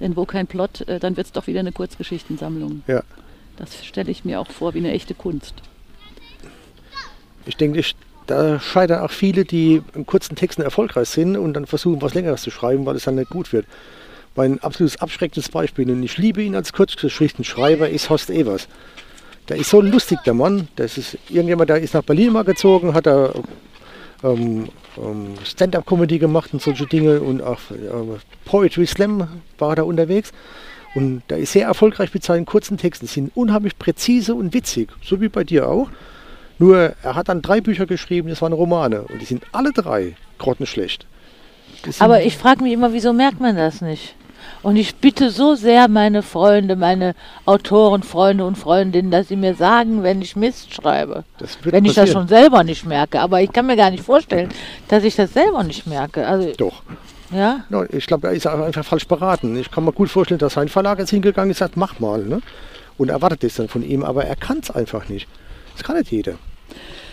Denn 0.00 0.16
wo 0.16 0.26
kein 0.26 0.46
Plot, 0.46 0.86
äh, 0.88 0.98
dann 0.98 1.16
wird 1.16 1.26
es 1.26 1.32
doch 1.32 1.46
wieder 1.46 1.60
eine 1.60 1.72
Kurzgeschichtensammlung. 1.72 2.82
Ja. 2.86 3.02
Das 3.56 3.84
stelle 3.84 4.10
ich 4.10 4.24
mir 4.24 4.40
auch 4.40 4.50
vor 4.50 4.74
wie 4.74 4.78
eine 4.78 4.92
echte 4.92 5.14
Kunst. 5.14 5.54
Ich 7.46 7.56
denke, 7.56 7.78
ich, 7.78 7.94
da 8.26 8.60
scheitern 8.60 9.00
auch 9.00 9.10
viele, 9.10 9.44
die 9.44 9.82
in 9.94 10.06
kurzen 10.06 10.36
Texten 10.36 10.62
erfolgreich 10.62 11.08
sind 11.08 11.36
und 11.36 11.54
dann 11.54 11.66
versuchen, 11.66 12.02
was 12.02 12.14
Längeres 12.14 12.42
zu 12.42 12.50
schreiben, 12.50 12.84
weil 12.86 12.96
es 12.96 13.04
dann 13.04 13.14
nicht 13.14 13.30
gut 13.30 13.52
wird. 13.52 13.66
Mein 14.34 14.62
absolutes 14.62 15.00
abschreckendes 15.00 15.48
Beispiel, 15.48 15.90
und 15.90 16.02
ich 16.02 16.18
liebe 16.18 16.42
ihn 16.42 16.54
als 16.54 16.72
Kurzgeschichtenschreiber, 16.72 17.88
ist 17.88 18.10
Horst 18.10 18.28
Evers. 18.30 18.68
Der 19.48 19.56
ist 19.56 19.70
so 19.70 19.80
lustig, 19.80 20.18
der 20.26 20.34
Mann. 20.34 20.68
Das 20.76 20.98
ist 20.98 21.16
irgendjemand, 21.28 21.70
der 21.70 21.80
ist 21.80 21.94
nach 21.94 22.02
Berlin 22.02 22.32
mal 22.32 22.44
gezogen, 22.44 22.94
hat 22.94 23.06
da 23.06 23.32
ähm, 24.24 24.68
ähm, 24.98 25.34
Stand-up-Comedy 25.44 26.18
gemacht 26.18 26.52
und 26.52 26.60
solche 26.60 26.86
Dinge 26.86 27.20
und 27.20 27.42
auch 27.42 27.60
äh, 27.70 28.18
Poetry 28.44 28.86
Slam 28.86 29.28
war 29.58 29.76
da 29.76 29.84
unterwegs. 29.84 30.32
Und 30.94 31.22
der 31.28 31.38
ist 31.38 31.52
sehr 31.52 31.66
erfolgreich 31.66 32.12
mit 32.12 32.24
seinen 32.24 32.46
kurzen 32.46 32.78
Texten. 32.78 33.06
Sind 33.06 33.30
unheimlich 33.36 33.78
präzise 33.78 34.34
und 34.34 34.54
witzig, 34.54 34.88
so 35.02 35.20
wie 35.20 35.28
bei 35.28 35.44
dir 35.44 35.68
auch. 35.68 35.88
Nur 36.58 36.94
er 37.02 37.14
hat 37.14 37.28
dann 37.28 37.42
drei 37.42 37.60
Bücher 37.60 37.86
geschrieben, 37.86 38.28
das 38.28 38.40
waren 38.42 38.52
Romane. 38.52 39.02
Und 39.02 39.20
die 39.20 39.26
sind 39.26 39.44
alle 39.52 39.72
drei 39.72 40.14
grottenschlecht. 40.38 41.06
Aber 41.98 42.22
ich 42.22 42.36
frage 42.36 42.62
mich 42.62 42.72
immer, 42.72 42.92
wieso 42.92 43.12
merkt 43.12 43.40
man 43.40 43.56
das 43.56 43.80
nicht? 43.80 44.14
Und 44.62 44.76
ich 44.76 44.96
bitte 44.96 45.30
so 45.30 45.54
sehr 45.54 45.88
meine 45.88 46.22
Freunde, 46.22 46.76
meine 46.76 47.14
Autoren, 47.44 48.02
Freunde 48.02 48.44
und 48.44 48.56
Freundinnen, 48.56 49.10
dass 49.10 49.28
sie 49.28 49.36
mir 49.36 49.54
sagen, 49.54 50.02
wenn 50.02 50.22
ich 50.22 50.36
Mist 50.36 50.74
schreibe. 50.74 51.24
Wenn 51.62 51.84
ich 51.84 51.94
das 51.94 52.10
schon 52.10 52.28
selber 52.28 52.64
nicht 52.64 52.84
merke. 52.86 53.20
Aber 53.20 53.40
ich 53.40 53.52
kann 53.52 53.66
mir 53.66 53.76
gar 53.76 53.90
nicht 53.90 54.04
vorstellen, 54.04 54.48
dass 54.88 55.04
ich 55.04 55.16
das 55.16 55.32
selber 55.32 55.62
nicht 55.62 55.86
merke. 55.86 56.26
Also, 56.26 56.52
Doch. 56.56 56.82
ja. 57.30 57.64
Ja, 57.70 57.84
ich 57.90 58.06
glaube, 58.06 58.28
er 58.28 58.34
ist 58.34 58.46
einfach 58.46 58.84
falsch 58.84 59.06
beraten. 59.06 59.56
Ich 59.56 59.70
kann 59.70 59.84
mir 59.84 59.92
gut 59.92 60.10
vorstellen, 60.10 60.38
dass 60.38 60.54
sein 60.54 60.68
Verlag 60.68 60.98
jetzt 60.98 61.10
hingegangen 61.10 61.50
ist 61.50 61.60
und 61.60 61.66
sagt, 61.66 61.76
mach 61.76 61.98
mal. 62.00 62.24
Ne? 62.24 62.40
Und 62.98 63.10
erwartet 63.10 63.42
das 63.42 63.54
dann 63.54 63.68
von 63.68 63.82
ihm, 63.82 64.04
aber 64.04 64.24
er 64.24 64.36
kann 64.36 64.58
es 64.62 64.70
einfach 64.70 65.08
nicht. 65.08 65.28
Das 65.76 65.84
kann 65.84 65.96
nicht 65.98 66.10
jeder. 66.10 66.34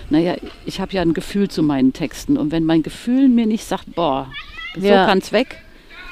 Naja, 0.09 0.35
ich 0.65 0.79
habe 0.79 0.93
ja 0.93 1.01
ein 1.01 1.13
Gefühl 1.13 1.49
zu 1.49 1.63
meinen 1.63 1.91
Texten 1.91 2.37
und 2.37 2.51
wenn 2.51 2.63
mein 2.65 2.81
Gefühl 2.81 3.27
mir 3.27 3.45
nicht 3.45 3.65
sagt, 3.65 3.93
boah, 3.93 4.27
so 4.75 4.87
Ja. 4.87 5.05
kann's 5.05 5.31
weg, 5.31 5.57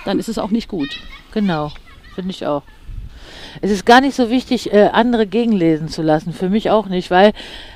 dann 0.05 0.19
ist 0.19 0.27
es 0.27 0.37
auch 0.37 0.51
nicht 0.51 0.67
gut. 0.67 0.89
Genau, 1.33 1.71
finde 2.15 2.31
ich 2.31 2.45
auch. 2.45 2.63
Es 3.61 3.71
ist 3.71 3.85
gar 3.85 4.01
nicht 4.01 4.15
so 4.15 4.29
wichtig, 4.29 4.73
äh, 4.73 4.89
andere 4.93 5.27
gegenlesen 5.27 5.87
zu 5.87 6.01
lassen. 6.01 6.33
Für 6.33 6.49
mich 6.49 6.69
auch 6.69 6.87
nicht, 6.87 7.09
weil 7.11 7.31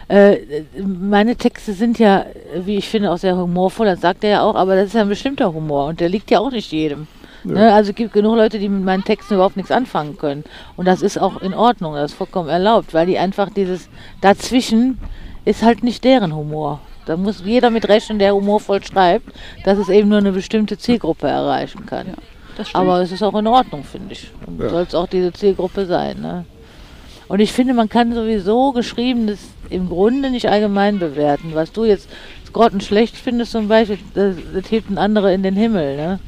äh, 0.08 0.38
meine 0.82 1.36
Texte 1.36 1.74
sind 1.74 2.00
ja, 2.00 2.26
wie 2.66 2.78
ich 2.78 2.88
finde, 2.90 3.12
auch 3.12 3.18
sehr 3.18 3.36
humorvoll. 3.38 3.86
Das 3.86 4.02
sagt 4.02 4.24
er 4.24 4.30
ja 4.30 4.42
auch, 4.42 4.56
aber 4.56 4.76
das 4.76 4.88
ist 4.88 4.94
ja 4.94 5.02
ein 5.02 5.10
bestimmter 5.10 5.54
Humor 5.54 5.88
und 5.88 6.00
der 6.00 6.10
liegt 6.10 6.32
ja 6.32 6.40
auch 6.40 6.52
nicht 6.52 6.72
jedem. 6.72 7.08
Ne? 7.46 7.74
Also 7.74 7.92
es 7.92 7.96
gibt 7.96 8.14
genug 8.14 8.36
Leute, 8.36 8.60
die 8.60 8.70
mit 8.70 8.84
meinen 8.84 9.04
Texten 9.04 9.36
überhaupt 9.36 9.58
nichts 9.58 9.72
anfangen 9.72 10.18
können. 10.18 10.44
Und 10.76 10.86
das 10.86 11.02
ist 11.02 11.20
auch 11.20 11.42
in 11.42 11.54
Ordnung, 11.54 11.94
das 11.94 12.12
ist 12.12 12.18
vollkommen 12.18 12.50
erlaubt, 12.50 12.94
weil 12.94 13.06
die 13.06 13.18
einfach 13.18 13.50
dieses 13.50 13.90
dazwischen 14.22 15.00
ist 15.46 15.64
halt 15.64 15.84
nicht 15.84 16.04
deren 16.04 16.36
Humor. 16.36 16.82
Da 17.06 17.18
muss 17.18 17.44
jeder 17.46 17.70
mit 17.70 17.88
rechnen, 17.88 18.18
der 18.18 18.34
humorvoll 18.34 18.84
schreibt, 18.84 19.28
dass 19.64 19.78
es 19.78 19.90
eben 19.90 20.10
nur 20.10 20.18
eine 20.18 20.32
bestimmte 20.32 20.78
Zielgruppe 20.78 21.28
erreichen 21.28 21.86
kann. 21.86 22.08
Ja. 22.08 22.14
Aber 22.74 23.02
es 23.02 23.12
ist 23.12 23.22
auch 23.22 23.36
in 23.36 23.48
Ordnung, 23.48 23.84
finde 23.84 24.14
ich. 24.14 24.32
Und 24.48 24.60
Ja. 24.60 24.70
soll 24.70 24.84
es 24.84 24.96
auch 24.96 25.08
diese 25.08 25.32
Zielgruppe 25.32 25.86
sein. 25.86 26.22
Ne? 26.22 26.46
Und 27.28 27.40
ich 27.42 27.52
finde, 27.52 27.74
man 27.74 27.90
kann 27.90 28.14
sowieso 28.14 28.72
Geschriebenes 28.72 29.40
im 29.70 29.90
Grunde 29.90 30.30
nicht 30.30 30.48
allgemein 30.50 30.98
bewerten. 31.00 31.52
Was 31.54 31.72
du 31.72 31.86
jetzt 31.86 32.10
grottenschlecht 32.54 33.16
findest 33.16 33.52
zum 33.52 33.68
Beispiel, 33.68 34.00
das, 34.14 34.36
das 34.54 34.72
hebt 34.72 34.90
ein 34.90 34.98
anderer 34.98 35.32
in 35.32 35.44
den 35.44 35.56
Himmel. 35.56 35.98
Ne? 35.98 36.20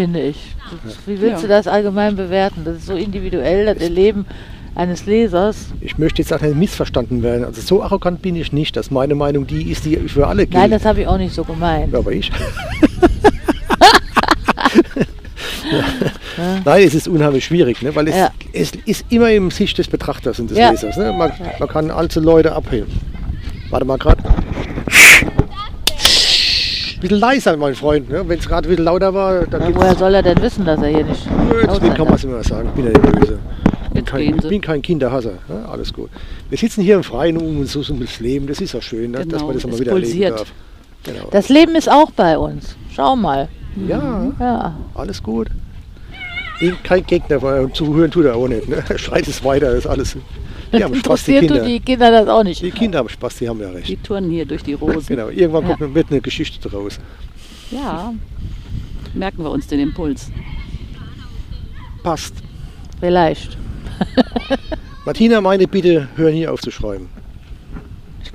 Finde 0.00 0.20
ich. 0.22 0.56
Wie 1.04 1.20
willst 1.20 1.42
Ja. 1.42 1.42
du 1.42 1.48
das 1.48 1.66
allgemein 1.66 2.16
bewerten? 2.16 2.62
Das 2.64 2.76
ist 2.78 2.86
so 2.86 2.94
individuell, 2.94 3.66
das 3.66 3.76
Erleben 3.82 4.24
eines 4.74 5.04
Lesers. 5.04 5.66
Ich 5.82 5.98
möchte 5.98 6.22
jetzt 6.22 6.32
auch 6.32 6.40
nicht 6.40 6.56
missverstanden 6.56 7.22
werden. 7.22 7.44
Also 7.44 7.60
so 7.60 7.82
arrogant 7.82 8.22
bin 8.22 8.34
ich 8.34 8.50
nicht, 8.50 8.76
dass 8.78 8.90
meine 8.90 9.14
Meinung 9.14 9.46
die 9.46 9.70
ist, 9.70 9.84
die 9.84 9.96
für 10.08 10.26
alle 10.26 10.46
gilt. 10.46 10.54
Nein, 10.54 10.70
das 10.70 10.86
habe 10.86 11.02
ich 11.02 11.06
auch 11.06 11.18
nicht 11.18 11.34
so 11.34 11.44
gemeint. 11.44 11.92
Ja, 11.92 11.98
aber 11.98 12.12
ich. 12.12 12.30
Nein, 16.64 16.82
es 16.82 16.94
ist 16.94 17.06
unheimlich 17.08 17.44
schwierig, 17.44 17.82
ne? 17.82 17.94
weil 17.94 18.08
es, 18.08 18.16
Ja. 18.16 18.30
es 18.54 18.72
ist 18.86 19.04
immer 19.10 19.30
im 19.30 19.50
Sicht 19.50 19.76
des 19.76 19.86
Betrachters 19.88 20.40
und 20.40 20.50
des 20.50 20.56
Ja. 20.56 20.70
Lesers. 20.70 20.96
Ne? 20.96 21.12
Man, 21.12 21.30
man 21.58 21.68
kann 21.68 21.90
alte 21.90 22.20
Leute 22.20 22.52
abheben. 22.54 22.90
Warte 23.68 23.84
mal 23.84 23.98
gerade. 23.98 24.22
Bisschen 27.00 27.18
leiser, 27.18 27.56
mein 27.56 27.74
Freund. 27.74 28.08
Ne? 28.10 28.22
Wenn 28.28 28.38
es 28.38 28.46
gerade 28.48 28.66
ein 28.66 28.70
bisschen 28.70 28.84
lauter 28.84 29.14
war, 29.14 29.46
dann 29.46 29.62
Ja, 29.62 29.74
woher 29.74 29.94
soll 29.96 30.14
er 30.14 30.22
denn 30.22 30.40
wissen, 30.42 30.64
dass 30.64 30.80
er 30.82 30.88
hier 30.88 31.04
nicht 31.04 31.26
Nö, 31.48 31.62
Deswegen 31.66 31.94
kann 31.94 32.04
man 32.06 32.14
es 32.14 32.24
immer 32.24 32.42
sagen. 32.44 32.68
Ich 32.68 32.74
bin 32.74 32.84
ja 32.86 32.90
nicht 32.92 33.20
böse. 33.20 33.38
Ich 33.86 33.90
bin 33.94 34.04
kein, 34.04 34.20
ich 34.36 34.48
bin 34.48 34.60
kein 34.60 34.82
Kinderhasser. 34.82 35.32
Ne? 35.48 35.66
Alles 35.68 35.92
gut. 35.92 36.10
Wir 36.48 36.58
sitzen 36.58 36.82
hier 36.82 36.96
im 36.96 37.02
Freien 37.02 37.36
um 37.38 37.58
uns 37.60 37.72
so 37.72 37.82
um 37.92 37.98
das 38.00 38.20
Leben. 38.20 38.46
Das 38.46 38.60
ist 38.60 38.72
ja 38.72 38.80
schön, 38.82 39.10
ne? 39.12 39.18
dass 39.18 39.28
Genau, 39.28 39.46
man 39.46 39.54
das 39.54 39.66
mal 39.66 39.78
wieder 39.78 39.92
erleben 39.92 40.36
darf. 40.36 40.52
Genau. 41.04 41.28
Das 41.30 41.48
Leben 41.48 41.74
ist 41.74 41.90
auch 41.90 42.10
bei 42.10 42.36
uns. 42.38 42.76
Schau 42.94 43.16
mal. 43.16 43.48
ja, 43.88 44.30
Ja. 44.38 44.76
alles 44.94 45.22
gut. 45.22 45.48
Bin 46.60 46.76
kein 46.84 47.04
Gegner, 47.06 47.40
weil 47.40 47.72
zuhören 47.72 48.10
tut 48.10 48.26
er 48.26 48.36
auch 48.36 48.46
nicht. 48.46 48.68
Ne? 48.68 48.84
Schreit 48.96 49.26
es 49.26 49.42
weiter, 49.42 49.72
ist 49.72 49.86
alles 49.86 50.16
Die 50.78 50.84
haben 50.84 50.94
Spaß, 50.94 51.24
die 51.24 51.38
Kinder. 51.40 51.64
die 51.64 51.80
Kinder 51.80 52.10
das 52.10 52.28
auch 52.28 52.44
nicht? 52.44 52.62
Die 52.62 52.70
Kinder 52.70 52.98
haben 53.00 53.08
Spaß, 53.08 53.36
die 53.38 53.48
haben 53.48 53.60
ja 53.60 53.70
recht. 53.70 53.88
Die 53.88 53.96
turnen 53.96 54.30
hier 54.30 54.44
durch 54.46 54.62
die 54.62 54.74
Rosen. 54.74 55.04
Genau, 55.08 55.28
irgendwann 55.28 55.68
Ja. 55.68 55.76
kommt, 55.76 55.94
wird 55.94 56.10
eine 56.10 56.20
Geschichte 56.20 56.68
draus. 56.68 56.98
Ja, 57.70 58.12
merken 59.14 59.42
wir 59.42 59.50
uns 59.50 59.66
den 59.66 59.80
Impuls. 59.80 60.30
Passt. 62.02 62.34
Vielleicht. 63.00 63.56
Martina, 65.04 65.40
meine 65.40 65.66
Bitte, 65.66 66.08
hör 66.16 66.30
nie 66.30 66.46
auf 66.46 66.60
zu 66.60 66.70
schreiben. 66.70 67.08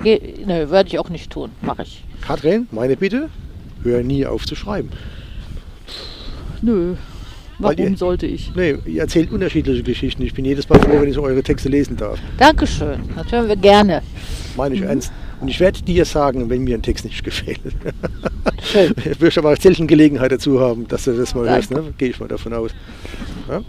Ne, 0.04 0.68
würde 0.68 0.88
ich 0.88 0.98
auch 0.98 1.08
nicht 1.08 1.30
tun. 1.30 1.50
Mache 1.62 1.82
ich. 1.82 2.04
Katrin, 2.20 2.66
meine 2.70 2.96
Bitte, 2.96 3.28
hör 3.82 4.02
nie 4.02 4.26
auf 4.26 4.44
zu 4.44 4.54
schreiben. 4.54 4.90
Nö, 6.62 6.94
warum 7.58 7.76
ihr- 7.78 7.96
sollte 7.96 8.26
ich? 8.26 8.52
Nee, 8.54 8.76
ihr 8.86 9.00
erzählt 9.02 9.30
unterschiedliche 9.32 9.82
Geschichten. 9.82 10.22
Ich 10.22 10.34
bin 10.34 10.44
jedes 10.44 10.68
Mal 10.68 10.78
froh, 10.80 11.00
wenn 11.00 11.08
ich 11.08 11.14
so 11.14 11.22
eure 11.22 11.42
Texte 11.42 11.68
lesen 11.68 11.96
darf. 11.96 12.18
Dankeschön. 12.38 13.00
Das 13.16 13.30
hören 13.32 13.48
wir 13.48 13.56
gerne. 13.56 14.02
Meine 14.56 14.74
ich 14.74 14.82
ernst. 14.82 15.12
Und 15.40 15.48
ich 15.48 15.60
werde 15.60 15.82
dir 15.82 16.04
sagen, 16.06 16.48
wenn 16.48 16.64
mir 16.64 16.76
ein 16.76 16.82
Text 16.82 17.04
nicht 17.04 17.22
gefällt. 17.22 17.60
Schön. 18.62 18.94
Du 18.96 19.20
wirst 19.20 19.36
aber 19.36 19.54
selten 19.56 19.86
Gelegenheit 19.86 20.32
dazu 20.32 20.60
haben, 20.60 20.88
dass 20.88 21.04
du 21.04 21.12
das 21.16 21.34
mal 21.34 21.44
Danke. 21.44 21.56
hörst, 21.56 21.70
ne? 21.72 21.92
Gehe 21.98 22.08
ich 22.08 22.18
mal 22.20 22.28
davon 22.28 22.54
aus. 22.54 22.70
Ja? 23.48 23.60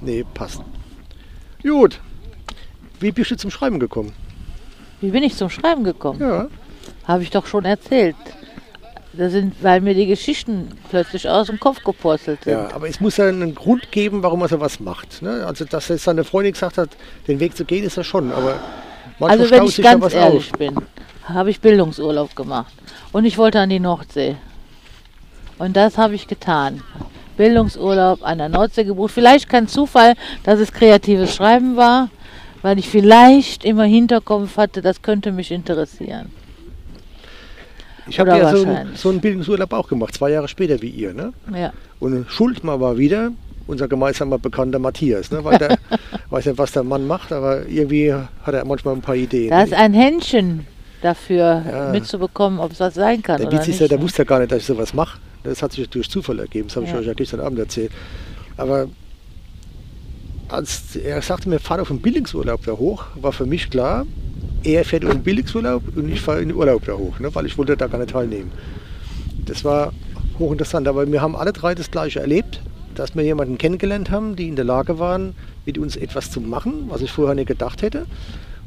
Nee, 0.00 0.24
passt. 0.32 0.62
Gut. 1.62 2.00
Wie 3.00 3.12
bist 3.12 3.30
du 3.32 3.36
zum 3.36 3.50
Schreiben 3.50 3.78
gekommen? 3.78 4.12
Wie 5.02 5.10
bin 5.10 5.22
ich 5.22 5.34
zum 5.34 5.50
Schreiben 5.50 5.84
gekommen? 5.84 6.20
Ja. 6.20 6.48
Habe 7.04 7.22
ich 7.22 7.30
doch 7.30 7.46
schon 7.46 7.66
erzählt. 7.66 8.16
Das 9.16 9.32
sind, 9.32 9.54
weil 9.62 9.80
mir 9.80 9.94
die 9.94 10.06
Geschichten 10.06 10.68
plötzlich 10.90 11.28
aus 11.28 11.46
dem 11.46 11.60
Kopf 11.60 11.84
gepurzelt 11.84 12.44
sind. 12.44 12.52
Ja, 12.52 12.72
aber 12.74 12.88
es 12.88 13.00
muss 13.00 13.16
ja 13.16 13.28
einen 13.28 13.54
Grund 13.54 13.92
geben, 13.92 14.22
warum 14.22 14.40
man 14.40 14.48
sowas 14.48 14.80
macht. 14.80 15.22
Ne? 15.22 15.44
Also, 15.46 15.64
dass 15.64 15.88
jetzt 15.88 16.04
seine 16.04 16.24
Freundin 16.24 16.52
gesagt 16.52 16.78
hat, 16.78 16.90
den 17.28 17.38
Weg 17.38 17.56
zu 17.56 17.64
gehen, 17.64 17.84
ist 17.84 17.96
ja 17.96 18.02
schon. 18.02 18.32
Aber 18.32 18.58
manchmal 19.18 19.30
Also 19.30 19.50
wenn 19.50 19.64
ich 19.64 19.80
ganz 19.80 20.12
ehrlich 20.12 20.52
auf. 20.52 20.58
bin, 20.58 20.74
habe 21.24 21.50
ich 21.50 21.60
Bildungsurlaub 21.60 22.34
gemacht. 22.34 22.72
Und 23.12 23.24
ich 23.24 23.38
wollte 23.38 23.60
an 23.60 23.70
die 23.70 23.80
Nordsee. 23.80 24.36
Und 25.58 25.76
das 25.76 25.96
habe 25.96 26.14
ich 26.14 26.26
getan. 26.26 26.82
Bildungsurlaub 27.36 28.22
an 28.22 28.38
der 28.38 28.48
Nordsee 28.48 28.84
gebucht. 28.84 29.12
Vielleicht 29.12 29.48
kein 29.48 29.68
Zufall, 29.68 30.14
dass 30.42 30.58
es 30.58 30.72
kreatives 30.72 31.34
Schreiben 31.34 31.76
war, 31.76 32.10
weil 32.62 32.78
ich 32.78 32.88
vielleicht 32.88 33.64
immer 33.64 33.84
Hinterkopf 33.84 34.56
hatte, 34.56 34.82
das 34.82 35.02
könnte 35.02 35.30
mich 35.30 35.50
interessieren. 35.52 36.32
Ich 38.08 38.20
habe 38.20 38.30
ja 38.30 38.54
so 38.54 38.64
einen, 38.64 38.96
so 38.96 39.08
einen 39.10 39.20
Bildungsurlaub 39.20 39.72
auch 39.72 39.88
gemacht, 39.88 40.14
zwei 40.14 40.30
Jahre 40.30 40.48
später 40.48 40.80
wie 40.82 40.90
ihr. 40.90 41.14
Ne? 41.14 41.32
Ja. 41.54 41.72
Und 42.00 42.26
schuld 42.30 42.62
mal 42.64 42.80
war 42.80 42.98
wieder 42.98 43.30
unser 43.66 43.88
gemeinsamer 43.88 44.38
Bekannter 44.38 44.78
Matthias. 44.78 45.30
Ne? 45.30 45.42
Weil 45.42 45.58
der 45.58 45.78
weiß 46.30 46.46
nicht, 46.46 46.58
was 46.58 46.72
der 46.72 46.84
Mann 46.84 47.06
macht, 47.06 47.32
aber 47.32 47.66
irgendwie 47.66 48.12
hat 48.12 48.54
er 48.54 48.64
manchmal 48.64 48.94
ein 48.94 49.00
paar 49.00 49.16
Ideen. 49.16 49.50
Da 49.50 49.62
ist 49.62 49.72
ein 49.72 49.94
Händchen 49.94 50.66
dafür 51.00 51.62
Ja. 51.70 51.90
mitzubekommen, 51.90 52.58
ob 52.60 52.72
es 52.72 52.80
was 52.80 52.94
sein 52.94 53.22
kann 53.22 53.40
Der 53.40 53.50
Witz 53.52 53.68
ist 53.68 53.80
ja, 53.80 53.88
der 53.88 53.98
ne? 53.98 54.04
wusste 54.04 54.22
ja 54.22 54.24
gar 54.24 54.38
nicht, 54.38 54.52
dass 54.52 54.58
ich 54.60 54.66
sowas 54.66 54.92
mache. 54.94 55.18
Das 55.42 55.62
hat 55.62 55.72
sich 55.72 55.88
durch 55.88 56.08
Zufall 56.10 56.38
ergeben. 56.38 56.68
Das 56.68 56.76
habe 56.76 56.86
ich 56.86 56.92
Ja. 56.92 56.98
euch 56.98 57.06
ja 57.06 57.14
gestern 57.14 57.40
Abend 57.40 57.58
erzählt. 57.58 57.90
Aber 58.56 58.88
als 60.48 60.96
er 60.96 61.20
sagte 61.22 61.48
mir, 61.48 61.58
fahr 61.58 61.80
auf 61.80 61.88
den 61.88 62.00
Bildungsurlaub 62.00 62.64
da 62.64 62.72
hoch, 62.72 63.04
war 63.16 63.32
für 63.32 63.46
mich 63.46 63.70
klar, 63.70 64.06
er 64.64 64.84
fährt 64.84 65.04
in 65.04 65.10
den 65.10 65.22
Bildungsurlaub 65.22 65.82
und 65.96 66.10
ich 66.10 66.20
fahre 66.20 66.40
in 66.40 66.48
den 66.48 66.56
Urlaub 66.56 66.84
da 66.86 66.94
hoch, 66.94 67.18
ne? 67.20 67.34
weil 67.34 67.46
ich 67.46 67.56
wollte 67.58 67.76
da 67.76 67.86
gar 67.86 67.98
nicht 67.98 68.10
teilnehmen. 68.10 68.50
Das 69.44 69.64
war 69.64 69.92
hochinteressant, 70.38 70.88
aber 70.88 71.10
wir 71.10 71.20
haben 71.20 71.36
alle 71.36 71.52
drei 71.52 71.74
das 71.74 71.90
Gleiche 71.90 72.20
erlebt, 72.20 72.60
dass 72.94 73.14
wir 73.14 73.22
jemanden 73.22 73.58
kennengelernt 73.58 74.10
haben, 74.10 74.36
die 74.36 74.48
in 74.48 74.56
der 74.56 74.64
Lage 74.64 74.98
waren, 74.98 75.34
mit 75.66 75.78
uns 75.78 75.96
etwas 75.96 76.30
zu 76.30 76.40
machen, 76.40 76.86
was 76.88 77.02
ich 77.02 77.10
vorher 77.10 77.34
nicht 77.34 77.48
gedacht 77.48 77.82
hätte. 77.82 78.06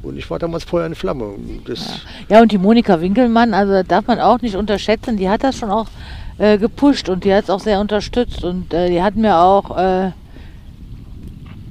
Und 0.03 0.17
ich 0.17 0.29
war 0.29 0.37
damals 0.37 0.63
Feuer 0.63 0.85
in 0.85 0.95
Flamme. 0.95 1.35
Das, 1.65 2.01
Ja, 2.29 2.41
und 2.41 2.51
die 2.51 2.57
Monika 2.57 3.01
Winkelmann, 3.01 3.53
also 3.53 3.81
darf 3.83 4.05
man 4.05 4.19
auch 4.19 4.41
nicht 4.41 4.55
unterschätzen, 4.55 5.17
die 5.17 5.27
hat 5.27 5.43
das 5.43 5.57
schon 5.57 5.71
auch 5.71 5.87
äh, 6.37 6.57
gepusht 6.57 7.09
und 7.09 7.23
die 7.23 7.33
hat 7.33 7.45
es 7.45 7.49
auch 7.49 7.59
sehr 7.59 7.79
unterstützt 7.79 8.43
und 8.43 8.73
äh, 8.73 8.89
die 8.89 9.01
hat 9.01 9.15
mir 9.15 9.37
auch 9.39 9.75
äh, 9.75 10.11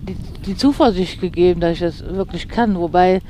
die, 0.08 0.16
die 0.44 0.56
Zuversicht 0.56 1.20
gegeben, 1.20 1.60
dass 1.60 1.74
ich 1.74 1.80
das 1.80 2.04
wirklich 2.04 2.48
kann. 2.48 2.76
Wobei 2.76 3.20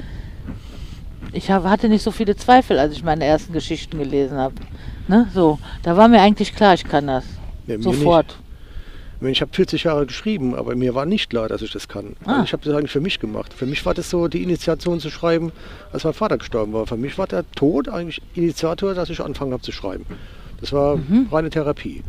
ich 1.36 1.50
hab, 1.50 1.64
hatte 1.64 1.88
nicht 1.88 2.02
so 2.02 2.10
viele 2.10 2.36
Zweifel, 2.36 2.78
als 2.78 2.94
ich 2.94 3.04
meine 3.04 3.24
ersten 3.24 3.52
Geschichten 3.52 3.98
gelesen 3.98 4.38
habe. 4.38 4.54
Ne? 5.08 5.28
So, 5.34 5.58
da 5.82 5.96
war 5.96 6.08
mir 6.08 6.20
eigentlich 6.20 6.54
klar, 6.54 6.74
ich 6.74 6.84
kann 6.84 7.06
das. 7.06 7.24
Ja, 7.66 7.78
Sofort. 7.80 8.36
Ich 9.16 9.22
meine, 9.22 9.32
Ich 9.32 9.40
habe 9.40 9.50
40 9.54 9.84
Jahre 9.84 10.04
geschrieben, 10.06 10.54
aber 10.54 10.74
mir 10.76 10.94
war 10.94 11.06
nicht 11.06 11.30
klar, 11.30 11.48
dass 11.48 11.62
ich 11.62 11.72
das 11.72 11.88
kann. 11.88 12.16
Ah. 12.24 12.32
Also 12.32 12.44
ich 12.44 12.52
habe 12.52 12.64
das 12.64 12.74
eigentlich 12.74 12.90
für 12.90 13.00
mich 13.00 13.18
gemacht. 13.18 13.54
Für 13.54 13.64
mich 13.66 13.84
war 13.86 13.94
das 13.94 14.10
so 14.10 14.28
die 14.28 14.42
Initiation 14.42 15.00
zu 15.00 15.10
schreiben, 15.10 15.52
als 15.92 16.04
mein 16.04 16.12
Vater 16.12 16.36
gestorben 16.38 16.72
war. 16.74 16.86
Für 16.86 16.96
mich 16.98 17.16
war 17.16 17.26
der 17.26 17.50
Tod 17.52 17.88
eigentlich 17.88 18.20
Initiator, 18.34 18.94
dass 18.94 19.08
ich 19.08 19.20
angefangen 19.20 19.52
habe 19.52 19.62
zu 19.62 19.72
schreiben. 19.72 20.04
Das 20.60 20.72
war 20.72 20.96
Mhm. 20.96 21.28
reine 21.32 21.48
Therapie. 21.50 22.02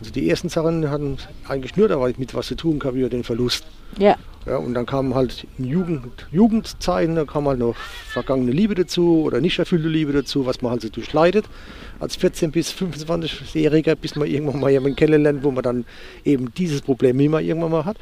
Also 0.00 0.12
die 0.12 0.28
ersten 0.28 0.48
Sachen 0.48 0.90
hatten 0.90 1.18
eigentlich 1.46 1.76
nur 1.76 1.88
damit 1.88 2.34
was 2.34 2.46
zu 2.46 2.54
tun 2.56 2.78
gehabt, 2.78 2.96
über 2.96 3.08
den 3.08 3.22
Verlust. 3.22 3.64
Ja, 3.98 4.16
Ja, 4.46 4.56
und 4.56 4.72
dann 4.74 4.86
kamen 4.86 5.14
halt 5.14 5.46
in 5.58 5.66
Jugend, 5.66 6.26
Jugendzeiten, 6.32 7.16
da 7.16 7.24
kam 7.24 7.46
halt 7.46 7.58
noch 7.58 7.74
vergangene 7.76 8.52
Liebe 8.52 8.74
dazu 8.74 9.22
oder 9.22 9.40
nicht 9.40 9.58
erfüllte 9.58 9.88
Liebe 9.88 10.12
dazu, 10.12 10.46
was 10.46 10.62
man 10.62 10.72
halt 10.72 10.82
so 10.82 10.88
durchleidet. 10.88 11.44
Als 11.98 12.18
14- 12.18 12.50
bis 12.50 12.72
25-Jähriger, 12.72 13.94
bis 13.96 14.16
man 14.16 14.28
irgendwann 14.28 14.60
mal 14.60 14.70
jemanden 14.70 14.96
kennenlernt, 14.96 15.44
wo 15.44 15.50
man 15.50 15.62
dann 15.62 15.84
eben 16.24 16.52
dieses 16.54 16.80
Problem 16.80 17.20
immer 17.20 17.40
irgendwann 17.40 17.72
mal 17.72 17.84
hat. 17.84 17.98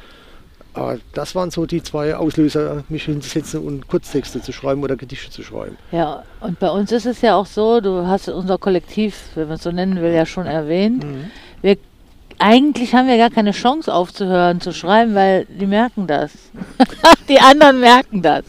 Aber 0.73 0.99
das 1.13 1.35
waren 1.35 1.51
so 1.51 1.65
die 1.65 1.81
zwei 1.81 2.15
Auslöser, 2.15 2.83
mich 2.87 3.03
hinzusetzen 3.05 3.61
und 3.61 3.87
Kurztexte 3.87 4.41
zu 4.41 4.53
schreiben 4.53 4.83
oder 4.83 4.95
Gedichte 4.95 5.31
zu 5.31 5.43
schreiben. 5.43 5.77
ja. 5.91 6.23
Und 6.39 6.59
bei 6.59 6.69
uns 6.69 6.91
ist 6.93 7.05
es 7.05 7.19
ja 7.21 7.35
auch 7.35 7.47
so, 7.47 7.81
du 7.81 8.07
hast 8.07 8.29
unser 8.29 8.57
Kollektiv, 8.57 9.31
wenn 9.35 9.47
man 9.47 9.57
es 9.57 9.63
so 9.63 9.71
nennen 9.71 9.99
will, 10.01 10.13
ja 10.13 10.25
schon 10.25 10.45
erwähnt. 10.45 11.05
Wir, 11.61 11.77
eigentlich 12.39 12.95
haben 12.95 13.07
wir 13.07 13.17
gar 13.17 13.29
keine 13.29 13.51
Chance 13.51 13.93
aufzuhören 13.93 14.61
zu 14.61 14.73
schreiben, 14.73 15.13
weil 15.13 15.45
die 15.45 15.67
merken 15.67 16.07
das. 16.07 16.31
die 17.29 17.39
anderen 17.39 17.79
merken 17.79 18.21
das. 18.21 18.45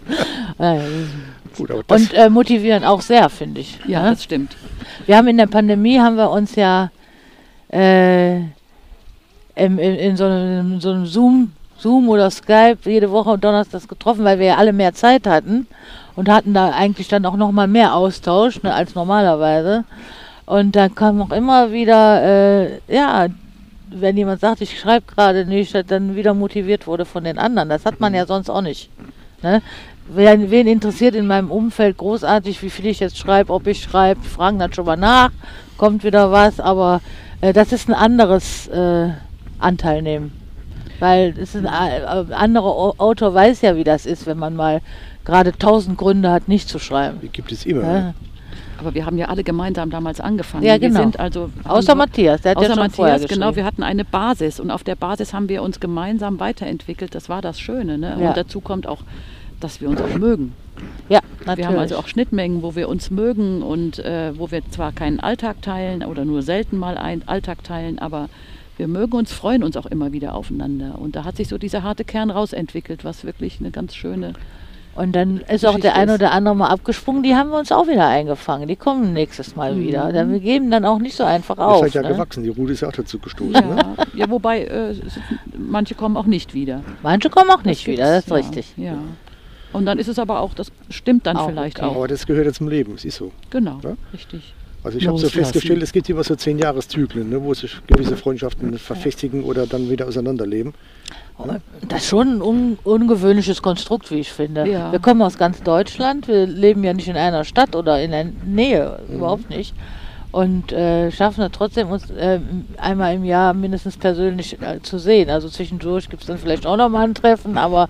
Gut, 1.57 1.71
das, 1.71 2.01
Und 2.01 2.15
äh, 2.15 2.31
motivieren 2.31 2.85
auch 2.85 3.01
sehr, 3.01 3.29
finde 3.29 3.61
ich. 3.61 3.79
Ja, 3.87 4.03
ne? 4.05 4.11
das 4.11 4.25
stimmt. 4.25 4.57
Wir 5.07 5.17
haben 5.17 5.29
in 5.29 5.37
der 5.37 5.47
Pandemie 5.47 5.99
haben 5.99 6.17
wir 6.17 6.31
uns 6.31 6.55
ja 6.55 6.91
äh, 7.73 8.37
im, 8.37 9.79
in, 9.79 9.79
in 9.79 10.17
so 10.17 10.25
einem, 10.25 10.75
in 10.75 10.81
so 10.81 10.91
einem 10.91 11.07
Zoom, 11.07 11.53
Zoom 11.79 12.09
oder 12.09 12.31
Skype 12.31 12.79
jede 12.85 13.11
Woche 13.11 13.31
und 13.31 13.45
Donnerstags 13.45 13.89
getroffen, 13.89 14.25
weil 14.25 14.39
wir 14.39 14.47
ja 14.47 14.57
alle 14.57 14.73
mehr 14.73 14.95
Zeit 14.95 15.27
hatten 15.27 15.67
und 16.17 16.29
hatten 16.29 16.55
da 16.55 16.71
eigentlich 16.71 17.09
dann 17.09 17.27
auch 17.27 17.37
noch 17.37 17.51
mal 17.53 17.67
mehr 17.67 17.95
Austausch 17.95 18.63
ne, 18.63 18.73
als 18.73 18.95
normalerweise. 18.95 19.85
Und 20.47 20.77
da 20.77 20.89
kam 20.89 21.23
auch 21.23 21.31
immer 21.31 21.73
wieder, 21.73 22.23
äh, 22.23 22.81
ja, 22.89 23.29
wenn 23.93 24.17
jemand 24.17 24.41
sagt, 24.41 24.61
ich 24.61 24.79
schreibe 24.79 25.07
gerade 25.15 25.45
nicht, 25.45 25.75
dann 25.91 26.17
wieder 26.17 26.35
motiviert 26.35 26.87
wurde 26.87 27.05
von 27.05 27.25
den 27.25 27.39
anderen. 27.39 27.69
Das 27.69 27.85
hat 27.85 28.01
man 28.01 28.15
ja 28.15 28.27
sonst 28.27 28.49
auch 28.51 28.63
nicht. 28.63 28.91
Ne? 29.43 29.63
Wen, 30.13 30.51
wen 30.51 30.67
interessiert 30.67 31.15
in 31.15 31.27
meinem 31.27 31.51
Umfeld 31.51 31.97
großartig, 31.97 32.63
wie 32.63 32.71
viel 32.71 32.87
ich 32.87 33.01
jetzt 33.01 33.17
schreibe, 33.19 33.53
ob 33.53 33.67
ich 33.67 33.83
schreibe, 33.83 34.21
fragen 34.23 34.59
dann 34.59 34.73
schon 34.73 34.85
mal 34.87 34.97
nach, 34.97 35.31
kommt 35.77 36.03
wieder 36.05 36.33
was, 36.33 36.59
aber 36.61 37.01
äh, 37.41 37.53
das 37.53 37.73
ist 37.73 37.89
ein 37.89 37.95
anderes 37.95 38.67
äh, 38.69 39.11
Anteil 39.59 40.03
nehmen. 40.03 40.33
Weil 40.99 41.35
es 41.39 41.57
ein 41.57 41.65
äh, 41.65 42.33
anderer 42.35 42.67
Au- 42.67 42.95
Autor 42.99 43.33
weiß 43.33 43.63
ja, 43.63 43.77
wie 43.77 43.85
das 43.85 44.05
ist, 44.05 44.27
wenn 44.27 44.39
man 44.39 44.55
mal 44.57 44.81
gerade 45.25 45.53
tausend 45.57 45.97
Gründe 45.97 46.31
hat, 46.31 46.49
nicht 46.49 46.69
zu 46.69 46.79
schreiben. 46.79 47.21
die 47.23 47.29
gibt 47.29 47.53
es 47.53 47.65
immer. 47.65 47.83
Ja. 47.83 48.15
Aber 48.81 48.95
wir 48.95 49.07
haben 49.07 49.19
ja 49.19 49.27
alle 49.27 49.45
gemeinsam 49.45 49.91
damals 49.91 50.21
angefangen. 50.21 50.65
Ja, 50.65 50.79
genau. 50.79 50.99
Wir 50.99 51.03
sind 51.03 51.21
also 51.21 51.51
Außer 51.65 51.95
Matthias, 51.95 52.41
der 52.43 52.53
hat 52.53 52.59
Außer 52.59 52.69
ja 52.69 52.75
schon 52.75 52.83
Matthias, 52.83 53.29
genau, 53.29 53.55
wir 53.55 53.65
hatten 53.65 53.83
eine 53.83 54.05
Basis 54.05 54.59
und 54.59 54.71
auf 54.71 54.83
der 54.83 54.97
Basis 54.97 55.33
haben 55.35 55.49
wir 55.49 55.63
uns 55.63 55.81
gemeinsam 55.81 56.41
weiterentwickelt. 56.41 57.15
Das 57.15 57.29
war 57.29 57.43
das 57.43 57.61
Schöne. 57.61 57.99
Ne? 57.99 58.17
Ja. 58.19 58.29
Und 58.29 58.37
dazu 58.37 58.61
kommt 58.61 58.87
auch, 58.87 59.03
dass 59.61 59.81
wir 59.81 59.89
uns 59.89 60.01
auch 60.01 60.15
mögen. 60.17 60.55
Ja, 61.11 61.21
natürlich. 61.41 61.59
Wir 61.59 61.67
haben 61.67 61.79
also 61.79 61.99
auch 61.99 62.09
Schnittmengen, 62.09 62.63
wo 62.63 62.75
wir 62.75 62.89
uns 62.89 63.11
mögen 63.11 63.63
und 63.63 63.99
äh, 63.99 64.33
wo 64.39 64.51
wir 64.51 64.63
zwar 64.71 64.93
keinen 64.93 65.21
Alltag 65.21 65.61
teilen 65.61 66.03
oder 66.03 66.25
nur 66.25 66.43
selten 66.43 66.79
mal 66.79 66.97
einen 66.97 67.23
Alltag 67.27 67.63
teilen, 67.65 67.99
aber 67.99 68.31
wir 68.79 68.89
mögen 68.89 69.13
uns, 69.13 69.31
freuen 69.31 69.63
uns 69.63 69.77
auch 69.77 69.85
immer 69.85 70.13
wieder 70.13 70.35
aufeinander. 70.35 70.99
Und 70.99 71.15
da 71.15 71.25
hat 71.25 71.37
sich 71.37 71.49
so 71.49 71.59
dieser 71.59 71.83
harte 71.83 72.05
Kern 72.05 72.31
rausentwickelt, 72.31 73.05
was 73.05 73.25
wirklich 73.25 73.61
eine 73.61 73.71
ganz 73.71 73.95
schöne. 73.95 74.33
Und 75.01 75.13
dann 75.13 75.39
ist 75.39 75.65
auch 75.65 75.81
der 75.81 75.95
eine 75.97 76.13
ist. 76.13 76.21
oder 76.21 76.33
andere 76.33 76.55
mal 76.55 76.69
abgesprungen, 76.69 77.23
die 77.23 77.35
haben 77.35 77.49
wir 77.51 77.59
uns 77.59 77.73
auch 77.73 77.87
wieder 77.89 78.07
eingefangen. 78.07 78.69
Die 78.69 78.77
kommen 78.77 79.15
nächstes 79.15 79.57
Mal 79.57 79.79
wieder. 79.79 80.13
Dann, 80.13 80.31
wir 80.31 80.41
geben 80.41 80.71
dann 80.71 80.85
auch 80.85 80.99
nicht 80.99 81.17
so 81.17 81.25
einfach 81.25 81.57
auf. 81.57 81.81
seid 81.81 81.95
ja 81.95 82.03
ne? 82.03 82.09
gewachsen, 82.09 82.43
die 82.43 82.51
Rute 82.51 82.73
ist 82.75 82.83
ja 82.83 82.89
auch 82.89 82.93
dazu 82.93 83.19
gestoßen. 83.19 83.55
Ja, 83.55 83.61
Ne? 83.63 83.97
ja 84.15 84.29
wobei 84.29 84.65
äh, 84.65 84.95
manche 85.57 85.95
kommen 85.95 86.19
auch 86.19 86.27
nicht 86.27 86.53
wieder. 86.53 86.83
Manche 87.03 87.31
kommen 87.31 87.51
auch 87.51 87.65
nicht 87.65 87.87
Das 87.87 87.93
wieder, 87.93 88.05
das 88.05 88.19
ist 88.19 88.27
gibt's, 88.27 88.47
richtig. 88.49 88.75
Ja, 88.77 88.93
ja. 88.93 88.99
Und 89.73 89.87
dann 89.87 89.99
ist 89.99 90.09
es 90.09 90.19
aber 90.19 90.41
auch, 90.41 90.53
das 90.53 90.71
stimmt 90.91 91.27
dann 91.27 91.39
Auch 91.39 91.49
vielleicht 91.49 91.79
okay. 91.79 91.87
auch. 91.89 91.97
Aber 91.97 92.09
das 92.09 92.27
gehört 92.27 92.45
ja 92.45 92.53
zum 92.53 92.69
Leben, 92.69 92.95
es 92.95 93.05
ist 93.07 93.17
so. 93.17 93.33
Genau, 93.49 93.79
Ja? 93.83 93.95
richtig. 94.13 94.53
Also 94.83 94.99
ich 94.99 95.07
habe 95.07 95.19
so 95.19 95.29
festgestellt, 95.29 95.83
es 95.83 95.93
gibt 95.93 96.09
immer 96.09 96.25
so 96.25 96.35
zehn 96.37 96.59
Jahreszyklen, 96.59 97.29
ne, 97.29 97.43
wo 97.43 97.53
sich 97.53 97.77
gewisse 97.87 98.17
Freundschaften 98.17 98.79
verfestigen 98.79 99.45
oder 99.45 99.67
dann 99.67 99.91
wieder 99.91 100.09
auseinanderleben. 100.09 100.73
Das 101.89 102.03
ist 102.03 102.09
schon 102.09 102.39
ein 102.39 102.43
un 102.43 102.79
ungewöhnliches 102.85 103.63
Konstrukt, 103.63 104.11
wie 104.11 104.21
ich 104.21 104.33
finde. 104.33 104.67
Ja. 104.67 104.93
Wir 104.93 104.99
kommen 104.99 105.23
aus 105.23 105.39
ganz 105.39 105.63
Deutschland, 105.63 106.29
wir 106.29 106.47
leben 106.47 106.85
ja 106.85 106.93
nicht 106.93 107.09
in 107.09 107.17
einer 107.17 107.45
Stadt 107.45 107.75
oder 107.75 108.01
in 108.03 108.11
der 108.11 108.27
Nähe, 108.45 109.01
überhaupt 109.09 109.51
nicht. 109.51 109.75
Und 110.33 110.71
äh, 110.71 111.11
schaffen 111.11 111.43
es 111.43 111.51
trotzdem, 111.51 111.91
uns 111.91 112.09
äh, 112.11 112.39
einmal 112.77 113.15
im 113.17 113.25
Jahr 113.25 113.53
mindestens 113.53 113.97
persönlich 113.97 114.63
äh, 114.63 114.81
zu 114.81 114.99
sehen. 114.99 115.29
Also 115.29 115.49
zwischendurch 115.49 116.09
gibt 116.09 116.23
es 116.23 116.29
dann 116.29 116.39
vielleicht 116.39 116.67
auch 116.67 116.77
noch 116.77 116.89
mal 116.89 117.03
ein 117.03 117.15
Treffen, 117.15 117.59
aber 117.59 117.89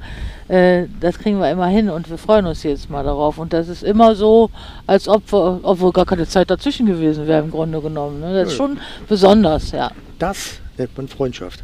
äh, 0.48 0.86
das 1.00 1.18
kriegen 1.18 1.38
wir 1.38 1.50
immer 1.50 1.66
hin 1.66 1.90
und 1.90 2.08
wir 2.08 2.16
freuen 2.16 2.46
uns 2.46 2.62
jedes 2.62 2.88
Mal 2.88 3.04
darauf. 3.04 3.36
Und 3.36 3.52
das 3.52 3.68
ist 3.68 3.82
immer 3.82 4.14
so, 4.14 4.48
als 4.86 5.06
ob 5.06 5.30
wir, 5.30 5.60
obwohl 5.62 5.92
gar 5.92 6.06
keine 6.06 6.26
Zeit 6.26 6.50
dazwischen 6.50 6.86
gewesen 6.86 7.26
wäre 7.26 7.42
im 7.44 7.50
Grunde 7.50 7.82
genommen. 7.82 8.20
Ne? 8.20 8.32
Das 8.32 8.48
ist 8.48 8.56
schon 8.56 8.78
besonders, 9.06 9.72
ja. 9.72 9.90
Das 10.18 10.60
nennt 10.78 10.96
man 10.96 11.08
Freundschaft. 11.08 11.62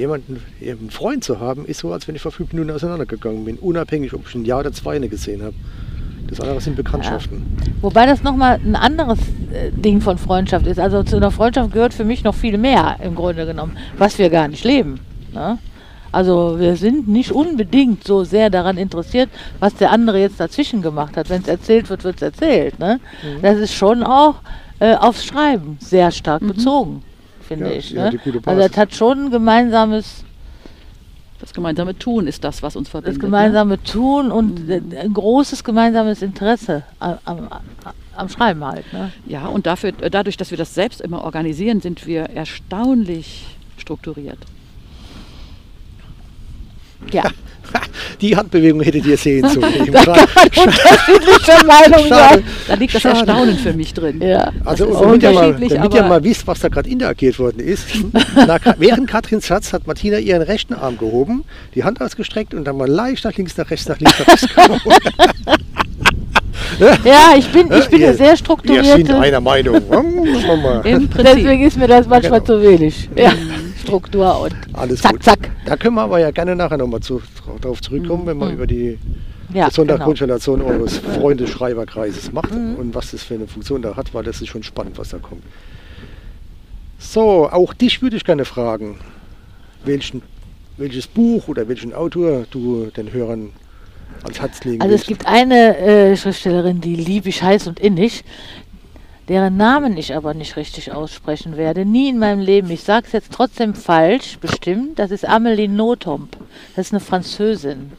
Ja? 0.00 0.06
Jemanden, 0.06 0.42
einen 0.60 0.90
Freund 0.90 1.24
zu 1.24 1.40
haben, 1.40 1.66
ist 1.66 1.80
so, 1.80 1.92
als 1.92 2.08
wenn 2.08 2.14
ich 2.14 2.22
vor 2.22 2.32
fünf 2.32 2.52
Minuten 2.52 2.70
auseinandergegangen 2.70 3.44
bin, 3.44 3.56
unabhängig, 3.56 4.14
ob 4.14 4.26
ich 4.28 4.34
ein 4.34 4.44
Jahr 4.44 4.60
oder 4.60 4.72
zwei 4.72 4.98
nicht 4.98 5.10
gesehen 5.10 5.42
habe. 5.42 5.54
Das 6.28 6.40
andere 6.40 6.60
sind 6.60 6.76
Bekanntschaften. 6.76 7.44
Wobei 7.80 8.06
das 8.06 8.22
nochmal 8.22 8.60
ein 8.64 8.76
anderes 8.76 9.18
äh, 9.52 9.72
Ding 9.72 10.00
von 10.00 10.16
Freundschaft 10.16 10.66
ist. 10.66 10.78
Also 10.78 11.02
zu 11.02 11.16
einer 11.16 11.32
Freundschaft 11.32 11.72
gehört 11.72 11.92
für 11.92 12.04
mich 12.04 12.22
noch 12.22 12.34
viel 12.34 12.56
mehr 12.56 12.96
im 13.02 13.16
Grunde 13.16 13.46
genommen, 13.46 13.76
was 13.98 14.16
wir 14.18 14.30
gar 14.30 14.46
nicht 14.46 14.64
leben. 14.64 15.00
Ne? 15.32 15.58
Also 16.12 16.58
wir 16.58 16.76
sind 16.76 17.08
nicht 17.08 17.32
unbedingt 17.32 18.04
so 18.04 18.24
sehr 18.24 18.48
daran 18.50 18.76
interessiert, 18.76 19.28
was 19.58 19.74
der 19.74 19.90
andere 19.90 20.20
jetzt 20.20 20.38
dazwischen 20.38 20.82
gemacht 20.82 21.16
hat. 21.16 21.30
Wenn 21.30 21.42
es 21.42 21.48
erzählt 21.48 21.90
wird, 21.90 22.04
wird 22.04 22.16
es 22.16 22.22
erzählt. 22.22 22.78
Ne? 22.78 23.00
Mhm. 23.22 23.42
Das 23.42 23.58
ist 23.58 23.74
schon 23.74 24.02
auch 24.02 24.36
äh, 24.80 24.94
aufs 24.94 25.24
Schreiben 25.24 25.78
sehr 25.80 26.10
stark 26.10 26.46
bezogen, 26.46 27.02
finde 27.50 27.70
Ja, 27.70 27.76
ich. 27.78 27.90
ja, 27.90 28.04
Ne? 28.04 28.10
die 28.12 28.18
gute 28.18 28.48
Also 28.48 28.62
es 28.62 28.76
hat 28.76 28.94
schon 28.94 29.26
ein 29.26 29.30
gemeinsames 29.30 30.24
Das 31.40 31.52
gemeinsame 31.54 31.98
Tun 31.98 32.26
ist 32.26 32.44
das, 32.44 32.62
was 32.62 32.76
uns 32.76 32.88
verbindet. 32.88 33.16
das 33.16 33.20
gemeinsame 33.24 33.82
Tun 33.82 34.30
und 34.30 34.68
äh, 34.68 34.80
ein 35.00 35.12
großes 35.14 35.64
gemeinsames 35.64 36.22
Interesse 36.22 36.82
am, 36.98 37.18
am, 37.24 37.48
am 38.14 38.28
Schreiben 38.28 38.62
halt. 38.64 38.84
Ne? 38.92 38.98
Ne? 39.00 39.12
Ja, 39.26 39.46
und 39.46 39.66
dafür, 39.66 39.92
äh, 40.00 40.10
dadurch, 40.10 40.36
dass 40.36 40.50
wir 40.50 40.58
das 40.58 40.74
selbst 40.74 41.00
immer 41.00 41.24
organisieren, 41.24 41.80
sind 41.80 42.06
wir 42.06 42.22
erstaunlich 42.30 43.56
strukturiert. 43.78 44.38
Ja. 47.12 47.24
Die 48.20 48.36
Handbewegung 48.36 48.80
hättet 48.82 49.06
ihr 49.06 49.16
sehen 49.16 49.48
sollen. 49.48 49.92
Da 49.92 50.02
kann 50.02 50.16
man 50.16 50.18
unterschiedliche 50.66 51.64
Meinungen 51.66 52.08
Schade. 52.08 52.34
sein. 52.34 52.44
Da 52.66 52.74
liegt 52.74 52.94
das 52.94 53.02
Schade. 53.02 53.18
Erstaunen 53.18 53.56
für 53.58 53.72
mich 53.72 53.94
drin. 53.94 54.20
Ja. 54.20 54.52
Also 54.64 54.86
damit 54.92 55.22
ihr, 55.22 55.30
mal, 55.30 55.52
damit 55.54 55.94
ihr 55.94 56.02
mal 56.02 56.22
wisst, 56.24 56.46
was 56.46 56.58
da 56.60 56.68
gerade 56.68 56.88
interagiert 56.90 57.38
worden 57.38 57.60
ist. 57.60 57.86
Na, 58.34 58.58
Ka- 58.58 58.74
während 58.78 59.08
Katrins 59.08 59.46
Satz 59.46 59.72
hat 59.72 59.86
Martina 59.86 60.18
ihren 60.18 60.42
rechten 60.42 60.74
Arm 60.74 60.98
gehoben, 60.98 61.44
die 61.74 61.84
Hand 61.84 62.00
ausgestreckt 62.00 62.54
und 62.54 62.64
dann 62.64 62.76
mal 62.76 62.88
leicht 62.88 63.24
nach 63.24 63.34
links, 63.36 63.56
nach 63.56 63.70
rechts, 63.70 63.88
nach 63.88 63.98
links, 64.00 64.18
nach 64.18 64.26
rechts 64.26 64.46
ja, 67.04 67.34
ich 67.36 67.48
bin, 67.48 67.70
ich 67.72 67.88
bin 67.88 68.00
Ihr- 68.00 68.08
eine 68.08 68.16
sehr 68.16 68.34
Wir 68.62 68.84
sind 68.84 69.10
einer 69.10 69.40
Meinung. 69.40 69.76
Hm. 69.90 71.08
Deswegen 71.16 71.62
ist 71.64 71.76
mir 71.76 71.86
das 71.88 72.06
manchmal 72.06 72.40
Genau. 72.40 72.58
zu 72.58 72.62
wenig. 72.62 73.08
Ja. 73.16 73.32
Struktur 73.80 74.40
und 74.40 74.54
Alles 74.72 75.00
zack, 75.02 75.12
gut. 75.12 75.22
zack. 75.22 75.50
Da 75.64 75.76
können 75.76 75.94
wir 75.96 76.02
aber 76.02 76.18
ja 76.20 76.30
gerne 76.30 76.54
nachher 76.56 76.76
nochmal 76.78 77.00
zu, 77.00 77.20
darauf 77.60 77.80
zurückkommen, 77.80 78.26
wenn 78.26 78.36
man 78.38 78.48
Mhm. 78.48 78.54
über 78.54 78.66
die 78.66 78.98
Ja, 79.52 79.66
besondere 79.68 79.98
genau. 79.98 80.64
Eures 80.64 80.98
Freundeschreiberkreises 80.98 82.32
macht 82.32 82.52
und 82.52 82.94
was 82.94 83.10
das 83.10 83.22
für 83.22 83.34
eine 83.34 83.46
Funktion 83.48 83.82
da 83.82 83.96
hat, 83.96 84.14
weil 84.14 84.22
das 84.22 84.40
ist 84.40 84.48
schon 84.48 84.62
spannend, 84.62 84.96
was 84.98 85.08
da 85.10 85.18
kommt. 85.18 85.42
So, 86.98 87.48
auch 87.50 87.72
dich 87.74 88.02
würde 88.02 88.16
ich 88.16 88.24
gerne 88.24 88.44
fragen, 88.44 88.98
welchen, 89.84 90.22
welches 90.76 91.06
Buch 91.06 91.48
oder 91.48 91.66
welchen 91.68 91.94
Autor 91.94 92.44
du 92.50 92.86
den 92.96 93.12
Hörern 93.12 93.50
ans 94.22 94.40
Herz 94.40 94.62
legen 94.64 94.82
Also 94.82 94.94
es 94.94 95.00
willst. 95.00 95.08
gibt 95.08 95.26
eine 95.26 95.76
äh, 95.78 96.16
Schriftstellerin, 96.16 96.80
die 96.80 96.94
liebe 96.94 97.28
ich 97.30 97.42
heiß 97.42 97.66
und 97.68 97.80
innig, 97.80 98.22
deren 99.28 99.56
Namen 99.56 99.96
ich 99.96 100.14
aber 100.14 100.34
nicht 100.34 100.56
richtig 100.56 100.92
aussprechen 100.92 101.56
werde. 101.56 101.84
Nie 101.84 102.08
in 102.08 102.18
meinem 102.18 102.40
Leben. 102.40 102.70
Ich 102.70 102.82
sage 102.82 103.06
es 103.06 103.12
jetzt 103.12 103.32
trotzdem 103.32 103.74
falsch, 103.74 104.38
bestimmt. 104.40 104.98
Das 104.98 105.10
ist 105.10 105.28
Amélie 105.28 105.68
Nothomb. 105.68 106.36
Das 106.74 106.86
ist 106.86 106.92
eine 106.92 107.00
Französin. 107.00 107.92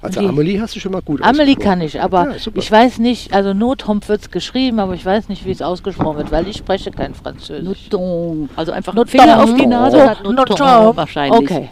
also 0.00 0.20
die- 0.20 0.26
Amelie 0.26 0.60
hast 0.60 0.74
du 0.74 0.80
schon 0.80 0.90
mal 0.92 1.02
gut 1.02 1.22
Amelie 1.22 1.54
kann 1.54 1.80
ich, 1.80 2.00
aber 2.00 2.30
Ja, 2.30 2.36
ich 2.54 2.70
weiß 2.72 2.98
nicht, 2.98 3.32
also 3.34 3.52
Nothomb 3.54 4.08
wird 4.08 4.22
es 4.22 4.30
geschrieben, 4.30 4.80
aber 4.80 4.94
ich 4.94 5.04
weiß 5.04 5.28
nicht, 5.28 5.44
wie 5.44 5.50
es 5.52 5.62
ausgesprochen 5.62 6.16
wird, 6.16 6.32
weil 6.32 6.48
ich 6.48 6.56
spreche 6.56 6.90
kein 6.90 7.14
Französisch. 7.14 7.88
Noton. 7.90 8.48
Also 8.56 8.72
einfach 8.72 8.94
Noton. 8.94 9.20
Finger 9.20 9.42
auf 9.44 9.54
die 9.54 9.66
Nase 9.66 10.16
Oh, 10.24 10.32
Noton. 10.32 10.96
wahrscheinlich. 10.96 11.40
Okay. 11.50 11.68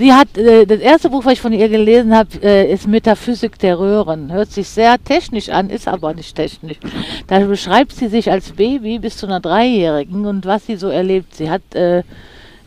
Sie 0.00 0.14
hat, 0.14 0.38
äh, 0.38 0.64
das 0.64 0.80
erste 0.80 1.10
Buch, 1.10 1.26
was 1.26 1.34
ich 1.34 1.42
von 1.42 1.52
ihr 1.52 1.68
gelesen 1.68 2.16
habe, 2.16 2.30
äh, 2.42 2.72
ist 2.72 2.88
Metaphysik 2.88 3.58
der 3.58 3.78
Röhren. 3.78 4.32
Hört 4.32 4.50
sich 4.50 4.66
sehr 4.66 4.96
technisch 5.04 5.50
an, 5.50 5.68
ist 5.68 5.86
aber 5.86 6.14
nicht 6.14 6.34
technisch. 6.34 6.78
Da 7.26 7.40
beschreibt 7.40 7.92
sie 7.92 8.08
sich 8.08 8.30
als 8.30 8.52
Baby 8.52 8.98
bis 8.98 9.18
zu 9.18 9.26
einer 9.26 9.40
Dreijährigen 9.40 10.24
und 10.24 10.46
was 10.46 10.64
sie 10.64 10.76
so 10.76 10.88
erlebt. 10.88 11.34
Sie 11.34 11.50
hat 11.50 11.74
äh, 11.74 12.02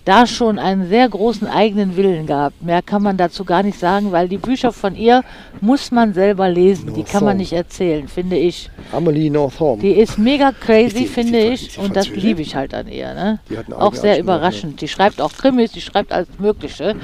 da 0.05 0.27
schon 0.27 0.59
einen 0.59 0.89
sehr 0.89 1.07
großen 1.07 1.47
eigenen 1.47 1.95
Willen 1.95 2.25
gehabt. 2.25 2.61
Mehr 2.61 2.81
kann 2.81 3.01
man 3.01 3.15
dazu 3.15 3.45
gar 3.45 3.63
nicht 3.63 3.79
sagen, 3.79 4.11
weil 4.11 4.27
die 4.27 4.37
Bücher 4.37 4.71
von 4.73 4.95
ihr 4.95 5.23
muss 5.61 5.91
man 5.91 6.13
selber 6.13 6.49
lesen. 6.49 6.93
Die 6.93 7.03
kann 7.03 7.23
man 7.23 7.37
nicht 7.37 7.53
erzählen, 7.53 8.07
finde 8.09 8.35
ich. 8.35 8.69
Amelie 8.91 9.29
Northorn. 9.29 9.79
Die 9.79 9.91
ist 9.93 10.17
mega 10.17 10.49
Ist 10.49 10.59
crazy, 10.61 10.95
die- 10.99 11.05
finde 11.07 11.37
ist 11.39 11.45
die- 11.47 11.53
ich. 11.53 11.67
ist 11.69 11.77
die 11.77 11.81
Und 11.81 11.95
das 11.95 12.09
liebe 12.09 12.41
ich 12.41 12.55
halt 12.55 12.73
an 12.73 12.87
ihr. 12.89 13.13
Ne? 13.13 13.39
Auch 13.71 13.93
sehr 13.93 14.11
Aussprache, 14.13 14.19
überraschend. 14.19 14.81
Die 14.81 14.87
schreibt 14.89 15.21
auch 15.21 15.31
Krimis, 15.33 15.71
die 15.71 15.81
schreibt 15.81 16.11
alles 16.11 16.27
Mögliche. 16.37 16.95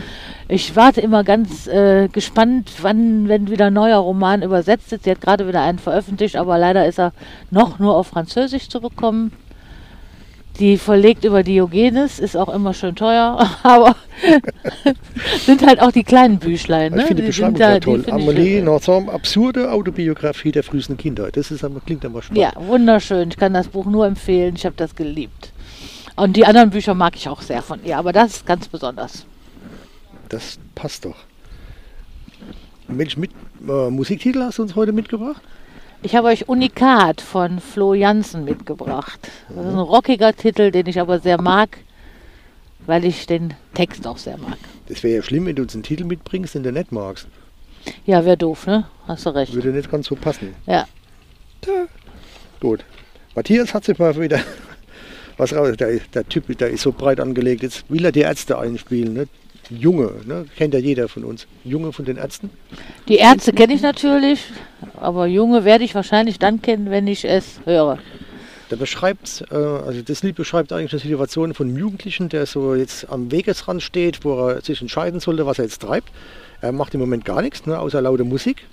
Ich 0.50 0.76
warte 0.76 1.00
immer 1.00 1.24
ganz 1.24 1.68
äh, 1.68 2.10
gespannt, 2.10 2.72
wann, 2.82 3.30
wenn 3.30 3.50
wieder 3.50 3.68
ein 3.68 3.74
neuer 3.74 4.00
Roman 4.00 4.42
übersetzt 4.42 4.92
ist. 4.92 5.04
Sie 5.06 5.12
hat 5.12 5.22
gerade 5.22 5.48
wieder 5.48 5.62
einen 5.62 5.80
veröffentlicht, 5.80 6.36
aber 6.36 6.58
leider 6.58 6.86
ist 6.86 7.00
er 7.00 7.14
noch 7.50 7.80
nur 7.80 7.96
auf 7.96 8.08
Französisch 8.08 8.68
zu 8.68 8.82
bekommen. 8.82 9.32
Die 10.60 10.78
verlegt 10.78 11.24
über 11.24 11.42
Diogenes, 11.42 12.20
ist 12.20 12.36
auch 12.36 12.50
immer 12.50 12.74
schön 12.74 12.96
teuer, 12.96 13.50
aber 13.64 13.96
sind 15.46 15.66
halt 15.66 15.82
auch 15.82 15.92
die 15.92 16.04
kleinen 16.04 16.38
Büchlein. 16.38 16.94
Ne? 16.94 17.02
Ich 17.02 17.08
finde 17.08 17.24
die 17.24 17.28
Beschreibung 17.30 17.56
da- 17.60 17.76
die 17.76 17.80
toll. 17.80 18.04
finde 18.04 18.22
ich 18.22 18.28
Amelie. 18.30 18.62
Northorn, 18.62 19.08
absurde 19.10 19.72
Autobiografie 19.72 20.52
der 20.52 20.64
frühesten 20.64 20.98
Kindheit. 20.98 21.38
Das 21.38 21.50
ist, 21.52 21.66
klingt 21.86 22.04
aber 22.04 22.22
spannend. 22.22 22.42
Ja, 22.42 22.52
wunderschön. 22.56 23.30
Ich 23.30 23.38
kann 23.38 23.54
das 23.54 23.70
Buch 23.70 23.86
nur 23.86 24.06
empfehlen. 24.06 24.56
Ich 24.56 24.66
habe 24.66 24.76
das 24.76 24.96
geliebt. 24.96 25.54
Und 26.18 26.36
die 26.36 26.46
anderen 26.46 26.70
Bücher 26.72 26.94
mag 26.94 27.16
ich 27.16 27.30
auch 27.30 27.42
sehr 27.42 27.62
von 27.62 27.80
ihr, 27.86 27.98
aber 27.98 28.12
das 28.12 28.38
ist 28.38 28.46
ganz 28.46 28.68
besonders. 28.68 29.26
Das 30.28 30.60
passt 30.76 31.06
doch. 31.06 31.16
Welchen 32.90 33.22
mit, 33.22 33.32
äh, 33.68 33.90
Musiktitel 33.90 34.42
hast 34.42 34.58
du 34.58 34.64
uns 34.64 34.76
heute 34.76 34.92
mitgebracht? 34.92 35.42
Ich 36.02 36.16
habe 36.16 36.30
euch 36.30 36.48
Unikat 36.48 37.20
von 37.20 37.60
Flo 37.60 37.94
Jansen 37.94 38.46
mitgebracht. 38.46 39.20
Das 39.50 39.66
ist 39.66 39.74
ein 39.74 39.80
rockiger 39.80 40.34
Titel, 40.34 40.72
den 40.72 40.88
ich 40.88 41.00
aber 41.02 41.20
sehr 41.20 41.42
mag, 41.42 41.78
weil 42.86 43.04
ich 43.04 43.28
den 43.28 43.54
Text 43.74 44.08
auch 44.08 44.18
sehr 44.18 44.38
mag. 44.38 44.58
Das 44.88 45.04
wäre 45.04 45.18
ja 45.18 45.22
schlimm, 45.22 45.46
wenn 45.46 45.58
du 45.58 45.64
uns 45.64 45.74
einen 45.74 45.84
Titel 45.84 46.06
mitbringst, 46.06 46.56
den 46.56 46.64
du 46.64 46.72
nicht 46.72 46.94
magst. 46.94 47.28
Ja, 48.06 48.24
wäre 48.24 48.38
doof, 48.38 48.66
ne? 48.66 48.86
Hast 49.08 49.26
du 49.26 49.32
recht. 49.32 49.54
Würde 49.54 49.70
nicht 49.70 49.92
ganz 49.92 50.08
so 50.08 50.16
passen. 50.16 50.56
Ja. 50.66 50.88
Gut. 52.62 52.86
Matthias 53.36 53.74
hat 53.74 53.84
sich 53.84 54.00
mal 54.00 54.18
wieder 54.18 54.40
was 55.38 55.54
raus. 55.54 55.76
Der, 55.78 56.00
der 56.14 56.28
Typ, 56.30 56.58
der 56.58 56.70
ist 56.70 56.84
so 56.84 56.94
breit 56.94 57.20
angelegt. 57.20 57.62
Jetzt 57.62 57.90
will 57.90 58.06
er 58.06 58.14
die 58.14 58.22
Ärzte 58.22 58.58
einspielen. 58.58 59.14
Ne? 59.14 59.28
Junge, 59.70 60.12
ne? 60.26 60.46
kennt 60.58 60.74
ja 60.74 60.80
jeder 60.80 61.08
von 61.08 61.24
uns. 61.24 61.48
Junge 61.64 61.94
von 61.94 62.06
den 62.06 62.18
Ärzten. 62.18 62.50
Die 63.08 63.18
Ärzte 63.18 63.54
kenne 63.54 63.74
ich 63.74 63.82
natürlich, 63.82 64.42
aber 65.00 65.28
Junge 65.28 65.64
werde 65.64 65.84
ich 65.84 65.94
wahrscheinlich 65.94 66.40
dann 66.40 66.62
kennen, 66.62 66.90
wenn 66.90 67.08
ich 67.08 67.26
es 67.26 67.60
höre. 67.66 68.00
Der 68.72 68.76
beschreibt, 68.76 69.46
äh, 69.52 69.56
also 69.56 70.02
das 70.02 70.24
Lied 70.24 70.36
beschreibt 70.36 70.72
eigentlich 70.72 70.92
eine 70.92 71.02
Situation 71.02 71.54
von 71.54 71.68
einem 71.68 71.78
Jugendlichen, 71.78 72.30
der 72.30 72.46
so 72.46 72.76
jetzt 72.76 73.10
am 73.10 73.32
Wegesrand 73.32 73.82
steht, 73.82 74.24
wo 74.24 74.48
er 74.48 74.62
sich 74.62 74.82
entscheiden 74.82 75.20
sollte, 75.20 75.46
was 75.46 75.60
er 75.60 75.66
jetzt 75.66 75.82
treibt. 75.82 76.10
Er 76.62 76.72
macht 76.72 76.94
im 76.94 77.00
Moment 77.00 77.26
gar 77.26 77.42
nichts, 77.42 77.66
ne, 77.66 77.80
außer 77.80 78.02
laute 78.02 78.24
Musik. 78.24 78.66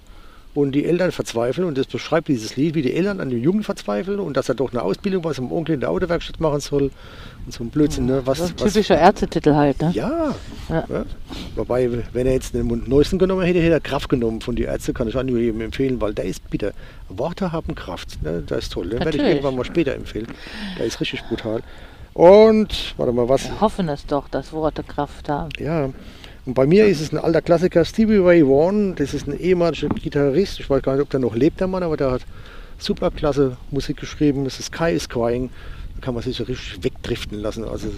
Und 0.57 0.73
die 0.73 0.87
Eltern 0.87 1.13
verzweifeln 1.13 1.69
und 1.69 1.77
das 1.77 1.87
beschreibt 1.87 2.29
dieses 2.29 2.57
Lied, 2.57 2.75
wie 2.75 2.81
die 2.81 2.95
Eltern 2.95 3.21
an 3.21 3.29
den 3.29 3.43
Jungen 3.43 3.63
verzweifeln 3.63 4.19
und 4.19 4.39
dass 4.39 4.49
er 4.49 4.55
doch 4.55 4.73
eine 4.73 4.81
Ausbildung 4.81 5.21
bei 5.21 5.35
seinem 5.35 5.53
Onkel 5.53 5.75
in 5.75 5.81
der 5.81 5.91
Autowerkstatt 5.91 6.41
machen 6.41 6.61
soll. 6.61 6.91
Und 7.45 7.53
so 7.53 7.63
ein 7.63 7.69
Blödsinn, 7.69 8.07
ne? 8.07 8.23
Was, 8.25 8.39
So 8.39 8.45
ein 8.45 8.55
was, 8.57 8.73
typischer 8.73 8.99
Ärztetitel 8.99 9.55
halt, 9.55 9.83
ne? 9.83 9.91
ja. 9.93 10.35
Ja. 10.71 10.85
ja. 10.89 11.05
Wobei, 11.57 11.91
wenn 12.15 12.27
er 12.27 12.33
jetzt 12.33 12.55
den 12.55 12.67
neuesten 12.87 13.19
genommen 13.19 13.43
hätte, 13.43 13.61
hätte 13.61 13.75
er 13.75 13.81
Kraft 13.81 14.09
genommen 14.09 14.41
von 14.41 14.57
den 14.57 14.65
Ärzten, 14.65 14.95
kann 14.95 15.09
ich 15.09 15.17
auch 15.17 15.23
nur 15.23 15.39
jedem 15.39 15.61
empfehlen, 15.61 16.01
weil 16.01 16.15
der 16.15 16.25
ist 16.25 16.49
bitter. 16.49 16.73
Worte 17.11 17.53
haben 17.53 17.75
Kraft, 17.75 18.23
ne? 18.23 18.43
das 18.47 18.65
ist 18.65 18.73
toll. 18.73 18.89
Den 18.89 19.01
werde 19.01 19.19
ich 19.19 19.25
irgendwann 19.25 19.57
mal 19.57 19.65
später 19.65 19.95
empfehlen. 19.95 20.27
Der 20.79 20.87
ist 20.87 20.99
richtig 21.03 21.23
brutal. 21.29 21.63
Und, 22.15 22.95
warte 22.97 23.13
mal, 23.13 23.29
was? 23.29 23.45
Wir 23.45 23.61
hoffen 23.61 23.91
es 23.91 24.07
doch, 24.07 24.27
dass 24.31 24.55
Worte 24.55 24.83
Kraft 24.83 25.29
haben. 25.29 25.51
Ja, 25.59 25.91
und 26.47 26.55
bei 26.55 26.67
mir 26.67 26.87
ist 26.87 27.01
es 27.01 27.13
ein 27.13 27.19
alter 27.19 27.43
Klassiker, 27.43 27.85
Stevie 27.85 28.17
Ray 28.17 28.47
Vaughan. 28.47 28.95
Das 28.95 29.13
ist 29.13 29.27
ein 29.27 29.39
ehemaliger 29.39 29.89
Gitarrist. 29.89 30.61
Ich 30.61 30.71
weiß 30.71 30.83
gar 30.83 30.95
nicht, 30.95 31.03
ob 31.03 31.11
der 31.11 31.21
noch 31.21 31.35
lebt, 31.35 31.61
der 31.61 31.67
Mann, 31.67 31.83
aber 31.83 31.97
der 31.97 32.13
hat 32.13 32.23
Super 32.79 33.11
klasse 33.11 33.57
Musik 33.71 33.97
geschrieben. 33.97 34.49
The 34.49 34.63
Sky 34.63 34.93
is 34.93 35.09
Crying. 35.09 35.51
Da 35.95 36.01
kann 36.03 36.15
man 36.15 36.23
sich 36.23 36.37
so 36.37 36.45
richtig 36.45 36.83
wegdriften 36.85 37.39
lassen. 37.41 37.65
Also 37.65 37.89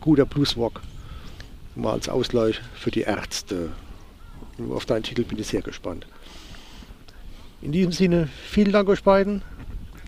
guter 0.00 0.26
Bluesrock. 0.26 0.80
Mal 1.74 1.92
als 1.92 2.08
Ausgleich 2.08 2.60
für 2.74 2.90
die 2.90 3.02
Ärzte. 3.02 3.70
Auf 4.70 4.84
deinen 4.84 5.02
Titel 5.02 5.24
bin 5.24 5.38
ich 5.38 5.46
sehr 5.46 5.62
gespannt. 5.62 6.06
In 7.62 7.72
diesem 7.72 7.92
Sinne, 7.92 8.28
vielen 8.48 8.72
Dank 8.72 8.88
euch 8.88 9.02
beiden. 9.02 9.42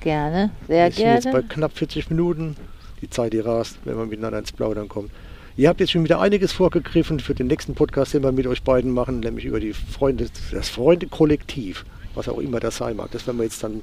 Gerne, 0.01 0.51
sehr 0.69 0.87
Wir 0.87 0.93
sind 0.93 1.07
jetzt 1.07 1.25
bei 1.25 1.31
gerne. 1.31 1.49
knapp 1.49 1.73
40 1.79 2.11
Minuten. 2.11 2.57
Die 3.01 3.09
Zeit, 3.09 3.33
die 3.33 3.39
rast, 3.39 3.79
wenn 3.85 3.97
man 3.97 4.09
miteinander 4.09 4.39
ins 4.39 4.53
Plaudern 4.53 4.89
kommt. 4.89 5.11
Ihr 5.57 5.69
habt 5.69 5.79
jetzt 5.79 5.93
schon 5.93 6.03
wieder 6.03 6.21
einiges 6.21 6.53
vorgegriffen 6.53 7.21
für 7.21 7.35
den 7.35 7.47
nächsten 7.47 7.75
Podcast, 7.75 8.13
den 8.13 8.25
wir 8.25 8.33
mit 8.33 8.47
euch 8.47 8.63
beiden 8.63 8.91
machen, 8.91 9.21
nämlich 9.21 9.45
über 9.45 9.61
die 9.61 9.73
Freunde, 9.73 10.27
das 10.51 10.69
Freunde-Kollektiv, 10.69 11.85
was 12.15 12.29
auch 12.29 12.39
immer 12.39 12.59
das 12.59 12.79
sein 12.79 12.97
mag. 12.97 13.13
Das 13.13 13.27
werden 13.27 13.37
wir 13.39 13.45
jetzt 13.45 13.63
dann 13.63 13.83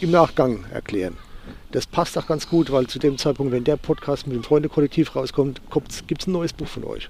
im 0.00 0.10
Nachgang 0.10 0.64
erklären. 0.72 1.16
Das 1.70 1.86
passt 1.86 2.18
auch 2.18 2.26
ganz 2.26 2.48
gut, 2.48 2.72
weil 2.72 2.88
zu 2.88 2.98
dem 2.98 3.18
Zeitpunkt, 3.18 3.52
wenn 3.52 3.62
der 3.62 3.76
Podcast 3.76 4.26
mit 4.26 4.34
dem 4.34 4.42
Freunde-Kollektiv 4.42 5.14
rauskommt, 5.14 5.60
gibt 6.08 6.22
es 6.22 6.26
ein 6.26 6.32
neues 6.32 6.52
Buch 6.52 6.66
von 6.66 6.82
euch. 6.82 7.08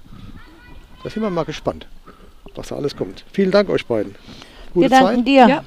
Da 1.03 1.09
sind 1.09 1.23
wir 1.23 1.31
mal 1.31 1.45
gespannt, 1.45 1.87
was 2.53 2.67
da 2.67 2.75
alles 2.75 2.95
kommt. 2.95 3.25
Vielen 3.31 3.49
Dank 3.49 3.69
euch 3.69 3.87
beiden. 3.87 4.13
Gute 4.73 4.83
Wir 4.83 4.89
danken 4.89 5.15
Zeit 5.17 5.27
dir. 5.27 5.47
Ja. 5.47 5.63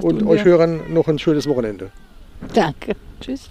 Und 0.00 0.24
euch 0.24 0.44
wir. 0.44 0.52
Hörern 0.52 0.92
noch 0.92 1.08
ein 1.08 1.18
schönes 1.18 1.48
Wochenende. 1.48 1.90
Danke. 2.54 2.94
Tschüss. 3.20 3.50